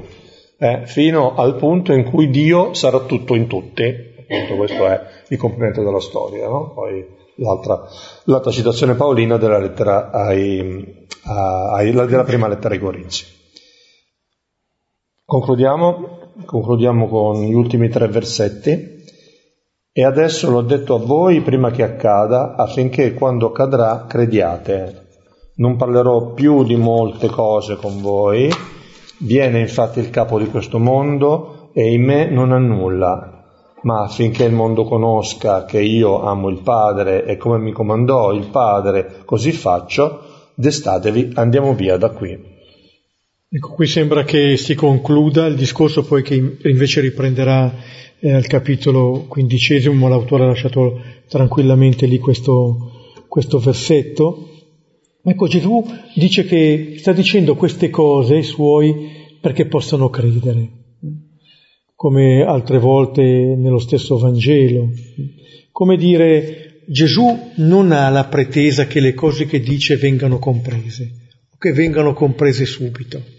eh, 0.57 0.81
fino 0.85 1.35
al 1.35 1.55
punto 1.55 1.93
in 1.93 2.03
cui 2.03 2.29
Dio 2.29 2.73
sarà 2.73 2.99
tutto 2.99 3.35
in 3.35 3.47
tutti. 3.47 4.15
Appunto 4.19 4.55
questo 4.55 4.85
è 4.85 5.01
il 5.29 5.37
compimento 5.37 5.83
della 5.83 6.01
storia. 6.01 6.47
No? 6.47 6.73
Poi, 6.73 7.05
l'altra, 7.35 7.87
l'altra 8.25 8.51
citazione 8.51 8.95
paolina 8.95 9.37
della, 9.37 9.57
lettera 9.57 10.11
ai, 10.11 11.07
ai, 11.23 11.91
della 11.91 12.23
prima 12.23 12.47
lettera 12.47 12.73
ai 12.73 12.79
Corinzi. 12.79 13.35
Concludiamo, 15.23 16.16
concludiamo 16.45 17.07
con 17.07 17.41
gli 17.41 17.53
ultimi 17.53 17.89
tre 17.89 18.07
versetti. 18.07 18.95
E 19.91 20.03
adesso 20.03 20.51
l'ho 20.51 20.61
detto 20.61 20.95
a 20.95 20.99
voi 20.99 21.41
prima 21.41 21.71
che 21.71 21.83
accada, 21.83 22.55
affinché 22.55 23.13
quando 23.13 23.47
accadrà 23.47 24.05
crediate. 24.07 25.05
Non 25.55 25.75
parlerò 25.75 26.33
più 26.33 26.63
di 26.63 26.75
molte 26.75 27.29
cose 27.29 27.77
con 27.77 27.99
voi, 27.99 28.47
viene 29.21 29.59
infatti 29.59 29.97
il 29.99 30.11
capo 30.11 30.37
di 30.37 30.45
questo 30.47 30.77
mondo 30.77 31.71
e 31.73 31.91
in 31.91 32.03
me 32.03 32.29
non 32.29 32.51
ha 32.51 32.59
nulla, 32.59 33.43
ma 33.81 34.03
affinché 34.03 34.43
il 34.43 34.53
mondo 34.53 34.83
conosca 34.83 35.65
che 35.65 35.81
io 35.81 36.21
amo 36.21 36.49
il 36.49 36.61
Padre 36.61 37.25
e 37.25 37.37
come 37.37 37.57
mi 37.57 37.71
comandò 37.71 38.31
il 38.33 38.49
Padre, 38.49 39.23
così 39.25 39.51
faccio, 39.51 40.21
destatevi, 40.53 41.31
andiamo 41.33 41.73
via 41.73 41.97
da 41.97 42.11
qui. 42.11 42.56
Ecco, 43.49 43.73
qui 43.73 43.87
sembra 43.87 44.25
che 44.25 44.57
si 44.57 44.75
concluda 44.75 45.45
il 45.45 45.55
discorso 45.55 46.03
poi 46.03 46.21
che 46.21 46.57
invece 46.63 46.99
riprenderà 46.99 47.73
eh, 48.19 48.33
al 48.33 48.45
capitolo 48.45 49.25
quindicesimo, 49.27 50.09
l'autore 50.09 50.43
ha 50.43 50.47
lasciato 50.47 51.01
tranquillamente 51.29 52.05
lì 52.07 52.19
questo, 52.19 52.91
questo 53.29 53.59
versetto. 53.59 54.49
Ecco, 55.23 55.47
Gesù 55.47 55.81
dice 56.13 56.43
che 56.43 56.95
sta 56.97 57.13
dicendo 57.13 57.55
queste 57.55 57.89
cose 57.89 58.35
ai 58.35 58.43
suoi 58.43 59.11
perché 59.39 59.65
possano 59.65 60.09
credere 60.09 60.71
come 61.95 62.43
altre 62.43 62.79
volte 62.79 63.21
nello 63.23 63.79
stesso 63.79 64.17
Vangelo. 64.17 64.89
Come 65.71 65.95
dire, 65.95 66.81
Gesù 66.85 67.51
non 67.55 67.91
ha 67.93 68.09
la 68.09 68.25
pretesa 68.25 68.87
che 68.87 68.99
le 68.99 69.13
cose 69.13 69.45
che 69.45 69.61
dice 69.61 69.95
vengano 69.95 70.37
comprese, 70.37 71.11
che 71.57 71.71
vengano 71.71 72.13
comprese 72.13 72.65
subito. 72.65 73.35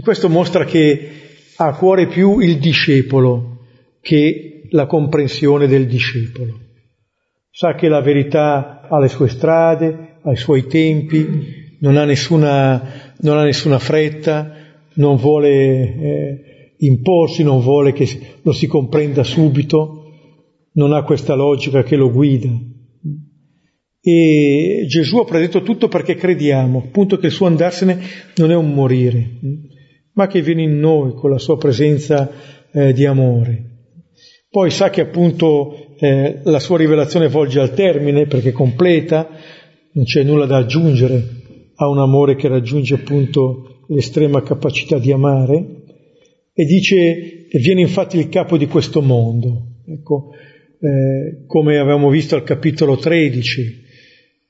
Questo 0.00 0.28
mostra 0.28 0.64
che 0.64 1.10
ha 1.56 1.68
a 1.68 1.74
cuore 1.74 2.06
più 2.06 2.38
il 2.40 2.58
discepolo 2.58 3.60
che 4.02 4.68
la 4.70 4.86
comprensione 4.86 5.66
del 5.66 5.86
discepolo. 5.86 6.58
Sa 7.50 7.74
che 7.74 7.88
la 7.88 8.02
verità 8.02 8.86
ha 8.88 8.98
le 8.98 9.08
sue 9.08 9.28
strade, 9.28 10.18
ha 10.20 10.30
i 10.30 10.36
suoi 10.36 10.66
tempi, 10.66 11.76
non 11.80 11.96
ha 11.96 12.04
nessuna, 12.04 13.14
non 13.20 13.38
ha 13.38 13.44
nessuna 13.44 13.78
fretta, 13.78 14.52
non 14.94 15.16
vuole 15.16 15.48
eh, 15.48 16.74
imporsi, 16.78 17.42
non 17.42 17.60
vuole 17.60 17.92
che 17.92 18.06
lo 18.42 18.52
si 18.52 18.66
comprenda 18.66 19.24
subito, 19.24 20.12
non 20.72 20.92
ha 20.92 21.04
questa 21.04 21.34
logica 21.34 21.82
che 21.82 21.96
lo 21.96 22.10
guida. 22.10 22.50
E 24.02 24.84
Gesù 24.86 25.16
ha 25.16 25.24
predetto 25.24 25.62
tutto 25.62 25.88
perché 25.88 26.14
crediamo, 26.14 26.82
appunto 26.86 27.16
che 27.16 27.26
il 27.26 27.32
suo 27.32 27.46
andarsene 27.46 27.98
non 28.36 28.50
è 28.50 28.54
un 28.54 28.74
morire, 28.74 29.38
ma 30.16 30.26
che 30.26 30.42
viene 30.42 30.62
in 30.62 30.78
noi 30.78 31.12
con 31.14 31.30
la 31.30 31.38
sua 31.38 31.56
presenza 31.56 32.30
eh, 32.72 32.92
di 32.92 33.04
amore. 33.04 33.64
Poi 34.50 34.70
sa 34.70 34.90
che 34.90 35.02
appunto 35.02 35.94
eh, 35.98 36.40
la 36.42 36.58
sua 36.58 36.78
rivelazione 36.78 37.28
volge 37.28 37.60
al 37.60 37.74
termine 37.74 38.26
perché 38.26 38.52
completa, 38.52 39.28
non 39.92 40.04
c'è 40.04 40.22
nulla 40.22 40.46
da 40.46 40.56
aggiungere 40.56 41.22
a 41.76 41.88
un 41.88 41.98
amore 41.98 42.36
che 42.36 42.48
raggiunge 42.48 42.94
appunto 42.94 43.82
l'estrema 43.88 44.42
capacità 44.42 44.98
di 44.98 45.12
amare 45.12 45.84
e 46.52 46.64
dice 46.64 47.46
viene 47.58 47.82
infatti 47.82 48.18
il 48.18 48.28
capo 48.28 48.56
di 48.56 48.66
questo 48.66 49.02
mondo. 49.02 49.80
Ecco, 49.86 50.30
eh, 50.80 51.44
come 51.46 51.78
avevamo 51.78 52.08
visto 52.08 52.34
al 52.34 52.42
capitolo 52.42 52.96
13, 52.96 53.84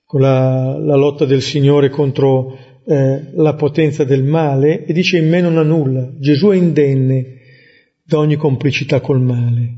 con 0.05 0.21
la, 0.21 0.79
la 0.79 0.95
lotta 0.95 1.25
del 1.25 1.43
Signore 1.43 1.91
contro 1.91 2.57
eh, 2.87 3.31
la 3.35 3.55
potenza 3.55 4.05
del 4.05 4.23
male, 4.23 4.85
e 4.85 4.93
dice 4.93 5.19
in 5.19 5.29
me 5.29 5.41
non 5.41 5.59
ha 5.59 5.63
nulla, 5.63 6.13
Gesù 6.19 6.51
è 6.51 6.57
indenne 6.57 7.35
da 8.05 8.19
ogni 8.19 8.37
complicità 8.37 9.01
col 9.01 9.21
male. 9.21 9.75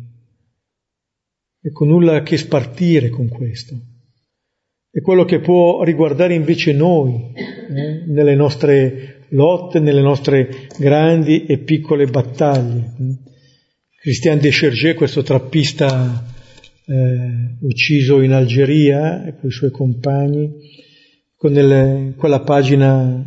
Ecco, 1.63 1.85
nulla 1.85 2.17
a 2.17 2.23
che 2.23 2.37
spartire 2.37 3.09
con 3.09 3.29
questo. 3.29 3.75
È 4.91 5.01
quello 5.01 5.25
che 5.25 5.41
può 5.41 5.83
riguardare 5.83 6.35
invece 6.35 6.73
noi, 6.73 7.33
eh, 7.35 8.05
nelle 8.07 8.35
nostre 8.35 9.25
lotte, 9.31 9.81
nelle 9.81 10.03
nostre 10.03 10.69
grandi 10.79 11.47
e 11.47 11.59
piccole 11.59 12.07
battaglie. 12.07 12.95
Christian 14.01 14.39
de 14.39 14.51
Chergé, 14.51 14.95
questo 14.95 15.23
trappista 15.23 16.25
eh, 16.87 17.57
ucciso 17.61 18.21
in 18.23 18.33
Algeria 18.33 19.35
con 19.39 19.49
i 19.49 19.53
suoi 19.53 19.71
compagni, 19.71 20.51
con 21.39 21.53
nelle, 21.53 22.15
quella 22.17 22.41
pagina 22.41 23.25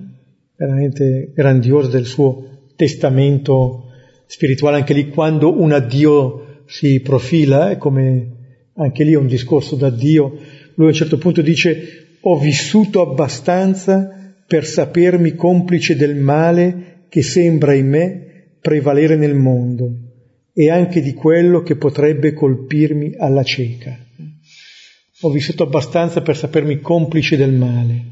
veramente 0.57 1.32
grandiosa 1.34 1.89
del 1.89 2.05
suo 2.05 2.68
testamento 2.76 3.86
spirituale, 4.26 4.78
anche 4.78 4.93
lì 4.93 5.07
quando 5.07 5.57
un 5.59 5.72
addio 5.72 6.64
si 6.66 6.99
profila, 6.99 7.70
è 7.70 7.78
come 7.78 8.39
anche 8.76 9.05
lì 9.05 9.14
è 9.14 9.18
un 9.18 9.28
discorso 9.28 9.78
d'addio, 9.78 10.38
lui 10.76 10.88
a 10.88 10.89
un 10.89 10.95
certo 10.95 11.18
punto 11.18 11.41
dice 11.41 12.18
ho 12.20 12.38
vissuto 12.38 13.01
abbastanza 13.01 14.36
per 14.45 14.66
sapermi 14.66 15.34
complice 15.34 15.95
del 15.95 16.16
male 16.16 17.05
che 17.07 17.22
sembra 17.24 17.74
in 17.74 17.88
me 17.88 18.26
prevalere 18.59 19.16
nel 19.16 19.36
mondo 19.36 19.89
e 20.53 20.70
anche 20.70 21.01
di 21.01 21.14
quello 21.14 21.62
che 21.64 21.78
potrebbe 21.78 22.34
colpirmi 22.34 23.16
alla 23.18 23.43
cieca. 23.43 23.97
Ho 25.22 25.30
vissuto 25.30 25.63
abbastanza 25.63 26.22
per 26.22 26.36
sapermi 26.36 26.80
complice 26.80 27.38
del 27.38 27.53
male. 27.53 28.05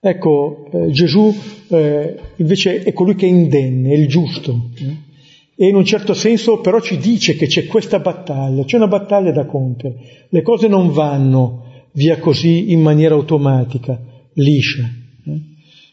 Ecco, 0.00 0.68
eh, 0.70 0.90
Gesù 0.90 1.34
eh, 1.68 2.18
invece 2.36 2.82
è 2.82 2.92
colui 2.92 3.14
che 3.14 3.26
è 3.26 3.28
indenne, 3.28 3.90
è 3.90 3.94
il 3.96 4.08
giusto. 4.08 4.70
Eh? 4.76 5.12
E 5.56 5.68
in 5.68 5.76
un 5.76 5.84
certo 5.84 6.14
senso 6.14 6.60
però 6.60 6.80
ci 6.80 6.98
dice 6.98 7.36
che 7.36 7.46
c'è 7.46 7.66
questa 7.66 8.00
battaglia, 8.00 8.64
c'è 8.64 8.76
una 8.76 8.88
battaglia 8.88 9.32
da 9.32 9.46
compiere. 9.46 10.26
Le 10.28 10.42
cose 10.42 10.68
non 10.68 10.90
vanno 10.90 11.86
via 11.92 12.18
così 12.18 12.72
in 12.72 12.80
maniera 12.80 13.14
automatica, 13.14 13.98
liscia. 14.34 14.90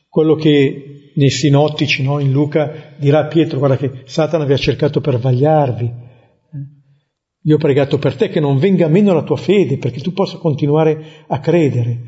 Quello 0.09 0.35
che 0.35 1.11
nei 1.13 1.29
sinottici, 1.29 2.03
no? 2.03 2.19
in 2.19 2.31
Luca 2.31 2.93
dirà 2.97 3.19
a 3.19 3.27
Pietro, 3.27 3.59
guarda 3.59 3.77
che 3.77 4.01
Satana 4.05 4.45
vi 4.45 4.53
ha 4.53 4.57
cercato 4.57 4.99
per 4.99 5.19
vagliarvi. 5.19 6.09
Io 7.43 7.55
ho 7.55 7.59
pregato 7.59 7.97
per 7.97 8.15
te 8.15 8.29
che 8.29 8.39
non 8.39 8.57
venga 8.57 8.87
meno 8.87 9.13
la 9.13 9.23
tua 9.23 9.35
fede, 9.35 9.77
perché 9.77 9.99
tu 9.99 10.13
possa 10.13 10.37
continuare 10.37 11.25
a 11.27 11.39
credere. 11.39 11.99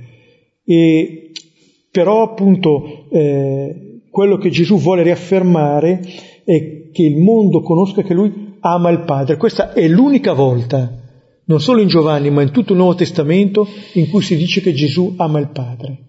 E, 0.64 1.32
però 1.90 2.22
appunto 2.22 3.08
eh, 3.10 4.02
quello 4.10 4.38
che 4.38 4.52
Gesù 4.52 4.78
vuole 4.78 5.02
riaffermare 5.02 6.02
è 6.46 6.90
che 6.92 7.04
il 7.04 7.18
mondo 7.18 7.62
conosca 7.62 8.04
che 8.04 8.14
lui 8.14 8.58
ama 8.60 8.92
il 8.92 9.02
Padre. 9.02 9.38
Questa 9.38 9.74
è 9.74 9.88
l'unica 9.88 10.34
volta, 10.34 11.02
non 11.46 11.60
solo 11.60 11.82
in 11.82 11.88
Giovanni, 11.88 12.30
ma 12.30 12.44
in 12.44 12.52
tutto 12.52 12.74
il 12.74 12.78
Nuovo 12.78 12.96
Testamento, 12.96 13.68
in 13.94 14.10
cui 14.10 14.22
si 14.22 14.36
dice 14.36 14.62
che 14.62 14.74
Gesù 14.74 15.16
ama 15.18 15.40
il 15.40 15.50
Padre. 15.50 16.08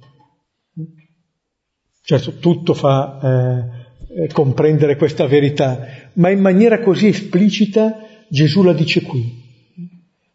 Certo, 2.03 2.35
tutto 2.35 2.75
fa 2.75 3.19
eh, 3.23 4.25
eh, 4.25 4.29
comprendere 4.29 4.97
questa 4.97 5.27
verità, 5.27 6.11
ma 6.15 6.29
in 6.29 6.41
maniera 6.41 6.81
così 6.81 7.07
esplicita 7.07 8.04
Gesù 8.29 8.63
la 8.63 8.73
dice 8.73 9.03
qui. 9.03 9.43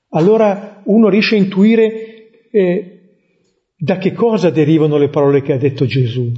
Allora 0.10 0.82
uno 0.86 1.10
riesce 1.10 1.36
a 1.36 1.40
intuire 1.40 2.50
eh, 2.52 3.00
da 3.78 3.98
che 3.98 4.12
cosa 4.12 4.50
derivano 4.50 4.98
le 4.98 5.10
parole 5.10 5.42
che 5.42 5.54
ha 5.54 5.58
detto 5.58 5.86
Gesù, 5.86 6.32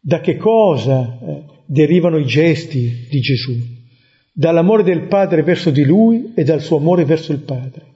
da 0.00 0.20
che 0.20 0.36
cosa 0.36 1.18
eh, 1.20 1.42
derivano 1.66 2.18
i 2.18 2.26
gesti 2.26 3.06
di 3.08 3.20
Gesù, 3.20 3.52
dall'amore 4.32 4.82
del 4.82 5.06
Padre 5.06 5.42
verso 5.42 5.70
di 5.70 5.84
lui 5.84 6.32
e 6.34 6.42
dal 6.44 6.60
suo 6.60 6.78
amore 6.78 7.04
verso 7.04 7.32
il 7.32 7.40
Padre. 7.40 7.92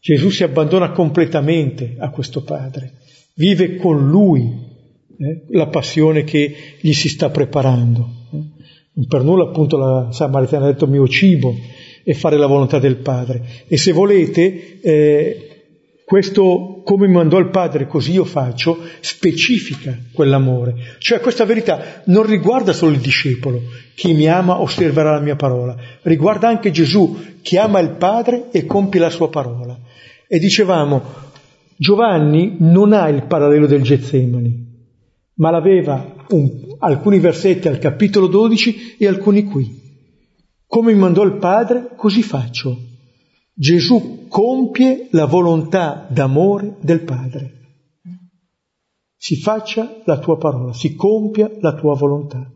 Gesù 0.00 0.30
si 0.30 0.44
abbandona 0.44 0.90
completamente 0.90 1.96
a 1.98 2.10
questo 2.10 2.42
Padre, 2.42 2.92
vive 3.34 3.76
con 3.76 4.08
lui 4.08 4.42
eh, 5.18 5.44
la 5.50 5.66
passione 5.68 6.24
che 6.24 6.54
gli 6.80 6.92
si 6.92 7.08
sta 7.08 7.30
preparando. 7.30 8.08
Eh. 8.32 9.06
Per 9.06 9.22
nulla 9.22 9.44
appunto 9.44 9.76
la 9.76 10.12
Samaritana 10.12 10.66
ha 10.66 10.72
detto 10.72 10.86
mio 10.86 11.06
cibo 11.06 11.54
è 12.08 12.14
fare 12.14 12.38
la 12.38 12.46
volontà 12.46 12.78
del 12.78 12.96
Padre. 12.96 13.66
E 13.68 13.76
se 13.76 13.92
volete, 13.92 14.80
eh, 14.80 15.48
questo 16.06 16.80
come 16.82 17.06
mi 17.06 17.12
mandò 17.12 17.36
il 17.36 17.50
Padre, 17.50 17.86
così 17.86 18.12
io 18.12 18.24
faccio, 18.24 18.78
specifica 19.00 19.94
quell'amore. 20.14 20.96
Cioè 21.00 21.20
questa 21.20 21.44
verità 21.44 22.00
non 22.06 22.24
riguarda 22.24 22.72
solo 22.72 22.92
il 22.92 23.00
discepolo, 23.00 23.60
chi 23.94 24.14
mi 24.14 24.26
ama 24.26 24.58
osserverà 24.58 25.12
la 25.12 25.20
mia 25.20 25.36
parola, 25.36 25.76
riguarda 26.00 26.48
anche 26.48 26.70
Gesù, 26.70 27.14
che 27.42 27.58
ama 27.58 27.78
il 27.80 27.90
Padre 27.90 28.48
e 28.52 28.64
compie 28.64 29.00
la 29.00 29.10
sua 29.10 29.28
parola. 29.28 29.78
E 30.26 30.38
dicevamo, 30.38 31.02
Giovanni 31.76 32.56
non 32.60 32.94
ha 32.94 33.06
il 33.10 33.24
parallelo 33.24 33.66
del 33.66 33.82
Getsemani, 33.82 34.66
ma 35.34 35.50
l'aveva 35.50 36.14
un, 36.30 36.74
alcuni 36.78 37.18
versetti 37.18 37.68
al 37.68 37.78
capitolo 37.78 38.28
12 38.28 38.96
e 38.96 39.06
alcuni 39.06 39.44
qui. 39.44 39.87
Come 40.68 40.92
mi 40.92 40.98
mandò 40.98 41.22
il 41.22 41.38
Padre, 41.38 41.94
così 41.96 42.22
faccio. 42.22 42.76
Gesù 43.54 44.26
compie 44.28 45.08
la 45.12 45.24
volontà 45.24 46.06
d'amore 46.10 46.76
del 46.82 47.00
Padre. 47.04 47.54
Si 49.16 49.36
faccia 49.36 50.02
la 50.04 50.18
tua 50.18 50.36
parola, 50.36 50.74
si 50.74 50.94
compia 50.94 51.50
la 51.60 51.72
tua 51.72 51.94
volontà. 51.94 52.52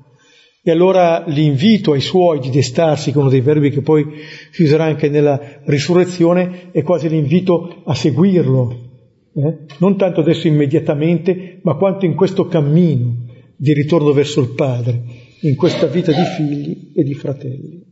E 0.62 0.70
allora 0.70 1.24
l'invito 1.26 1.92
ai 1.92 2.02
suoi 2.02 2.38
di 2.38 2.50
destarsi, 2.50 3.12
con 3.12 3.22
uno 3.22 3.30
dei 3.30 3.40
verbi 3.40 3.70
che 3.70 3.80
poi 3.80 4.04
si 4.50 4.64
userà 4.64 4.84
anche 4.84 5.08
nella 5.08 5.40
risurrezione, 5.64 6.70
è 6.70 6.82
quasi 6.82 7.08
l'invito 7.08 7.82
a 7.86 7.94
seguirlo, 7.94 8.90
eh? 9.34 9.58
non 9.78 9.96
tanto 9.96 10.20
adesso 10.20 10.46
immediatamente, 10.48 11.60
ma 11.62 11.76
quanto 11.76 12.04
in 12.04 12.14
questo 12.14 12.46
cammino 12.46 13.24
di 13.56 13.72
ritorno 13.72 14.12
verso 14.12 14.40
il 14.42 14.50
Padre, 14.50 15.02
in 15.40 15.56
questa 15.56 15.86
vita 15.86 16.12
di 16.12 16.24
figli 16.36 16.92
e 16.94 17.02
di 17.02 17.14
fratelli. 17.14 17.91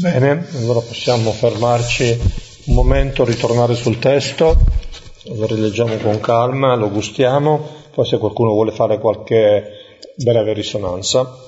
Bene, 0.00 0.46
allora 0.54 0.78
possiamo 0.78 1.32
fermarci 1.32 2.16
un 2.66 2.74
momento, 2.76 3.24
ritornare 3.24 3.74
sul 3.74 3.98
testo, 3.98 4.56
lo 5.24 5.44
rileggiamo 5.44 5.96
con 5.96 6.20
calma, 6.20 6.76
lo 6.76 6.88
gustiamo, 6.88 7.68
poi 7.92 8.06
se 8.06 8.16
qualcuno 8.16 8.52
vuole 8.52 8.70
fare 8.70 9.00
qualche 9.00 9.64
breve 10.14 10.52
risonanza. 10.52 11.47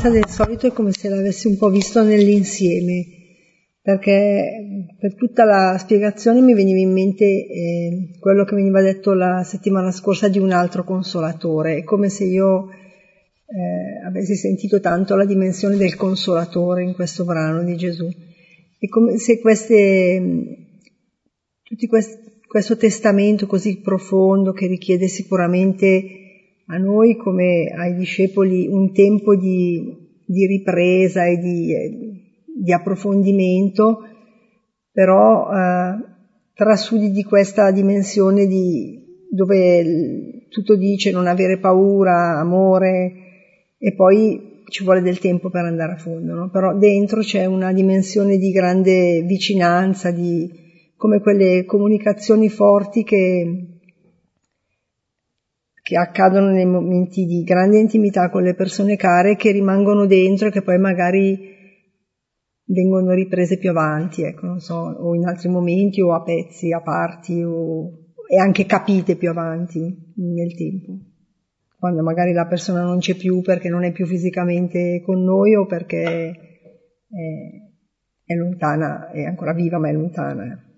A 0.00 0.08
differenza 0.08 0.08
del 0.08 0.28
solito 0.28 0.66
è 0.66 0.72
come 0.72 0.92
se 0.92 1.10
l'avessi 1.10 1.46
un 1.46 1.58
po' 1.58 1.68
visto 1.68 2.02
nell'insieme, 2.02 3.04
perché 3.82 4.88
per 4.98 5.14
tutta 5.14 5.44
la 5.44 5.76
spiegazione 5.78 6.40
mi 6.40 6.54
veniva 6.54 6.78
in 6.78 6.90
mente 6.90 7.24
eh, 7.26 8.16
quello 8.18 8.44
che 8.44 8.54
veniva 8.54 8.80
detto 8.80 9.12
la 9.12 9.42
settimana 9.44 9.90
scorsa 9.90 10.28
di 10.28 10.38
un 10.38 10.52
altro 10.52 10.84
consolatore, 10.84 11.76
è 11.76 11.84
come 11.84 12.08
se 12.08 12.24
io 12.24 12.70
eh, 12.70 14.06
avessi 14.06 14.36
sentito 14.36 14.80
tanto 14.80 15.16
la 15.16 15.26
dimensione 15.26 15.76
del 15.76 15.96
consolatore 15.96 16.82
in 16.82 16.94
questo 16.94 17.24
brano 17.24 17.62
di 17.62 17.76
Gesù. 17.76 18.08
È 18.78 18.88
come 18.88 19.18
se 19.18 19.38
queste, 19.38 20.22
tutti 21.62 21.86
questi, 21.86 22.16
questo 22.46 22.76
testamento 22.78 23.46
così 23.46 23.80
profondo 23.80 24.52
che 24.52 24.66
richiede 24.66 25.08
sicuramente 25.08 26.20
a 26.70 26.78
noi 26.78 27.16
come 27.16 27.66
ai 27.76 27.96
discepoli 27.96 28.68
un 28.68 28.92
tempo 28.92 29.34
di, 29.34 30.22
di 30.24 30.46
ripresa 30.46 31.26
e 31.26 31.36
di, 31.38 31.74
di, 32.62 32.72
approfondimento, 32.72 34.02
però 34.92 35.50
eh, 35.50 36.04
trasudi 36.54 37.10
di 37.10 37.24
questa 37.24 37.72
dimensione 37.72 38.46
di, 38.46 39.26
dove 39.28 40.46
tutto 40.48 40.76
dice 40.76 41.10
non 41.10 41.26
avere 41.26 41.58
paura, 41.58 42.38
amore 42.38 43.12
e 43.76 43.94
poi 43.94 44.62
ci 44.66 44.84
vuole 44.84 45.00
del 45.00 45.18
tempo 45.18 45.50
per 45.50 45.64
andare 45.64 45.92
a 45.94 45.96
fondo, 45.96 46.34
no? 46.34 46.50
però 46.50 46.76
dentro 46.76 47.20
c'è 47.20 47.46
una 47.46 47.72
dimensione 47.72 48.36
di 48.36 48.52
grande 48.52 49.22
vicinanza, 49.22 50.12
di, 50.12 50.48
come 50.96 51.20
quelle 51.20 51.64
comunicazioni 51.64 52.48
forti 52.48 53.02
che, 53.02 53.79
che 55.90 55.96
accadono 55.96 56.52
nei 56.52 56.66
momenti 56.66 57.24
di 57.24 57.42
grande 57.42 57.80
intimità 57.80 58.30
con 58.30 58.44
le 58.44 58.54
persone 58.54 58.94
care 58.94 59.34
che 59.34 59.50
rimangono 59.50 60.06
dentro 60.06 60.46
e 60.46 60.52
che 60.52 60.62
poi 60.62 60.78
magari 60.78 61.36
vengono 62.64 63.10
riprese 63.10 63.58
più 63.58 63.70
avanti, 63.70 64.22
ecco, 64.22 64.46
non 64.46 64.60
so, 64.60 64.76
o 64.76 65.16
in 65.16 65.26
altri 65.26 65.48
momenti 65.48 66.00
o 66.00 66.14
a 66.14 66.22
pezzi, 66.22 66.72
a 66.72 66.80
parti 66.80 67.42
o, 67.42 68.12
e 68.28 68.38
anche 68.38 68.66
capite 68.66 69.16
più 69.16 69.30
avanti 69.30 69.80
nel 70.14 70.54
tempo. 70.54 70.96
Quando 71.76 72.04
magari 72.04 72.32
la 72.32 72.46
persona 72.46 72.84
non 72.84 72.98
c'è 72.98 73.16
più 73.16 73.40
perché 73.40 73.68
non 73.68 73.82
è 73.82 73.90
più 73.90 74.06
fisicamente 74.06 75.02
con 75.04 75.24
noi 75.24 75.56
o 75.56 75.66
perché 75.66 76.04
è, 76.04 76.32
è 78.26 78.34
lontana, 78.36 79.10
è 79.10 79.24
ancora 79.24 79.54
viva 79.54 79.80
ma 79.80 79.88
è 79.88 79.92
lontana. 79.92 80.69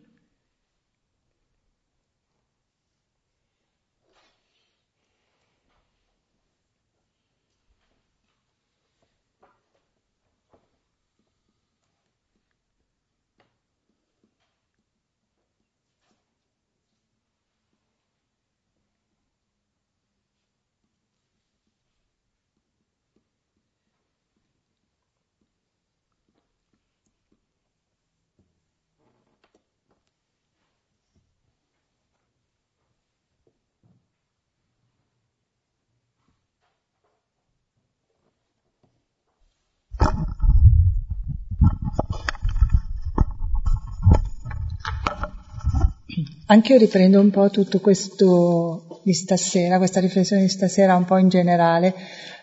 Anche 46.47 46.73
io 46.73 46.79
riprendo 46.79 47.21
un 47.21 47.31
po' 47.31 47.51
tutto 47.51 47.81
questo 47.81 49.01
di 49.05 49.13
stasera, 49.13 49.79
questa 49.79 50.01
riflessione 50.01 50.43
di 50.43 50.49
stasera 50.49 50.97
un 50.97 51.05
po' 51.05 51.17
in 51.17 51.29
generale, 51.29 51.95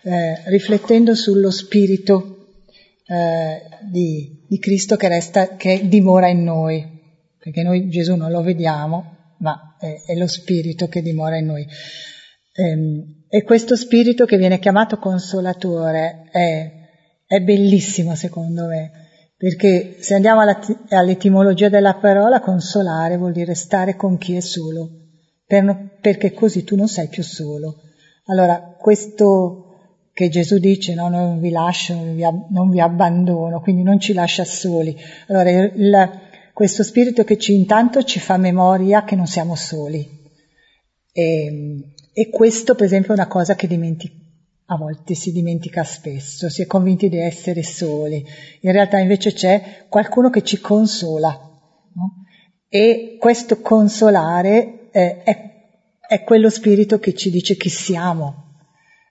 eh, 0.04 0.41
riflettendo 0.45 1.16
sullo 1.16 1.52
spirito 1.52 2.56
eh, 3.06 3.62
di, 3.91 4.45
di, 4.47 4.58
Cristo 4.58 4.95
che, 4.95 5.08
resta, 5.10 5.56
che 5.58 5.88
dimora 5.88 6.30
in 6.30 6.43
noi, 6.43 6.86
perché 7.38 7.62
noi 7.62 7.89
Gesù 7.89 8.16
non 8.16 8.32
lo 8.32 8.41
vediamo, 8.41 9.36
ma 9.39 9.76
è, 9.80 10.02
è 10.06 10.16
lo 10.16 10.28
spirito 10.28 10.88
che 10.88 11.02
dimora 11.02 11.38
in 11.38 11.45
noi. 11.45 11.68
Ehm, 12.54 13.26
e 13.30 13.43
questo 13.43 13.76
spirito 13.76 14.26
che 14.26 14.38
viene 14.38 14.60
chiamato 14.60 14.97
consolatore 14.97 16.30
è, 16.32 16.72
è 17.28 17.39
bellissimo 17.41 18.16
secondo 18.16 18.66
me 18.66 19.09
perché 19.40 19.96
se 20.02 20.16
andiamo 20.16 20.42
all'etimologia 20.90 21.70
della 21.70 21.94
parola, 21.94 22.42
consolare 22.42 23.16
vuol 23.16 23.32
dire 23.32 23.56
stare 23.56 23.96
con 23.96 24.18
chi 24.18 24.36
è 24.36 24.42
solo, 24.42 24.90
per, 25.46 25.98
perché 26.02 26.34
così 26.34 26.66
tu 26.66 26.76
non 26.76 26.90
sei 26.90 27.08
più 27.08 27.24
solo. 27.24 27.84
Allora, 28.26 28.76
questo 28.78 29.78
che 30.12 30.28
Gesù 30.28 30.58
dice, 30.58 30.94
no, 30.94 31.08
non 31.08 31.40
vi 31.40 31.52
lascio, 31.52 31.94
non 31.94 32.16
vi, 32.16 32.24
non 32.50 32.70
vi 32.70 32.82
abbandono, 32.82 33.62
quindi 33.62 33.82
non 33.82 33.98
ci 33.98 34.12
lascia 34.12 34.44
soli. 34.44 34.94
Allora, 35.30 35.50
il, 35.50 36.10
questo 36.52 36.84
spirito 36.84 37.24
che 37.24 37.38
ci 37.38 37.56
intanto 37.56 38.04
ci 38.04 38.20
fa 38.20 38.36
memoria 38.36 39.06
che 39.06 39.16
non 39.16 39.26
siamo 39.26 39.56
soli. 39.56 40.06
E, 41.14 41.94
e 42.12 42.30
questo, 42.30 42.76
per 42.76 42.88
esempio, 42.88 43.12
è 43.12 43.16
una 43.16 43.28
cosa 43.28 43.56
che 43.56 43.68
dimentichiamo 43.68 44.28
a 44.72 44.78
volte 44.78 45.15
si 45.15 45.32
dimentica 45.32 45.84
spesso, 45.84 46.47
si 46.47 46.61
è 46.61 46.67
convinti 46.67 47.09
di 47.09 47.17
essere 47.17 47.63
soli, 47.63 48.24
in 48.61 48.72
realtà 48.72 48.99
invece 48.99 49.34
c'è 49.34 49.86
qualcuno 49.89 50.30
che 50.30 50.43
ci 50.43 50.59
consola. 50.59 51.30
No? 51.32 52.26
E 52.67 53.17
questo 53.20 53.61
consolare 53.61 54.89
eh, 54.91 55.24
è, 55.24 55.38
è, 56.07 56.24
quello 56.24 56.51
spirito 56.51 56.99
che 56.99 57.15
ci 57.15 57.32
dice 57.32 57.57
chi 57.57 57.70
siamo, 57.70 58.57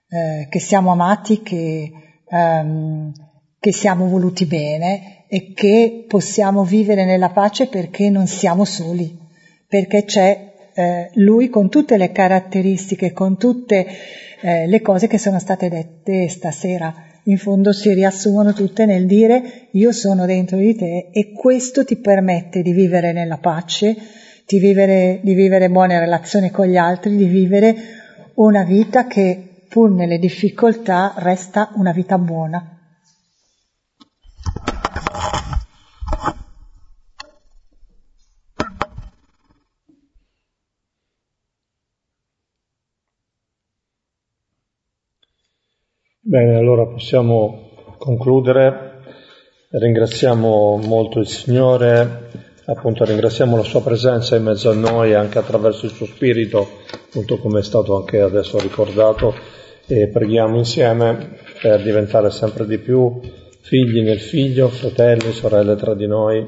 eh, 0.07 0.47
che 0.49 0.59
siamo 0.61 0.91
amati, 0.91 1.41
che, 1.41 1.91
ehm, 2.25 3.11
che 3.59 3.73
siamo 3.73 4.07
voluti 4.07 4.45
bene 4.45 5.25
e 5.27 5.51
che 5.51 6.05
possiamo 6.07 6.63
vivere 6.63 7.03
nella 7.03 7.31
pace 7.31 7.67
perché 7.67 8.09
non 8.09 8.27
siamo 8.27 8.63
soli, 8.63 9.13
perché 9.67 10.05
c'è 10.05 10.48
eh, 10.79 11.09
lui 11.15 11.49
con 11.49 11.69
tutte 11.69 11.97
le 11.97 12.13
caratteristiche, 12.13 13.11
con 13.11 13.37
tutte 13.37 13.85
eh, 14.39 14.65
le 14.65 14.81
cose 14.81 15.07
che 15.07 15.17
sono 15.17 15.37
state 15.37 15.67
dette 15.67 16.29
stasera. 16.29 16.93
In 17.23 17.37
fondo 17.37 17.73
si 17.73 17.93
riassumono 17.93 18.53
tutte 18.53 18.85
nel 18.85 19.05
dire 19.05 19.67
io 19.71 19.91
sono 19.91 20.25
dentro 20.25 20.57
di 20.57 20.73
te 20.75 21.09
e 21.11 21.33
questo 21.33 21.83
ti 21.83 21.97
permette 21.97 22.61
di 22.61 22.71
vivere 22.71 23.11
nella 23.11 23.37
pace, 23.37 23.93
di 24.47 24.57
vivere, 24.57 25.19
di 25.21 25.33
vivere 25.33 25.69
buone 25.69 25.99
relazioni 25.99 26.49
con 26.49 26.65
gli 26.65 26.77
altri, 26.77 27.17
di 27.17 27.25
vivere 27.25 27.75
una 28.35 28.63
vita 28.63 29.05
che 29.05 29.65
pur 29.67 29.91
nelle 29.91 30.17
difficoltà 30.17 31.13
resta 31.17 31.71
una 31.75 31.91
vita 31.91 32.17
buona. 32.17 32.79
Bene, 46.29 46.57
allora 46.57 46.85
possiamo 46.85 47.71
concludere. 47.97 49.01
Ringraziamo 49.71 50.77
molto 50.77 51.17
il 51.17 51.27
Signore, 51.27 52.29
appunto 52.65 53.03
ringraziamo 53.03 53.57
la 53.57 53.63
sua 53.63 53.81
presenza 53.81 54.35
in 54.35 54.43
mezzo 54.43 54.69
a 54.69 54.75
noi 54.75 55.15
anche 55.15 55.39
attraverso 55.39 55.85
il 55.87 55.91
suo 55.91 56.05
spirito, 56.05 56.81
appunto 57.07 57.39
come 57.39 57.61
è 57.61 57.63
stato 57.63 57.97
anche 57.97 58.19
adesso 58.19 58.59
ricordato, 58.59 59.33
e 59.87 60.07
preghiamo 60.09 60.55
insieme 60.55 61.39
per 61.63 61.81
diventare 61.81 62.29
sempre 62.29 62.67
di 62.67 62.77
più 62.77 63.19
figli 63.61 64.01
nel 64.01 64.19
figlio, 64.19 64.67
fratelli, 64.67 65.31
sorelle 65.31 65.75
tra 65.77 65.95
di 65.95 66.05
noi. 66.05 66.45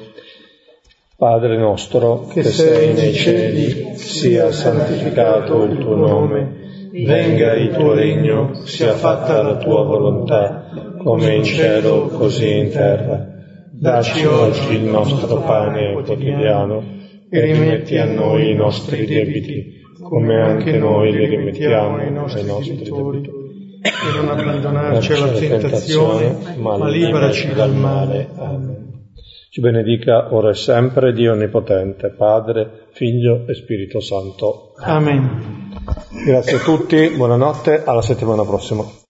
Padre 1.17 1.57
nostro 1.57 2.27
che, 2.27 2.41
che 2.41 2.51
sei 2.51 2.93
nei 2.93 3.15
cieli, 3.15 3.95
sia 3.95 4.51
santificato 4.51 5.63
il 5.63 5.79
tuo 5.79 5.95
nome 5.95 6.61
venga 6.91 7.53
il 7.53 7.69
tuo 7.69 7.93
regno, 7.93 8.53
sia 8.65 8.93
fatta 8.93 9.41
la 9.41 9.57
tua 9.57 9.83
volontà, 9.83 10.69
come 10.97 11.35
in 11.35 11.43
cielo 11.43 12.07
così 12.07 12.57
in 12.57 12.69
terra. 12.69 13.27
Dacci 13.71 14.25
oggi 14.25 14.75
il 14.75 14.83
nostro 14.83 15.37
pane 15.41 15.93
quotidiano 15.93 16.83
e 17.29 17.41
rimetti 17.41 17.97
a 17.97 18.05
noi 18.05 18.51
i 18.51 18.55
nostri 18.55 19.05
debiti, 19.05 19.79
come 20.01 20.41
anche 20.41 20.77
noi 20.77 21.11
li 21.11 21.25
rimettiamo 21.25 21.97
ai 21.97 22.11
nostri 22.11 22.43
debitori. 22.43 23.39
E 23.83 24.15
non 24.15 24.29
abbandonarci 24.29 25.13
alla 25.13 25.31
tentazione, 25.31 26.55
ma 26.57 26.87
liberaci 26.87 27.53
dal 27.53 27.73
male. 27.73 28.29
Amen. 28.35 28.81
Ci 29.49 29.59
benedica 29.59 30.33
ora 30.33 30.51
e 30.51 30.53
sempre 30.53 31.11
Dio 31.11 31.33
Onnipotente, 31.33 32.13
Padre, 32.15 32.80
Figlio 33.01 33.47
e 33.47 33.55
Spirito 33.55 33.99
Santo. 33.99 34.73
Amen. 34.77 35.73
Grazie 36.23 36.57
a 36.57 36.59
tutti, 36.59 37.09
buonanotte, 37.09 37.83
alla 37.83 38.03
settimana 38.03 38.43
prossima. 38.43 39.00